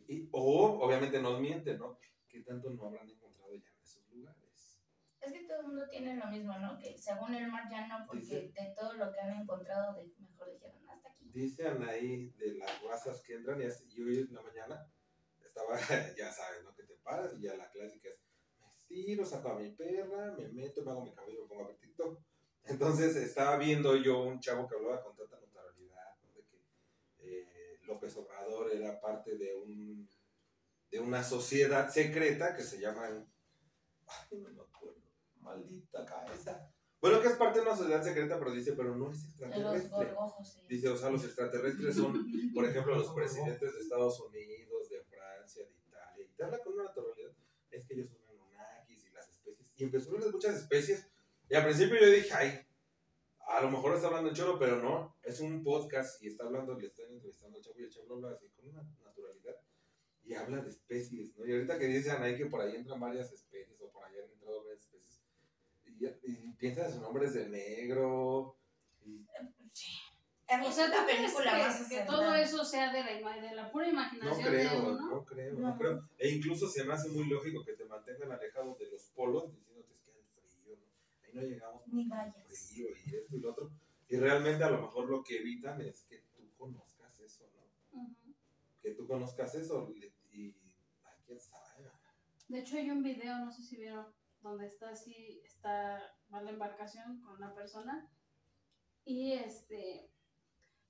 Y, 0.08 0.28
o, 0.32 0.80
obviamente 0.82 1.22
nos 1.22 1.40
mienten, 1.40 1.80
¿no? 1.80 1.98
¿Qué 2.28 2.42
tanto 2.42 2.70
no 2.70 2.86
habrán 2.88 3.10
encontrado 3.10 3.54
ya 3.56 3.70
en 3.70 3.82
esos 3.82 4.08
lugares? 4.12 4.80
Es 5.22 5.32
que 5.34 5.44
todo 5.48 5.60
el 5.62 5.68
mundo 5.68 5.88
tiene 5.90 6.16
lo 6.18 6.28
mismo, 6.28 6.58
¿no? 6.60 6.78
Que 6.80 6.98
según 6.98 7.34
el 7.36 7.52
mar 7.52 7.70
ya 7.70 7.88
no, 7.88 8.06
porque 8.08 8.22
Dice- 8.22 8.52
de 8.54 8.74
todo 8.78 8.94
lo 8.94 9.12
que 9.12 9.20
han 9.20 9.42
encontrado, 9.42 9.94
de, 9.96 10.12
mejor 10.20 10.52
dijeron 10.52 10.90
hasta 10.90 11.10
aquí. 11.10 11.30
Dicen 11.32 11.84
ahí 11.84 12.30
de 12.38 12.56
las 12.56 12.82
razas 12.84 13.22
que 13.22 13.36
entran 13.36 13.62
y, 13.62 13.66
as- 13.66 13.84
y 13.88 14.02
hoy 14.02 14.20
en 14.20 14.34
la 14.34 14.42
mañana 14.42 14.86
estaba, 15.46 15.76
ya 16.18 16.32
sabes, 16.32 16.64
¿no? 16.64 16.74
Que 16.76 16.84
te 16.84 16.96
paras 17.04 17.34
y 17.38 17.42
ya 17.42 17.56
la 17.56 17.70
clásica 17.70 18.10
es, 18.10 18.20
me 18.60 18.68
estiro, 18.68 19.26
saco 19.26 19.50
a 19.50 19.60
mi 19.60 19.72
perra, 19.72 20.34
me 20.38 20.48
meto, 20.50 20.84
me 20.84 20.92
hago 20.92 21.06
mi 21.06 21.14
cabello, 21.14 21.44
me 21.44 21.48
pongo 21.48 21.66
a 21.66 21.68
ver 21.68 21.78
TikTok. 21.78 22.20
Entonces 22.64 23.16
estaba 23.16 23.58
viendo 23.58 23.96
yo 23.98 24.24
un 24.24 24.40
chavo 24.40 24.68
que 24.68 24.76
hablaba 24.76 25.04
con 25.04 25.16
tanta 25.16 25.40
naturalidad, 25.40 26.16
¿no? 26.24 26.32
de 26.34 26.44
que 26.46 26.58
eh, 27.20 27.80
López 27.92 28.16
Obrador 28.16 28.72
era 28.72 29.00
parte 29.02 29.38
de 29.38 29.54
un 29.54 30.10
de 30.90 31.00
una 31.00 31.24
sociedad 31.24 31.90
secreta 31.90 32.56
que 32.56 32.64
se 32.64 32.80
llaman, 32.80 33.26
ay, 34.08 34.38
no 34.40 34.50
me 34.50 34.62
acuerdo, 34.62 35.02
maldita 35.40 36.06
cabeza. 36.06 36.70
Bueno, 37.00 37.22
que 37.22 37.30
es 37.30 37.36
parte 37.36 37.60
de 37.60 37.66
una 37.66 37.76
sociedad 37.76 38.04
secreta, 38.04 38.38
pero 38.38 38.52
dice, 38.52 38.74
pero 38.74 38.96
no 38.96 39.12
es 39.12 39.24
extraterrestre. 39.24 40.14
sí. 40.44 40.62
Dice, 40.68 40.90
o 40.90 40.98
sea, 40.98 41.10
los 41.10 41.24
extraterrestres 41.24 41.96
son, 41.96 42.26
por 42.54 42.66
ejemplo, 42.66 42.96
los 42.96 43.14
presidentes 43.14 43.74
de 43.74 43.80
Estados 43.80 44.20
Unidos, 44.20 44.90
de 44.90 45.02
Francia, 45.04 45.66
de 45.66 45.72
Italia, 45.72 46.26
y 46.26 46.36
te 46.36 46.44
habla 46.44 46.60
con 46.60 46.74
una 46.74 46.84
naturalidad, 46.84 47.32
es 47.72 47.86
que 47.86 47.94
ellos 47.94 48.10
son 48.10 48.20
anunnakis 48.30 49.06
y 49.06 49.12
las 49.12 49.30
especies, 49.30 49.72
y 49.76 49.84
empezó 49.84 50.16
a 50.16 50.20
de 50.20 50.32
muchas 50.32 50.56
especies, 50.56 51.10
y 51.50 51.56
al 51.56 51.64
principio 51.64 52.00
yo 52.00 52.10
dije, 52.10 52.34
ay, 52.34 52.68
a 53.58 53.62
lo 53.62 53.70
mejor 53.72 53.94
está 53.96 54.08
hablando 54.08 54.30
el 54.30 54.36
choro, 54.36 54.58
pero 54.60 54.78
no, 54.82 55.16
es 55.24 55.40
un 55.40 55.64
podcast 55.64 56.22
y 56.24 56.28
está 56.28 56.46
hablando, 56.46 56.74
le 56.78 56.88
están 56.88 57.12
entrevistando 57.12 57.58
al 57.58 57.64
chavo, 57.64 57.80
y 57.80 57.84
el 57.84 57.90
chavo 57.90 58.16
habla 58.16 58.32
así 58.32 58.50
con 58.50 58.68
una 58.70 58.84
naturalidad, 59.04 59.56
y 60.24 60.34
habla 60.34 60.62
de 60.62 60.70
especies, 60.70 61.36
¿no? 61.38 61.46
Y 61.46 61.52
ahorita 61.54 61.78
que 61.80 61.88
dicen 61.88 62.22
ahí 62.22 62.38
que 62.38 62.46
por 62.46 62.62
ahí 62.62 62.76
entran 62.76 63.00
varias 63.00 63.32
especies, 63.32 63.80
o 63.82 63.90
por 63.92 64.04
ahí 64.06 64.14
han 64.24 64.30
entrado 64.32 64.64
varias 64.64 64.82
especies, 64.84 65.22
y, 65.86 66.06
y 66.32 66.54
piensas 66.54 66.96
en 66.96 67.04
hombres 67.04 67.34
de 67.34 67.50
negro, 67.50 68.58
y 69.04 69.26
Sí. 69.74 69.92
O 70.54 70.68
es 70.68 70.76
sea, 70.76 70.88
¿tú 70.88 70.98
crees 71.08 71.34
que, 71.88 71.96
que 71.96 72.02
todo 72.06 72.36
eso 72.36 72.66
sea 72.66 72.92
de 72.92 73.22
la, 73.22 73.40
de 73.42 73.56
la 73.56 73.72
pura 73.72 73.86
No 73.86 73.92
imaginación 73.94 74.44
de 74.44 74.50
creo, 74.50 74.80
uno? 74.84 75.10
no 75.10 75.24
creo, 75.26 75.54
no 75.54 75.70
No. 75.70 75.78
creo. 75.78 76.10
E 76.18 76.30
incluso 76.30 76.68
se 76.68 76.84
me 76.84 76.94
hace 76.94 77.08
muy 77.10 77.26
lógico 77.30 77.64
que 77.64 77.72
te 77.74 77.86
mantengan 77.86 78.34
alejados 78.34 78.78
de 78.78 78.92
los 78.92 79.02
polos 79.16 79.46
es 79.46 80.02
que 80.02 80.12
hay 80.12 80.24
frío, 80.44 80.76
¿no? 81.34 81.42
ahí 81.42 81.48
no 81.48 81.54
llegamos 81.54 81.88
Ni 81.88 82.06
por 82.06 82.18
vayas. 82.18 82.70
frío 82.70 82.88
y 82.90 83.16
esto 83.16 83.36
y 83.36 83.40
lo 83.40 83.52
otro. 83.52 83.72
Y 84.10 84.18
realmente 84.18 84.64
a 84.64 84.70
lo 84.70 84.82
mejor 84.82 85.10
lo 85.10 85.24
que 85.24 85.40
evitan 85.40 85.80
es 85.82 86.04
que 86.04 86.24
tú 86.36 86.52
conozcas 86.58 87.20
eso, 87.20 87.50
¿no? 87.94 88.16
Que 88.82 88.92
tú 88.92 89.08
conozcas 89.08 89.56
eso 89.56 89.90
y, 89.96 90.06
y 90.32 90.56
ay, 91.06 91.18
quién 91.26 91.40
sabe. 91.40 91.62
De 92.50 92.60
hecho, 92.60 92.76
hay 92.76 92.90
un 92.92 93.02
video, 93.02 93.38
no 93.38 93.52
sé 93.52 93.64
si 93.64 93.78
vieron, 93.78 94.08
donde 94.42 94.68
está 94.68 94.90
así, 94.90 95.42
está, 95.46 96.02
va 96.34 96.42
la 96.42 96.50
embarcación 96.50 97.22
con 97.22 97.36
una 97.36 97.54
persona 97.54 98.10
y 99.06 99.34
este 99.34 100.12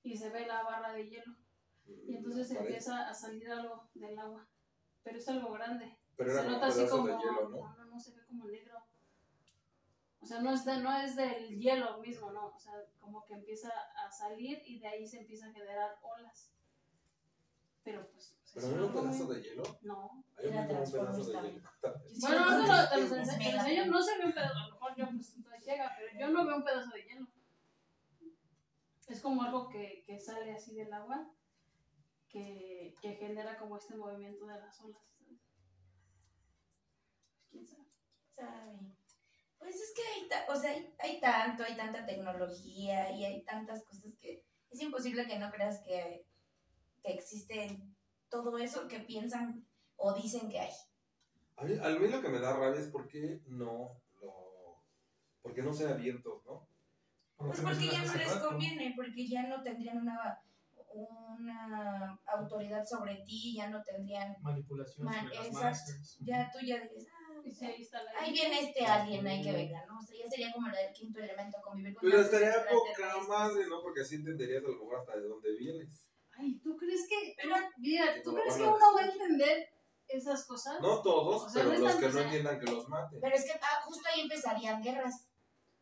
y 0.02 0.16
se 0.16 0.30
ve 0.30 0.46
la 0.46 0.64
barra 0.64 0.92
de 0.92 1.08
hielo 1.08 1.36
y 1.86 2.16
entonces 2.16 2.50
empieza 2.50 3.08
a 3.08 3.14
salir 3.14 3.48
algo 3.50 3.88
del 3.94 4.18
agua, 4.18 4.48
pero 5.02 5.18
es 5.18 5.28
algo 5.28 5.52
grande. 5.52 5.96
Pero 6.16 6.32
se 6.32 6.48
nota 6.48 6.66
así 6.66 6.86
como, 6.88 7.06
de 7.06 7.18
hielo, 7.18 7.48
¿no? 7.48 7.56
no, 7.58 7.76
no, 7.76 7.84
no, 7.86 8.00
se 8.00 8.14
ve 8.14 8.24
como 8.26 8.46
negro. 8.46 8.78
O 10.22 10.26
sea, 10.26 10.40
no 10.40 10.52
es, 10.52 10.64
de, 10.64 10.76
no 10.78 10.96
es 10.96 11.16
del 11.16 11.58
hielo 11.58 11.98
mismo, 11.98 12.30
no. 12.30 12.46
O 12.46 12.58
sea, 12.58 12.72
como 13.00 13.24
que 13.26 13.34
empieza 13.34 13.70
a 13.96 14.10
salir 14.10 14.62
y 14.64 14.78
de 14.78 14.86
ahí 14.86 15.06
se 15.06 15.18
empiezan 15.18 15.50
a 15.50 15.54
generar 15.54 15.98
olas. 16.00 16.52
Pero 17.82 18.08
pues. 18.12 18.36
Pero 18.54 18.66
es 18.66 18.72
no 18.72 18.78
era 18.78 18.86
un 18.86 18.92
pedazo 18.92 19.24
muy- 19.24 19.34
de 19.34 19.42
hielo. 19.42 19.62
No. 19.82 20.24
Como 20.36 20.60
un 20.60 20.66
pedazo 20.68 20.92
Transformers 20.92 21.26
de 21.26 21.32
también. 21.32 21.54
hielo. 21.56 21.70
Bueno, 22.20 22.50
no 22.50 22.58
lo, 22.82 22.88
te 22.88 22.96
los 23.00 23.12
enseño, 23.12 23.86
no 23.86 24.02
se 24.02 24.18
ve 24.18 24.24
un 24.26 24.32
pedazo, 24.32 24.54
a 24.58 24.66
lo 24.68 24.74
mejor 24.74 24.94
yo 24.96 25.06
pues 25.10 25.28
estoy 25.36 25.60
ciega, 25.60 25.92
pero 25.98 26.20
yo 26.20 26.28
no 26.32 26.46
veo 26.46 26.56
un 26.56 26.64
pedazo 26.64 26.90
de 26.90 27.02
hielo. 27.02 27.26
Es 29.08 29.20
como 29.20 29.42
algo 29.42 29.68
que, 29.68 30.04
que 30.06 30.20
sale 30.20 30.52
así 30.54 30.74
del 30.74 30.92
agua, 30.92 31.28
que, 32.28 32.94
que 33.02 33.14
genera 33.16 33.58
como 33.58 33.76
este 33.76 33.96
movimiento 33.96 34.46
de 34.46 34.58
las 34.60 34.80
olas. 34.80 35.02
¿sabes? 35.18 35.40
Pues, 37.50 37.50
quién 37.50 37.66
sabe. 37.66 37.84
sabe. 38.30 38.78
Pues 39.62 39.76
es 39.76 39.92
que 39.94 40.02
hay, 40.02 40.28
ta- 40.28 40.52
o 40.52 40.56
sea, 40.56 40.72
hay, 40.72 40.92
hay 40.98 41.20
tanto, 41.20 41.62
hay 41.62 41.76
tanta 41.76 42.04
tecnología 42.04 43.12
y 43.12 43.24
hay 43.24 43.44
tantas 43.44 43.84
cosas 43.84 44.16
que 44.20 44.44
es 44.70 44.80
imposible 44.80 45.26
que 45.26 45.38
no 45.38 45.50
creas 45.52 45.80
que, 45.84 46.26
que 47.02 47.12
existe 47.12 47.78
todo 48.28 48.58
eso 48.58 48.88
que 48.88 48.98
piensan 49.00 49.64
o 49.96 50.12
dicen 50.14 50.48
que 50.48 50.58
hay. 50.58 50.72
A 51.56 51.64
mí, 51.64 51.74
a 51.80 51.88
mí 51.90 52.08
lo 52.08 52.20
que 52.20 52.28
me 52.28 52.40
da 52.40 52.56
rabia 52.56 52.80
es 52.80 52.88
por 52.88 53.06
qué 53.06 53.40
no 53.46 54.00
lo. 54.20 54.82
¿Por 55.42 55.54
qué 55.54 55.62
no 55.62 55.72
ser 55.72 55.88
abiertos, 55.92 56.44
no? 56.44 56.66
Pues 57.36 57.60
porque 57.60 57.86
ya 57.86 58.04
no 58.04 58.14
les 58.14 58.32
conviene, 58.36 58.94
porque 58.96 59.28
ya 59.28 59.42
no 59.46 59.62
tendrían 59.62 59.98
una, 59.98 60.42
una 60.92 62.20
autoridad 62.26 62.84
sobre 62.84 63.16
ti, 63.24 63.54
ya 63.56 63.68
no 63.68 63.82
tendrían, 63.82 64.36
Manipulación 64.40 65.06
Man- 65.06 65.14
sobre 65.24 65.34
las 65.36 65.46
exacto. 65.46 65.92
masas. 65.92 66.18
ya 66.20 66.50
tú 66.52 66.58
ya 66.64 66.80
dices, 66.80 67.06
ah, 67.12 67.21
Y 67.44 67.64
ahí 67.64 68.32
viene 68.32 68.60
este 68.60 68.84
alien, 68.84 69.26
hay 69.26 69.42
que 69.42 69.52
venga, 69.52 69.84
¿no? 69.86 69.98
O 69.98 70.02
sea, 70.02 70.16
ya 70.16 70.30
sería 70.30 70.52
como 70.52 70.68
la 70.68 70.80
del 70.80 70.92
quinto 70.92 71.20
elemento, 71.20 71.58
convivir 71.62 71.94
con 71.94 72.08
Pero 72.08 72.22
estaría 72.22 72.52
poca 72.70 73.18
madre, 73.28 73.66
¿no? 73.68 73.82
Porque 73.82 74.02
así 74.02 74.16
entenderías 74.16 74.64
a 74.64 74.68
lo 74.68 74.78
mejor 74.78 75.00
hasta 75.00 75.16
de 75.16 75.28
dónde 75.28 75.56
vienes. 75.56 76.08
Ay, 76.32 76.60
¿tú 76.60 76.76
crees 76.76 77.06
que, 77.08 77.34
Pero- 77.40 77.56
mira, 77.78 78.22
¿tú 78.22 78.32
crees 78.34 78.56
que 78.56 78.62
uno 78.62 78.94
va 78.96 79.02
a 79.02 79.06
entender 79.06 79.68
esas 80.08 80.46
cosas? 80.46 80.80
No 80.80 81.02
todos, 81.02 81.44
O 81.44 81.48
sea, 81.48 81.62
pero 81.62 81.78
no 81.78 81.84
los 81.86 81.96
que 81.96 82.08
no 82.08 82.20
entiendan 82.20 82.60
que 82.60 82.70
los 82.70 82.88
maten. 82.88 83.20
Pero 83.20 83.36
es 83.36 83.44
que 83.44 83.52
ah, 83.52 83.82
justo 83.84 84.08
ahí 84.08 84.20
empezarían 84.22 84.82
guerras. 84.82 85.28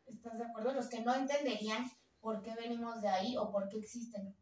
¿Estás 0.07 0.39
de 0.39 0.45
acuerdo? 0.45 0.73
Los 0.73 0.89
que 0.89 1.01
no 1.03 1.15
entenderían 1.15 1.89
por 2.21 2.43
qué 2.43 2.55
venimos 2.55 3.01
de 3.01 3.09
ahí 3.09 3.37
o 3.37 3.51
por 3.51 3.69
qué 3.69 3.79
existen. 3.79 4.37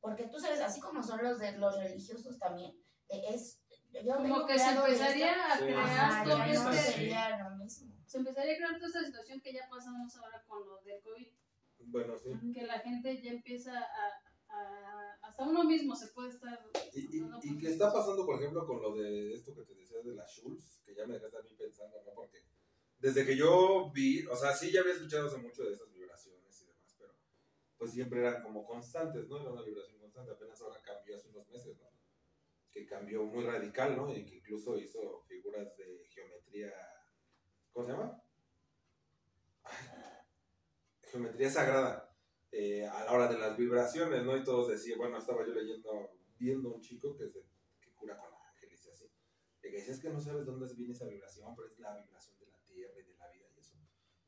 Porque 0.00 0.26
tú 0.28 0.38
sabes, 0.38 0.60
así 0.60 0.80
como 0.80 1.02
son 1.02 1.22
los 1.22 1.38
de 1.38 1.52
los 1.58 1.76
religiosos 1.76 2.38
también, 2.38 2.72
de 3.08 3.20
es 3.28 3.61
yo 3.92 4.16
Como 4.16 4.46
que 4.46 4.58
se 4.58 4.70
empezaría 4.70 5.32
esto. 5.32 5.42
a 5.52 5.56
Sí. 5.58 5.64
crear 5.64 5.78
Ajá, 5.84 6.24
todo 6.24 6.38
no 6.38 6.44
este... 6.44 6.72
Sí. 6.82 6.92
sería 6.92 7.38
lo 7.38 7.56
mismo. 7.56 7.94
Se 8.06 8.18
empezaría 8.18 8.52
a 8.54 8.56
crear 8.56 8.74
toda 8.76 8.86
esta 8.88 9.04
situación 9.04 9.40
que 9.40 9.52
ya 9.52 9.68
pasamos 9.68 10.16
ahora 10.16 10.42
con 10.46 10.66
lo 10.66 10.80
del 10.82 11.00
COVID. 11.02 11.28
Bueno, 11.86 12.16
sí. 12.18 12.30
Que 12.52 12.62
la 12.66 12.78
gente 12.80 13.20
ya 13.22 13.30
empieza 13.32 13.78
a... 13.78 14.22
a- 14.48 15.18
hasta 15.22 15.44
uno 15.44 15.64
mismo 15.64 15.94
se 15.96 16.08
puede 16.08 16.28
estar... 16.28 16.58
Y, 16.94 17.18
y, 17.18 17.24
y 17.42 17.58
qué 17.58 17.68
está 17.70 17.92
pasando, 17.92 18.26
por 18.26 18.38
ejemplo, 18.40 18.66
con 18.66 18.82
lo 18.82 18.94
de 18.94 19.32
esto 19.32 19.54
que 19.54 19.62
te 19.62 19.74
decía 19.74 19.98
de 20.02 20.14
las 20.14 20.30
Schultz, 20.30 20.80
que 20.84 20.94
ya 20.94 21.06
me 21.06 21.14
dejaste 21.14 21.38
a 21.38 21.42
mí 21.42 21.54
pensando, 21.56 22.02
¿no? 22.04 22.12
Porque 22.14 22.44
desde 22.98 23.24
que 23.24 23.36
yo 23.36 23.90
vi, 23.92 24.26
o 24.26 24.36
sea, 24.36 24.52
sí 24.54 24.70
ya 24.70 24.80
había 24.80 24.92
escuchado 24.92 25.26
hace 25.28 25.38
mucho 25.38 25.64
de 25.64 25.72
esas 25.72 25.90
vibraciones 25.92 26.62
y 26.62 26.66
demás, 26.66 26.94
pero 26.98 27.14
pues 27.78 27.92
siempre 27.92 28.20
eran 28.20 28.42
como 28.42 28.64
constantes, 28.66 29.26
¿no? 29.28 29.40
Era 29.40 29.50
una 29.52 29.62
vibración 29.62 29.98
constante, 30.00 30.32
apenas 30.32 30.60
ahora 30.60 30.80
cambió 30.82 31.16
hace 31.16 31.28
unos 31.30 31.48
meses, 31.48 31.76
¿no? 31.80 31.88
Que 32.72 32.86
cambió 32.86 33.24
muy 33.24 33.44
radical, 33.44 33.96
¿no? 33.96 34.12
Y 34.16 34.24
que 34.24 34.36
incluso 34.36 34.76
hizo 34.78 35.22
figuras 35.28 35.76
de 35.76 36.04
geometría, 36.08 36.72
¿cómo 37.72 37.86
se 37.86 37.92
llama? 37.92 38.22
Geometría 41.02 41.50
sagrada. 41.50 42.08
eh, 42.54 42.86
a 42.86 43.04
la 43.04 43.12
hora 43.12 43.28
de 43.28 43.38
las 43.38 43.56
vibraciones, 43.56 44.24
¿no? 44.24 44.36
Y 44.36 44.44
todos 44.44 44.68
decían, 44.68 44.98
bueno, 44.98 45.16
estaba 45.16 45.40
yo 45.46 45.54
leyendo, 45.54 46.10
viendo 46.38 46.74
un 46.74 46.82
chico 46.82 47.16
que, 47.16 47.24
es 47.24 47.32
de- 47.32 47.46
que 47.80 47.90
cura 47.94 48.14
con 48.18 48.28
ángeles 48.46 48.84
y 48.86 48.90
así. 48.90 49.06
Y 49.62 49.70
que 49.70 49.76
dice, 49.78 49.92
es 49.92 50.00
que 50.00 50.10
no 50.10 50.20
sabes 50.20 50.44
dónde 50.44 50.66
viene 50.74 50.92
esa 50.92 51.06
vibración, 51.06 51.54
pero 51.56 51.66
es 51.66 51.78
la 51.78 51.96
vibración 51.96 52.38
de 52.40 52.46
la 52.48 52.58
tierra 52.66 53.00
y 53.00 53.04
de 53.04 53.14
la 53.16 53.28
vida 53.30 53.46
y 53.56 53.58
eso. 53.58 53.76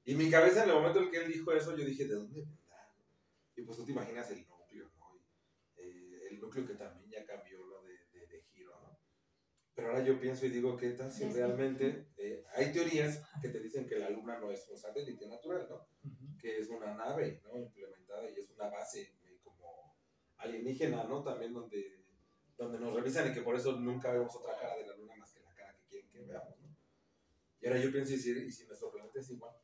Y 0.07 0.15
mi 0.15 0.31
cabeza, 0.31 0.63
en 0.65 0.71
el 0.71 0.75
momento 0.77 1.01
en 1.01 1.11
que 1.11 1.19
él 1.19 1.31
dijo 1.31 1.53
eso, 1.53 1.77
yo 1.77 1.85
dije, 1.85 2.07
¿de 2.07 2.15
dónde 2.15 2.41
vendrá? 2.41 2.95
Y 3.57 3.61
pues 3.63 3.77
tú 3.77 3.85
te 3.85 3.93
imaginas 3.93 4.31
el 4.31 4.47
núcleo, 4.49 4.91
¿no? 4.99 5.17
Y, 5.17 5.27
eh, 5.83 6.29
el 6.31 6.41
núcleo 6.41 6.67
que 6.67 6.75
también 6.77 7.11
ya 7.11 7.27
cambió, 7.27 7.59
¿no? 7.67 7.83
De, 7.83 7.93
de, 8.11 8.27
de 8.27 8.43
giro, 8.45 8.73
¿no? 8.81 8.99
Pero 9.75 9.89
ahora 9.89 10.05
yo 10.05 10.21
pienso 10.21 10.47
y 10.47 10.51
digo, 10.51 10.77
¿qué 10.77 10.91
tal 10.91 11.11
si 11.11 11.29
realmente 11.31 12.07
eh, 12.17 12.45
hay 12.55 12.73
teorías 12.73 13.23
que 13.43 13.49
te 13.49 13.59
dicen 13.59 13.87
que 13.87 13.99
la 13.99 14.09
luna 14.09 14.39
no 14.39 14.51
es 14.53 14.69
un 14.69 14.79
satélite 14.79 15.27
natural, 15.27 15.67
¿no? 15.69 15.89
Que 16.39 16.59
es 16.59 16.69
una 16.69 16.95
nave, 16.95 17.41
¿no? 17.45 17.59
Implementada 17.59 18.31
y 18.31 18.39
es 18.39 18.51
una 18.51 18.69
base 18.69 19.03
eh, 19.25 19.41
como 19.43 19.97
alienígena, 20.37 21.05
¿no? 21.05 21.25
También 21.25 21.53
donde, 21.53 22.05
donde 22.57 22.79
nos 22.79 22.95
revisan 22.95 23.31
y 23.31 23.35
que 23.35 23.43
por 23.43 23.57
eso 23.57 23.73
nunca 23.73 24.13
vemos 24.13 24.35
otra 24.37 24.57
cara 24.57 24.77
de 24.77 24.87
la 24.87 24.97
luna 24.97 25.17
más 25.17 25.33
que 25.33 25.41
la 25.41 25.53
cara 25.55 25.75
que 25.75 25.85
quieren 25.89 26.09
que 26.09 26.21
veamos, 26.21 26.61
¿no? 26.61 26.77
Y 27.61 27.67
ahora 27.67 27.81
yo 27.81 27.91
pienso, 27.91 28.13
¿y 28.13 28.19
si, 28.19 28.31
y 28.31 28.53
si 28.53 28.67
nuestro 28.67 28.93
planeta 28.93 29.19
es 29.19 29.31
igual? 29.31 29.57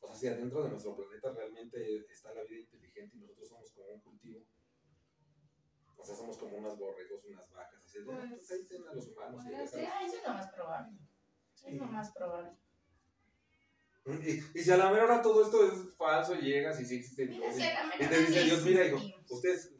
O 0.00 0.08
sea, 0.08 0.16
si 0.16 0.26
adentro 0.26 0.64
de 0.64 0.70
nuestro 0.70 0.96
planeta 0.96 1.32
realmente 1.32 2.06
está 2.10 2.34
la 2.34 2.42
vida 2.42 2.58
inteligente 2.58 3.16
y 3.16 3.20
nosotros 3.20 3.48
somos 3.48 3.70
como 3.70 3.88
un 3.88 4.00
cultivo. 4.00 4.40
O 6.02 6.04
sea, 6.04 6.16
somos 6.16 6.36
como 6.36 6.56
unos 6.56 6.76
borregos, 6.78 7.24
unas 7.26 7.48
vacas, 7.52 7.84
así 7.84 7.98
de, 8.00 8.04
Pues, 8.04 8.18
pues 8.30 8.50
ahí 8.50 8.64
tienen 8.66 8.88
a 8.88 8.92
los 8.94 9.06
humanos. 9.08 9.40
y 9.44 9.48
podría 9.48 9.66
Sí, 9.66 9.76
déjalos". 9.76 9.94
ah, 9.94 10.04
eso 10.04 10.16
es 10.16 10.22
lo 10.26 10.34
más 10.34 10.48
probable. 10.52 10.98
Es 11.64 11.74
lo 11.78 11.86
más 11.86 12.12
probable. 12.12 12.50
Y, 14.04 14.58
y 14.58 14.62
si 14.64 14.70
a 14.72 14.76
la 14.76 14.90
mera 14.90 15.04
hora 15.04 15.22
todo 15.22 15.44
esto 15.44 15.64
es 15.64 15.94
falso, 15.96 16.34
llegas 16.34 16.80
y 16.80 16.84
sí 16.86 16.96
existe 16.96 17.24
Mira, 17.26 17.46
Dios, 17.46 17.54
si 17.56 17.62
a 17.62 17.86
la 17.86 17.94
y 17.94 18.08
te 18.08 18.18
dice 18.18 18.42
Dios, 18.42 18.62
mira, 18.64 18.84
hijo, 18.86 18.98
ustedes 19.30 19.70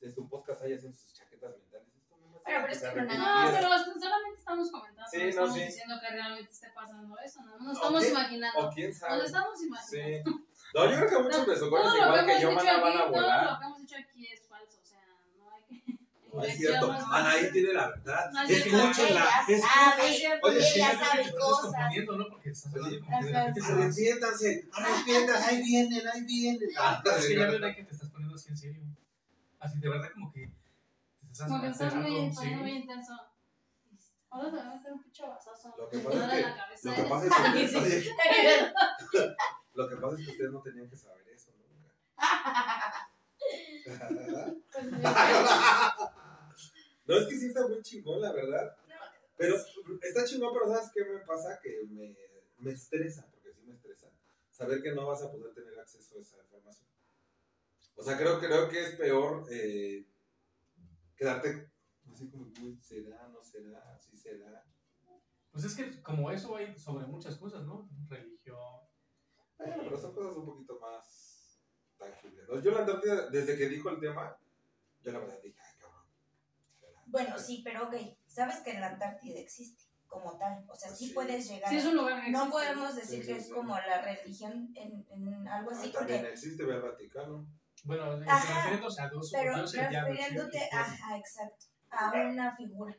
en 0.00 0.14
su 0.14 0.28
podcast 0.28 0.62
ahí 0.62 0.74
hacen 0.74 0.94
sus 0.94 1.12
chaquetas 1.14 1.56
mentales. 1.58 1.88
No 2.08 2.28
Bueno, 2.44 2.58
pero 2.60 2.72
es 2.72 2.78
que 2.80 2.86
no 2.86 3.02
No, 3.02 3.50
pero 3.52 3.68
solamente 4.00 4.38
estamos 4.38 4.70
comentando, 4.70 5.10
Sí, 5.10 5.18
no 5.18 5.22
no, 5.24 5.28
estamos 5.30 5.54
sí. 5.54 5.60
diciendo 5.64 5.94
que 6.00 6.10
realmente 6.10 6.52
esté 6.52 6.70
pasando 6.72 7.18
eso, 7.18 7.42
no 7.44 7.58
nos 7.58 7.68
¿O 7.70 7.72
estamos 7.72 8.02
qué? 8.04 8.10
imaginando. 8.10 8.60
O 8.60 8.70
quién 8.72 8.88
Nos 8.90 8.98
sabe. 8.98 9.24
estamos 9.24 9.62
imaginando. 9.64 10.30
Sí. 10.30 10.40
No, 10.74 10.84
yo 10.90 10.96
creo 10.96 11.08
que 11.10 11.22
muchos 11.24 11.60
No, 11.60 11.66
igual 11.66 12.26
que 12.26 12.34
que 12.36 12.40
yo 12.40 12.54
van 12.54 12.68
a, 12.68 12.76
a 12.76 12.80
todo 13.02 13.10
volar. 13.10 13.52
lo 13.52 13.58
que 13.58 13.64
hemos 13.64 13.78
dicho 13.80 13.96
aquí 13.98 14.26
es 14.32 14.46
falso, 14.46 14.78
o 14.80 14.86
sea, 14.86 15.00
no 15.36 15.50
hay 15.50 15.62
que... 15.64 15.98
No 16.42 16.48
es 16.48 16.56
cierto. 16.56 16.92
Anaí 16.92 17.50
tiene 17.52 17.72
la 17.72 17.88
verdad. 17.88 18.30
No 18.32 18.42
es 18.42 18.50
Escúchenla. 18.50 19.24
Ella. 19.48 20.40
Oye, 20.42 20.56
ella 20.56 20.66
sí, 20.66 20.80
yo 20.80 20.84
sabe 20.84 21.22
Te 21.22 21.28
estás 21.28 21.40
cosas. 21.40 21.72
¿no? 22.18 22.28
Porque 22.30 22.50
estás 22.50 22.72
Arrepiéntanse, 22.74 24.68
arrepiéntanse, 24.72 25.44
ahí 25.50 25.62
vienen, 25.62 26.08
ahí 26.08 26.24
vienen. 26.24 26.68
Ah, 26.78 27.02
Es 27.18 27.26
que 27.26 27.36
ya 27.36 27.46
verdad 27.46 27.74
que 27.74 27.84
te 27.84 27.92
estás 27.94 28.10
poniendo 28.10 28.34
así 28.34 28.48
en 28.50 28.56
serio. 28.56 28.82
Así 29.60 29.78
de 29.78 29.88
verdad 29.88 30.08
como 30.12 30.32
que 30.32 30.40
te 31.20 31.30
estás 31.30 31.48
Como 31.48 31.62
que 31.62 31.68
estás 31.68 31.94
muy, 31.94 32.72
intenso. 32.72 33.12
Ahora 34.30 34.50
te 34.50 34.56
voy 34.56 34.66
a 34.66 34.74
meter 34.74 34.92
un 34.92 35.02
pinche 35.02 35.22
bazazo. 35.26 35.74
Lo 35.78 35.88
que 35.88 35.98
pasa 35.98 36.38
es 36.38 36.80
que, 36.82 36.88
lo 36.88 36.94
que 36.94 37.02
pasa 37.04 37.26
es 37.26 37.32
que, 37.52 37.68
Sí. 37.68 37.76
oye, 37.76 38.14
lo 39.74 39.88
que 39.88 39.96
pasa 39.96 40.16
es 40.18 40.24
que 40.24 40.32
ustedes 40.32 40.52
no 40.52 40.62
tenían 40.62 40.88
que 40.88 40.96
saber 40.96 41.28
eso 41.28 41.50
nunca. 41.52 41.92
No, 47.06 47.16
es 47.16 47.26
que 47.26 47.36
sí 47.36 47.46
está 47.46 47.66
muy 47.66 47.82
chingón, 47.82 48.20
la 48.20 48.32
verdad. 48.32 48.76
Pero 49.36 49.56
está 50.02 50.24
chingón, 50.24 50.52
pero 50.52 50.68
¿sabes 50.68 50.90
qué 50.94 51.04
me 51.04 51.18
pasa? 51.20 51.58
Que 51.60 51.84
me, 51.90 52.16
me 52.58 52.72
estresa, 52.72 53.26
porque 53.30 53.52
sí 53.52 53.62
me 53.66 53.74
estresa, 53.74 54.08
saber 54.50 54.82
que 54.82 54.92
no 54.92 55.06
vas 55.06 55.22
a 55.22 55.32
poder 55.32 55.52
tener 55.52 55.78
acceso 55.78 56.16
a 56.16 56.20
esa 56.20 56.36
información. 56.38 56.88
O 57.96 58.02
sea, 58.02 58.16
creo, 58.16 58.38
creo 58.38 58.68
que 58.68 58.82
es 58.82 58.96
peor 58.96 59.46
eh, 59.50 60.06
quedarte 61.16 61.70
así 62.12 62.28
como, 62.28 62.52
uy, 62.62 62.78
¿será, 62.80 63.28
no 63.28 63.42
será, 63.42 63.98
sí 63.98 64.16
será? 64.16 64.64
Pues 65.50 65.64
es 65.64 65.74
que 65.74 66.02
como 66.02 66.30
eso 66.30 66.56
hay 66.56 66.76
sobre 66.78 67.06
muchas 67.06 67.36
cosas, 67.36 67.64
¿no? 67.64 67.88
Religión. 68.08 68.58
Bueno, 69.58 69.82
pero 69.84 69.98
son 69.98 70.14
cosas 70.14 70.36
un 70.36 70.46
poquito 70.46 70.78
más 70.80 71.60
tangibles. 71.98 72.48
¿no? 72.48 72.60
Yo 72.60 72.70
la 72.70 72.80
Antártida, 72.80 73.28
desde 73.28 73.56
que 73.56 73.68
dijo 73.68 73.90
el 73.90 74.00
tema, 74.00 74.36
yo 75.02 75.12
la 75.12 75.18
verdad 75.18 75.40
dije. 75.42 75.60
Bueno, 77.06 77.38
sí, 77.38 77.62
pero 77.64 77.84
ok, 77.88 77.94
sabes 78.26 78.56
que 78.60 78.74
la 78.78 78.88
Antártida 78.88 79.38
existe 79.38 79.84
como 80.06 80.36
tal. 80.38 80.64
O 80.68 80.74
sea, 80.76 80.90
sí, 80.90 81.08
Sí. 81.08 81.14
puedes 81.14 81.48
llegar. 81.48 81.70
Sí, 81.70 81.76
es 81.76 81.84
un 81.86 81.96
lugar 81.96 82.22
que 82.22 82.30
no 82.30 82.38
existe. 82.44 82.50
podemos 82.58 82.94
decir 82.96 83.20
Sí, 83.22 83.26
que 83.26 83.36
es 83.38 83.46
sí. 83.46 83.52
como 83.52 83.76
la 83.78 84.02
religión 84.02 84.72
en, 84.76 85.06
en 85.10 85.48
algo 85.48 85.70
Ah, 85.70 85.74
así, 85.78 85.90
también 85.92 86.20
porque. 86.20 86.32
existe, 86.32 86.64
ve 86.64 86.74
al 86.74 86.82
Vaticano. 86.82 87.46
Bueno, 87.84 88.04
Ajá, 88.28 88.54
refiriéndose 88.54 89.02
a 89.02 89.08
dos 89.08 89.30
Pero 89.32 89.54
refiriéndote, 89.56 90.68
ajá, 90.72 91.16
exacto, 91.18 91.66
a 91.90 92.12
una 92.12 92.54
figura. 92.56 92.94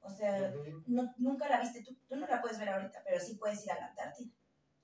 O 0.00 0.10
sea, 0.10 0.52
Ujú. 0.54 0.82
no, 0.86 1.14
nunca 1.18 1.48
la 1.48 1.60
viste, 1.60 1.82
tú, 1.82 1.94
tú 2.08 2.16
no 2.16 2.26
la 2.26 2.40
puedes 2.40 2.58
ver 2.58 2.68
ahorita, 2.70 3.02
pero 3.04 3.20
sí 3.20 3.34
puedes 3.36 3.64
ir 3.64 3.72
a 3.72 3.78
la 3.80 3.86
Antártida. 3.88 4.30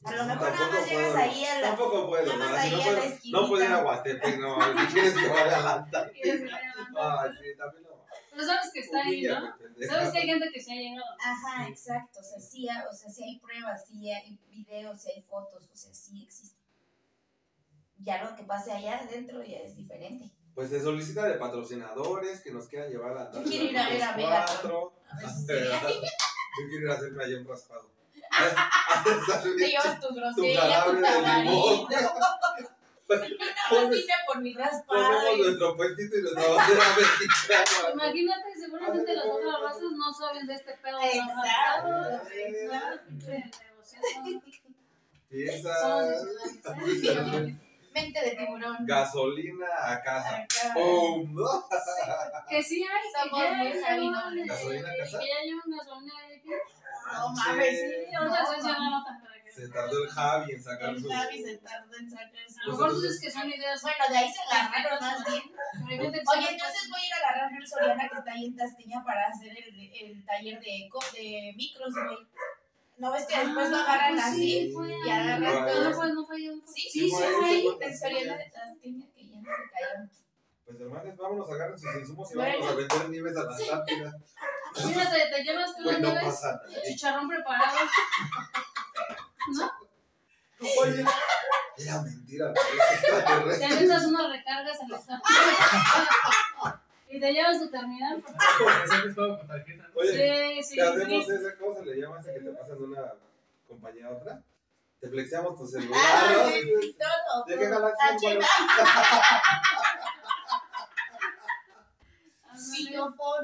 A 0.04 0.12
lo 0.16 0.24
mejor 0.24 0.52
nada 0.52 0.68
más 0.68 0.88
llegas 0.88 1.12
puedo, 1.12 1.16
ahí 1.16 1.44
a 1.44 1.60
la- 1.60 1.68
Tampoco 1.68 2.08
puedo, 2.08 2.36
nada 2.36 2.50
más 2.50 2.58
ahí 2.60 2.70
no, 2.72 2.76
a 2.76 2.78
la 2.78 3.00
puedo, 3.00 3.42
no 3.42 3.48
puedo 3.48 3.64
ir 3.64 3.70
a 3.72 3.84
Huastepec, 3.84 4.40
no. 4.40 4.56
Si 4.80 4.86
quieres 4.92 5.14
que 5.14 5.28
vaya 5.28 5.56
a 5.58 5.60
la 5.62 5.74
¿Quieres 6.12 6.32
Antártida. 6.32 6.38
que 6.38 6.44
vaya 6.44 6.72
a 6.72 6.76
la 6.76 6.82
Ay, 7.22 7.28
Antártida? 7.28 7.42
sí, 7.42 7.56
también. 7.58 7.91
Pero 8.42 8.54
sabes 8.54 8.72
que 8.72 8.80
está 8.80 9.02
ahí, 9.02 9.22
¿no? 9.22 9.54
Sabes 9.86 10.10
que 10.10 10.18
hay 10.18 10.26
gente 10.26 10.50
que 10.52 10.60
se 10.60 10.72
ha 10.72 10.74
llegado. 10.74 11.06
Ajá, 11.24 11.68
exacto. 11.68 12.18
O 12.20 12.22
sea, 12.24 12.40
sí, 12.40 12.66
o 12.68 12.92
sea, 12.92 13.08
sí 13.10 13.22
hay 13.24 13.38
pruebas, 13.38 13.86
sí 13.86 14.10
hay 14.10 14.38
videos, 14.50 15.00
sí 15.00 15.10
hay 15.14 15.22
fotos, 15.22 15.70
o 15.72 15.76
sea, 15.76 15.94
sí 15.94 16.24
existe. 16.24 16.60
Ya 17.98 18.24
lo 18.24 18.34
que 18.34 18.42
pase 18.42 18.72
allá 18.72 18.98
adentro 18.98 19.42
ya 19.44 19.58
es 19.58 19.76
diferente. 19.76 20.32
Pues 20.54 20.70
se 20.70 20.82
solicita 20.82 21.24
de 21.26 21.34
patrocinadores 21.34 22.40
que 22.40 22.50
nos 22.50 22.66
quieran 22.66 22.90
llevar 22.90 23.16
a 23.16 23.24
la 23.24 23.32
Yo 23.32 23.42
quiero 23.44 23.64
ir 23.64 23.78
a 23.78 23.88
ver 23.88 24.02
a 24.02 24.16
Vega. 24.16 24.44
cuatro. 24.46 24.92
A 25.08 25.16
ver 25.20 25.30
si 25.30 25.46
sería. 25.46 25.80
Yo 25.80 26.68
quiero 26.68 26.84
ir 26.86 26.90
a 26.90 26.94
hacerme 26.94 27.24
allá 27.24 27.38
un 27.38 27.46
raspado. 27.46 27.92
Te 29.56 29.68
llevas 29.68 30.00
tu 30.00 30.14
grosella, 30.14 30.84
tu 30.84 31.00
jarabe 31.00 31.48
vine 33.08 34.14
por 34.26 34.40
mi 34.40 34.54
raspado. 34.54 35.02
Ponemos 35.02 35.36
y- 35.38 35.42
nuestro 35.42 35.76
puestito 35.76 36.18
y 36.18 36.22
nuestra 36.22 36.48
bandera 36.48 36.84
mexicana. 36.98 37.92
Imagínate, 37.92 38.54
seguramente 38.58 39.14
las 39.14 39.24
otras 39.26 39.60
razas 39.62 39.92
no 39.92 40.12
saben 40.12 40.46
de 40.46 40.54
este 40.54 40.72
pedo. 40.82 40.98
de 40.98 41.06
los 41.16 41.32
Exacto. 45.30 46.26
Mente 47.94 48.20
de 48.22 48.30
tiburón. 48.36 48.76
gasolina 48.86 49.66
a 49.82 50.00
casa. 50.02 50.46
¿no? 50.74 51.68
Que 52.48 52.62
sí 52.62 52.82
hay, 52.82 53.02
que 53.30 53.36
ya 53.38 53.74
¿Gasolina 53.74 54.18
a 54.18 54.96
casa? 54.96 55.18
Que 55.18 55.26
ya 55.28 55.40
llevan 55.44 55.70
gasolina 55.78 56.14
de 56.26 56.34
aquí. 56.36 56.48
No 57.12 57.28
mames, 57.34 57.78
Sí, 57.78 57.84
No, 58.12 58.20
la 59.56 59.66
Se 59.66 59.68
tardó 59.68 60.04
el 60.04 60.10
Javi 60.10 60.52
en 60.52 60.62
sacar 60.62 60.90
El 60.90 61.02
su. 61.02 61.08
Javi 61.10 61.42
se 61.42 61.56
tardó 61.58 61.96
en 61.96 62.10
sacar 62.10 62.26
A 62.26 62.48
su- 62.52 62.60
lo 62.70 62.72
mejor 62.72 62.94
dices 63.02 63.20
que 63.20 63.30
son 63.30 63.48
ideas. 63.48 63.82
Bueno, 63.82 64.04
de 64.10 64.16
ahí 64.18 64.30
se 64.32 64.40
agarraron 64.56 64.98
más 65.00 65.24
bien. 65.26 65.42
Oye, 65.84 66.50
entonces 66.50 66.88
voy 66.90 67.00
a 67.02 67.06
ir 67.06 67.12
a 67.12 67.16
agarrar 67.28 67.50
el 67.60 67.66
Soriana 67.66 68.08
que 68.08 68.18
está 68.18 68.32
ahí 68.32 68.46
en 68.46 68.56
Tasteña 68.56 69.04
para 69.04 69.26
hacer 69.28 69.50
el, 69.56 69.92
el 70.10 70.24
taller 70.24 70.60
de, 70.60 70.88
co- 70.90 71.00
de 71.12 71.52
micros, 71.56 71.92
güey. 71.92 72.18
¿No 72.98 73.10
ves 73.10 73.26
que 73.26 73.38
después 73.38 73.70
lo 73.70 73.76
agarran 73.78 74.18
Ah, 74.20 74.26
así? 74.26 74.70
sí, 74.70 74.74
y 75.06 75.10
agarran 75.10 75.66
todo. 75.66 75.84
no 75.90 75.96
fue, 75.96 76.12
no 76.12 76.26
fue 76.26 76.42
yo. 76.44 76.52
Sí, 76.66 76.82
Sí, 76.82 76.90
sí, 76.90 77.10
fue 77.10 77.26
ahí, 77.26 77.66
Soriana 77.98 78.36
de 78.36 78.50
Tasteña 78.50 79.06
que 79.14 79.26
ya 79.28 79.36
no 79.36 79.42
se 79.42 79.70
cayó. 79.72 80.10
Pues 80.64 80.80
hermanos, 80.80 81.16
vámonos, 81.16 81.50
agarren 81.50 81.78
sus 81.78 81.94
insumos 81.96 82.30
y 82.30 82.34
Bueno. 82.36 82.54
vamos 82.60 82.72
a 82.72 82.76
vender 82.76 83.08
nieves 83.10 83.36
a 83.36 83.42
la 83.42 83.56
Antártida. 83.56 84.12
Mira, 84.86 85.10
te, 85.30 85.42
llevas 85.44 85.76
tú 85.76 85.82
Pues 85.82 85.98
la 86.00 86.00
no 86.00 86.20
nieves, 86.20 86.40
chicharrón 86.86 87.28
preparado. 87.28 87.78
¿No? 89.50 89.72
Oye, 90.80 91.04
era 91.78 92.02
mentira. 92.02 92.52
Te 92.54 93.64
aventas 93.64 94.04
unas 94.06 94.30
recargas 94.30 94.78
en 94.80 94.88
la 94.88 95.00
Y 97.10 97.20
te 97.20 97.32
llevas 97.32 97.58
tu 97.58 97.70
terminal. 97.70 98.22
Con 98.22 99.46
tarjeta. 99.46 99.88
¿no? 99.88 100.00
Oye, 100.00 100.12
Sí, 100.12 100.62
sí. 100.62 100.74
¿qué 100.76 100.82
hacemos 100.82 101.26
sí. 101.26 101.32
esa 101.32 101.56
cosa? 101.58 101.82
¿Le 101.84 102.00
llamas 102.00 102.26
a 102.26 102.32
que 102.32 102.40
te 102.40 102.50
pasan 102.52 102.78
de 102.78 102.84
una 102.84 103.14
compañía 103.68 104.06
a 104.06 104.10
otra? 104.12 104.42
Te 105.00 105.08
flexiamos 105.10 105.58
tu 105.58 105.66
celular. 105.66 106.00
Ah, 106.00 106.48
sí, 106.48 106.60
sí, 106.80 106.96
todo. 106.96 107.44
¿De 107.46 107.58
qué 107.58 107.68
galaxia? 107.68 108.16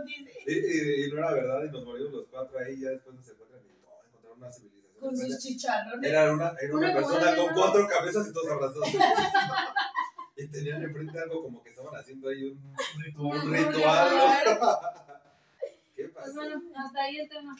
Dice. 0.06 0.32
Y, 0.46 0.52
y- 0.52 1.04
y 1.06 1.10
no 1.12 1.18
era 1.18 1.32
verdad, 1.32 1.64
y 1.64 1.70
nos 1.70 1.84
morimos 1.84 2.12
los 2.12 2.26
cuatro 2.30 2.58
ahí, 2.58 2.74
y 2.74 2.80
ya 2.82 2.90
después 2.90 3.16
nos 3.16 3.28
encuentran 3.28 3.60
y 3.64 3.68
no, 3.82 3.88
encontraron 4.06 4.38
una 4.38 4.52
civilización. 4.52 4.77
Con 5.00 5.16
sus 5.16 5.38
chicharrones. 5.38 6.10
Era 6.10 6.32
una, 6.32 6.54
era 6.60 6.74
una 6.74 6.86
Una 6.90 6.94
persona 7.00 7.36
con 7.36 7.54
cuatro 7.54 7.86
cabezas 7.88 8.28
y 8.28 8.32
todos 8.32 8.48
abrazados. 8.50 8.88
y 10.36 10.46
tenían 10.48 10.82
enfrente 10.82 11.18
algo 11.20 11.42
como 11.42 11.62
que 11.62 11.70
estaban 11.70 11.94
haciendo 11.94 12.28
ahí 12.28 12.44
un, 12.44 12.58
Un 13.16 13.32
ritual. 13.32 13.46
un 13.46 13.52
ritual. 13.54 14.16
¿no? 14.16 14.58
¿Qué 15.96 16.04
Pues 16.08 16.14
pasa? 16.14 16.32
bueno, 16.34 16.62
hasta 16.76 17.00
ahí 17.02 17.18
el 17.18 17.28
tema. 17.28 17.56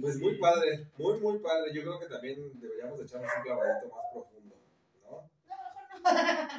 Pues 0.00 0.18
muy 0.18 0.38
padre, 0.38 0.86
muy, 0.98 1.20
muy 1.20 1.38
padre. 1.38 1.72
Yo 1.72 1.82
creo 1.82 2.00
que 2.00 2.06
también 2.06 2.60
deberíamos 2.60 3.00
echarnos 3.00 3.30
un 3.36 3.42
clavadito 3.42 3.88
más 3.94 4.04
profundo, 4.12 4.56
¿no? 5.04 5.30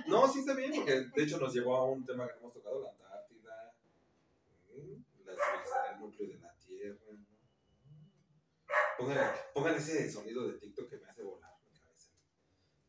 No, 0.07 0.27
sí 0.31 0.39
está 0.39 0.53
bien, 0.53 0.71
porque 0.73 1.01
de 1.13 1.23
hecho 1.23 1.37
nos 1.37 1.53
llevó 1.53 1.75
a 1.75 1.85
un 1.91 2.05
tema 2.05 2.25
que 2.27 2.37
hemos 2.39 2.53
tocado, 2.53 2.81
la 2.81 2.89
Antártida, 2.91 3.73
la 5.25 5.33
el 5.93 5.99
núcleo 5.99 6.29
de 6.29 6.39
la. 6.39 6.52
Pongan, 8.97 9.31
pongan 9.53 9.75
ese 9.75 10.09
sonido 10.11 10.47
de 10.47 10.57
TikTok 10.59 10.89
que 10.89 10.97
me 10.97 11.07
hace 11.09 11.23
volar 11.23 11.51
mi 11.65 11.77
cabeza. 11.79 12.09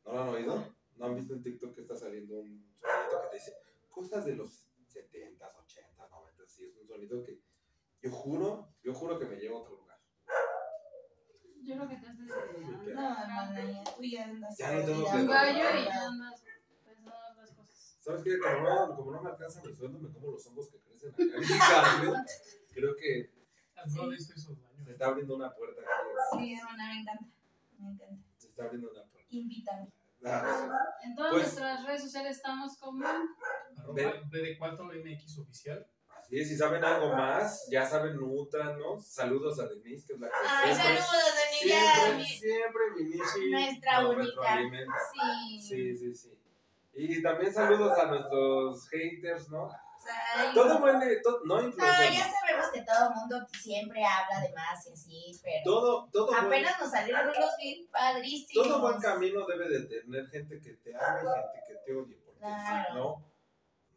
¿No 0.05 0.13
lo 0.13 0.23
han 0.23 0.29
oído? 0.29 0.75
¿No 0.97 1.07
han 1.07 1.17
visto 1.17 1.35
en 1.35 1.43
TikTok 1.43 1.75
que 1.75 1.81
está 1.81 1.97
saliendo 1.97 2.35
un 2.41 2.73
sonido 2.77 3.23
que 3.23 3.29
te 3.31 3.37
dice 3.37 3.53
cosas 3.91 4.25
de 4.25 4.37
los 4.37 4.69
70s, 4.93 5.39
80s, 5.39 6.11
90s? 6.11 6.47
Sí, 6.49 6.65
es 6.67 6.77
un 6.77 6.87
sonido 6.87 7.23
que 7.25 7.41
yo 8.03 8.11
juro, 8.11 8.69
yo 8.83 8.95
juro 8.95 9.19
que 9.19 9.25
me 9.27 9.37
lleva 9.37 9.57
a 9.57 9.61
otro 9.61 9.77
lugar. 9.77 9.99
Yo 11.63 11.75
creo 11.77 11.89
que 11.89 11.97
te 11.97 12.07
has 12.07 12.19
No, 12.19 12.25
desesperado. 12.25 13.23
hermana, 13.23 13.73
ya 13.73 13.85
tú 13.97 14.03
ya 14.05 14.25
andas. 14.25 14.59
Ya 14.59 14.73
no 14.73 14.85
tengo 14.85 15.11
que- 15.11 15.17
Un 15.17 15.27
gallo 15.27 15.81
y 15.81 15.85
ya 15.87 16.07
andas 16.07 16.43
pensando 16.43 17.11
en 17.11 17.33
otras 17.33 17.51
cosas. 17.53 17.97
¿Sabes 18.01 18.23
qué? 18.23 18.39
Como 18.39 18.69
no, 18.69 18.97
como 18.97 19.11
no 19.13 19.23
me 19.23 19.31
alcanza 19.31 19.63
mi 19.65 19.73
sueldo, 19.75 19.99
me 19.99 20.13
como 20.13 20.31
los 20.33 20.47
hongos 20.47 20.69
que 20.69 20.79
crecen 20.81 21.11
acá 21.15 21.23
en 21.23 21.41
mi 21.41 21.59
carne. 21.59 22.25
Creo 22.75 22.95
que 22.97 23.31
¿Alguna 23.85 24.09
vez 24.09 24.21
hizo 24.21 24.33
esos 24.35 24.57
se 24.59 24.63
daños? 24.63 24.89
está 24.89 25.07
abriendo 25.07 25.37
una 25.37 25.55
puerta 25.55 25.81
aquí. 25.83 26.39
Sí, 26.47 26.55
hermana, 26.55 26.93
me 26.93 27.01
encanta. 27.01 27.25
Me 27.79 27.89
encanta. 27.91 28.23
Se 28.39 28.47
está 28.49 28.65
abriendo 28.65 28.91
una 28.91 29.03
puerta. 29.05 29.29
Invítame. 29.31 29.89
Ah, 30.27 30.71
En 31.03 31.15
todas 31.15 31.33
Pues- 31.33 31.43
nuestras 31.45 31.85
redes 31.87 32.03
sociales 32.03 32.37
estamos 32.37 32.77
como. 32.79 33.07
Arroba 33.07 33.95
BD4MX 34.31 35.39
oficial. 35.39 35.87
Así 36.19 36.39
es, 36.39 36.49
si 36.49 36.57
saben 36.57 36.83
algo 36.83 37.15
más, 37.15 37.69
ya 37.71 37.85
saben, 37.85 38.17
nutranos. 38.17 39.07
Saludos 39.07 39.61
a 39.61 39.69
Denise, 39.69 40.07
que 40.07 40.15
es 40.15 40.21
la 40.21 40.29
que 40.29 40.35
Ay, 40.49 40.75
siempre, 40.75 40.97
saludos, 41.03 41.35
siempre, 41.61 42.01
Daniela. 42.11 42.25
siempre 42.25 42.83
Vinicius 42.97 43.51
Nuestra 43.51 44.01
nos 44.03 44.17
única. 44.17 44.59
Sí. 45.13 45.61
Sí, 45.61 45.97
sí, 45.99 46.15
sí. 46.15 46.39
Y 46.95 47.23
también 47.23 47.53
saludos 47.53 47.99
a 47.99 48.07
nuestros 48.07 48.89
haters, 48.89 49.51
¿no? 49.51 49.69
Ay, 50.37 50.55
Todo 50.55 50.79
buen, 50.81 51.01
to- 51.23 51.41
no 51.45 51.57
No, 51.61 51.63
influencers. 51.69 52.13
ya 52.15 52.31
sabemos 52.33 52.71
que 52.73 52.83
todo 52.83 53.09
el 53.09 53.15
mundo 53.15 53.47
siempre 53.61 54.03
habla 54.05 54.41
de 54.41 54.53
más 54.55 54.87
y 54.87 54.93
así, 54.93 55.41
pero 55.43 55.61
Todo, 55.65 56.09
todo 56.13 56.27
buen- 56.27 56.45
apenas 56.47 56.81
nos 56.81 56.91
salieron 56.91 57.29
unos 57.29 57.57
bien 57.61 57.87
padrísimos. 57.91 58.67
Todo 58.69 58.81
buen 58.81 59.01
camino 59.01 59.47
debe 59.47 59.69
de 59.69 59.81
tener 60.01 60.27
gente 60.29 60.61
que 60.61 60.73
te 60.75 60.95
ame 60.95 61.21
y 61.23 61.25
gente 61.25 61.63
que 61.69 61.75
te 61.87 61.97
odie, 61.97 62.17
porque 62.25 62.41
Claro. 62.41 62.85
si 62.89 62.95
no, 62.95 63.25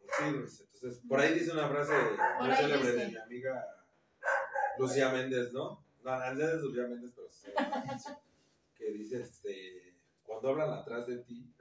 no 0.00 0.12
sirves. 0.32 0.60
Entonces, 0.74 1.00
por 1.08 1.20
ahí 1.20 1.34
dice 1.34 1.50
una 1.52 1.68
frase 1.68 1.92
muy 2.40 2.54
célebre 2.54 2.92
de 2.92 3.06
mi 3.08 3.16
amiga 3.16 3.66
Lucía 4.78 5.08
Méndez, 5.10 5.52
¿no? 5.52 5.84
No, 6.02 6.16
no, 6.18 6.34
no 6.34 6.44
es 6.48 6.54
Lucía 6.62 6.82
Méndez, 6.84 7.12
pero 7.14 7.28
sí, 7.30 7.50
que 8.76 8.92
dice, 8.92 9.20
este, 9.22 9.94
cuando 10.24 10.50
hablan 10.50 10.72
atrás 10.72 11.06
de 11.08 11.18
ti, 11.18 11.52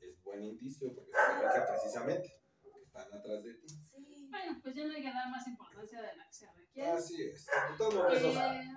es 0.00 0.22
buen 0.22 0.44
indicio, 0.44 0.94
porque 0.94 1.10
significa 1.10 1.66
precisamente 1.66 2.38
están 2.98 3.18
atrás 3.18 3.44
de 3.44 3.54
ti. 3.54 3.68
Sí. 3.68 4.28
Bueno, 4.30 4.58
pues 4.62 4.74
ya 4.74 4.84
no 4.84 4.94
hay 4.94 5.02
que 5.02 5.12
dar 5.12 5.28
más 5.30 5.46
importancia 5.46 6.00
de 6.02 6.16
la 6.16 6.26
que 6.26 6.32
se 6.32 6.52
requiere. 6.52 6.90
Así 6.90 7.22
es, 7.22 7.46
eso 7.48 8.42
Eh, 8.42 8.68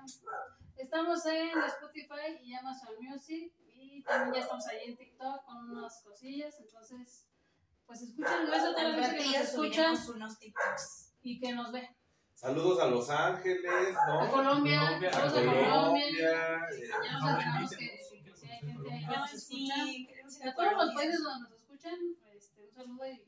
estamos 0.77 1.25
en 1.25 1.49
Spotify 1.63 2.37
y 2.41 2.53
Amazon 2.53 2.95
Music 3.01 3.53
y 3.67 4.01
también 4.03 4.35
ya 4.35 4.41
estamos 4.41 4.65
ahí 4.67 4.89
en 4.89 4.97
TikTok 4.97 5.43
con 5.45 5.71
unas 5.71 6.01
cosillas, 6.03 6.55
entonces 6.59 7.25
pues 7.85 8.01
escuchen, 8.03 8.45
gracias 8.47 8.65
a 8.71 8.75
toda 8.75 8.83
la 8.89 9.09
que 9.09 9.17
nos 9.17 9.35
escucha 9.35 9.45
subiremos 9.95 10.09
unos 10.09 10.37
TikToks. 10.39 11.13
y 11.23 11.39
que 11.39 11.53
nos 11.53 11.71
ve. 11.71 11.89
Saludos 12.35 12.79
a 12.79 12.85
Los 12.87 13.09
Ángeles, 13.09 13.93
¿no? 14.07 14.21
A 14.21 14.29
Colombia, 14.29 14.79
Colombia, 14.79 15.09
A 15.09 15.13
saludos 15.13 15.37
a 15.37 15.41
Colombia. 15.41 15.69
Colombia, 15.69 16.69
eh, 16.71 16.89
Ya 17.03 17.11
nos 17.13 17.21
No, 17.23 17.29
enteramos 17.31 17.71
que, 17.75 17.83
invítenos, 17.85 18.09
que 18.21 18.27
que 18.29 18.37
sí 18.37 18.47
hay 18.49 18.59
gente 18.59 18.89
ahí 18.89 20.05
que 20.05 20.13
escuchan. 20.13 20.23
nos 20.23 20.33
escucha. 20.33 20.49
A 20.49 20.55
todos 20.55 20.73
los 20.85 20.93
países 20.95 21.21
donde 21.23 21.39
nos 21.49 21.51
escuchan, 21.59 21.99
este, 22.33 22.63
un 22.63 22.71
saludo 22.71 23.05
y 23.07 23.25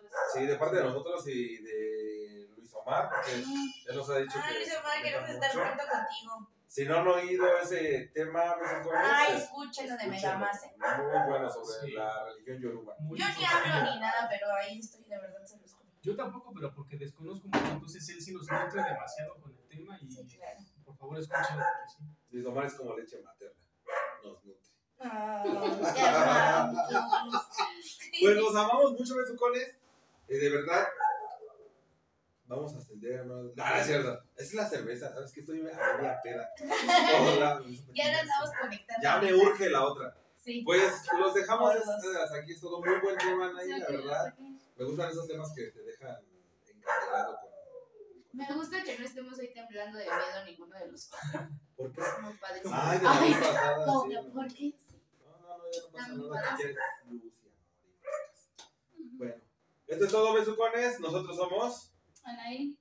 muchas 0.00 0.10
gracias. 0.10 0.32
Sí, 0.34 0.46
de 0.46 0.56
parte 0.56 0.76
de 0.76 0.82
nosotros 0.84 1.28
y 1.28 1.62
de 1.62 2.48
Luis 2.56 2.72
Omar, 2.74 3.08
porque 3.10 3.32
él 3.34 3.96
nos 3.96 4.10
ha 4.10 4.18
dicho 4.18 4.38
Ay, 4.42 4.52
que. 4.54 4.58
Luis 4.60 4.78
Omar, 4.78 4.96
se 4.96 5.02
queremos 5.02 5.30
estar 5.30 5.54
mucho. 5.56 5.66
pronto 5.66 5.84
contigo. 5.92 6.48
Si 6.66 6.84
no 6.86 6.96
han 6.96 7.06
oído 7.08 7.58
ese 7.58 8.10
tema, 8.14 8.56
mexicanos, 8.56 8.92
Ay, 8.94 9.36
es- 9.36 9.42
escúchenlo 9.42 9.96
de. 9.98 10.06
Megamase. 10.06 10.74
Muy 10.78 11.28
bueno 11.30 11.50
sobre 11.50 11.80
Sí. 11.86 11.92
la 11.92 12.24
religión 12.24 12.60
yoruba. 12.62 12.96
Muy 13.00 13.18
Yo 13.18 13.24
ni 13.38 13.44
hablo 13.44 13.90
ni 13.92 14.00
nada, 14.00 14.26
pero 14.30 14.46
ahí 14.54 14.78
estoy, 14.78 15.04
de 15.04 15.18
verdad 15.18 15.44
se 15.44 15.58
los 15.58 15.74
juro. 15.74 15.90
Yo 16.00 16.16
tampoco, 16.16 16.52
pero 16.54 16.74
porque 16.74 16.96
desconozco 16.96 17.46
mucho, 17.46 17.72
entonces 17.72 18.08
él 18.08 18.20
sí 18.22 18.32
nos 18.32 18.42
nutre 18.50 18.82
demasiado 18.82 19.34
con 19.40 19.52
el 19.52 19.68
tema 19.68 19.98
y 20.00 20.10
Sí, 20.10 20.26
claro. 20.26 20.58
por 20.84 20.96
favor 20.96 21.18
escúchenlo 21.18 21.62
porque 21.62 21.88
sí. 21.94 22.26
Luis 22.30 22.46
Omar 22.46 22.64
es 22.64 22.74
como 22.74 22.96
leche 22.96 23.20
materna. 23.22 23.54
Nos 24.24 24.42
nutre. 24.44 24.56
Ay, 24.56 24.56
qué 24.56 24.60
hermanos. 24.62 24.91
Pues 28.20 28.36
los 28.36 28.54
amamos 28.54 28.92
mucho, 28.92 29.16
besucones. 29.16 29.74
De 30.28 30.48
verdad, 30.48 30.86
vamos 32.46 32.74
a 32.74 32.78
ascender. 32.78 33.26
¿no? 33.26 33.42
No, 33.42 33.52
no 33.54 33.74
es 33.76 33.86
cierto. 33.86 34.22
Es 34.36 34.54
la 34.54 34.68
cerveza, 34.68 35.12
¿sabes? 35.12 35.32
Que 35.32 35.40
estoy 35.40 35.60
a 35.60 35.64
media 35.64 36.20
peda. 36.22 36.48
Hola, 37.34 37.62
Ya 37.92 38.12
nos 38.12 38.22
estamos 38.22 38.50
conectando. 38.60 39.02
Ya 39.02 39.18
me 39.18 39.34
urge 39.34 39.68
la 39.70 39.84
otra. 39.84 40.16
Sí. 40.38 40.62
Pues 40.64 40.92
los 41.18 41.34
dejamos 41.34 41.74
hasta 41.74 42.36
aquí. 42.38 42.52
Es 42.52 42.60
todo 42.60 42.80
muy 42.80 42.98
buen 43.00 43.16
tema, 43.18 43.52
Nay, 43.52 43.68
la 43.78 43.86
verdad. 43.88 44.34
Me 44.76 44.84
gustan 44.84 45.10
esos 45.10 45.26
temas 45.28 45.52
que 45.54 45.66
te 45.66 45.82
dejan 45.82 46.16
encandelado 46.66 47.38
con. 47.40 47.52
Me 48.32 48.50
gusta 48.54 48.82
que 48.82 48.98
no 48.98 49.04
estemos 49.04 49.38
ahí 49.38 49.52
temblando 49.52 49.98
de 49.98 50.04
miedo 50.04 50.44
ninguno 50.46 50.78
de 50.78 50.88
los 50.90 51.06
cuatro. 51.10 51.48
¿Por 51.76 51.92
qué? 51.92 52.00
Ay, 52.72 52.98
de 52.98 53.04
la 53.04 53.12
Ay, 53.20 53.28
vez 53.34 53.38
pasada. 53.46 53.84
¿cómo 53.84 54.02
sí, 54.04 54.08
que 54.08 54.14
no. 54.14 54.32
por 54.32 54.48
qué? 54.48 54.74
No, 55.72 55.78
ya 55.80 55.92
pasa 55.92 56.12
nada. 56.12 56.42
padre. 56.42 56.50
Aquí 56.52 56.62
es 56.62 57.22
luz 57.22 57.34
y 57.42 57.48
amor 57.48 57.64
y 57.74 57.94
máscaras. 58.04 58.54
Bueno, 59.16 59.34
esto 59.86 60.04
es 60.04 60.10
todo, 60.10 60.34
besucones. 60.34 61.00
Nosotros 61.00 61.36
somos 61.36 61.92
Anaí. 62.24 62.76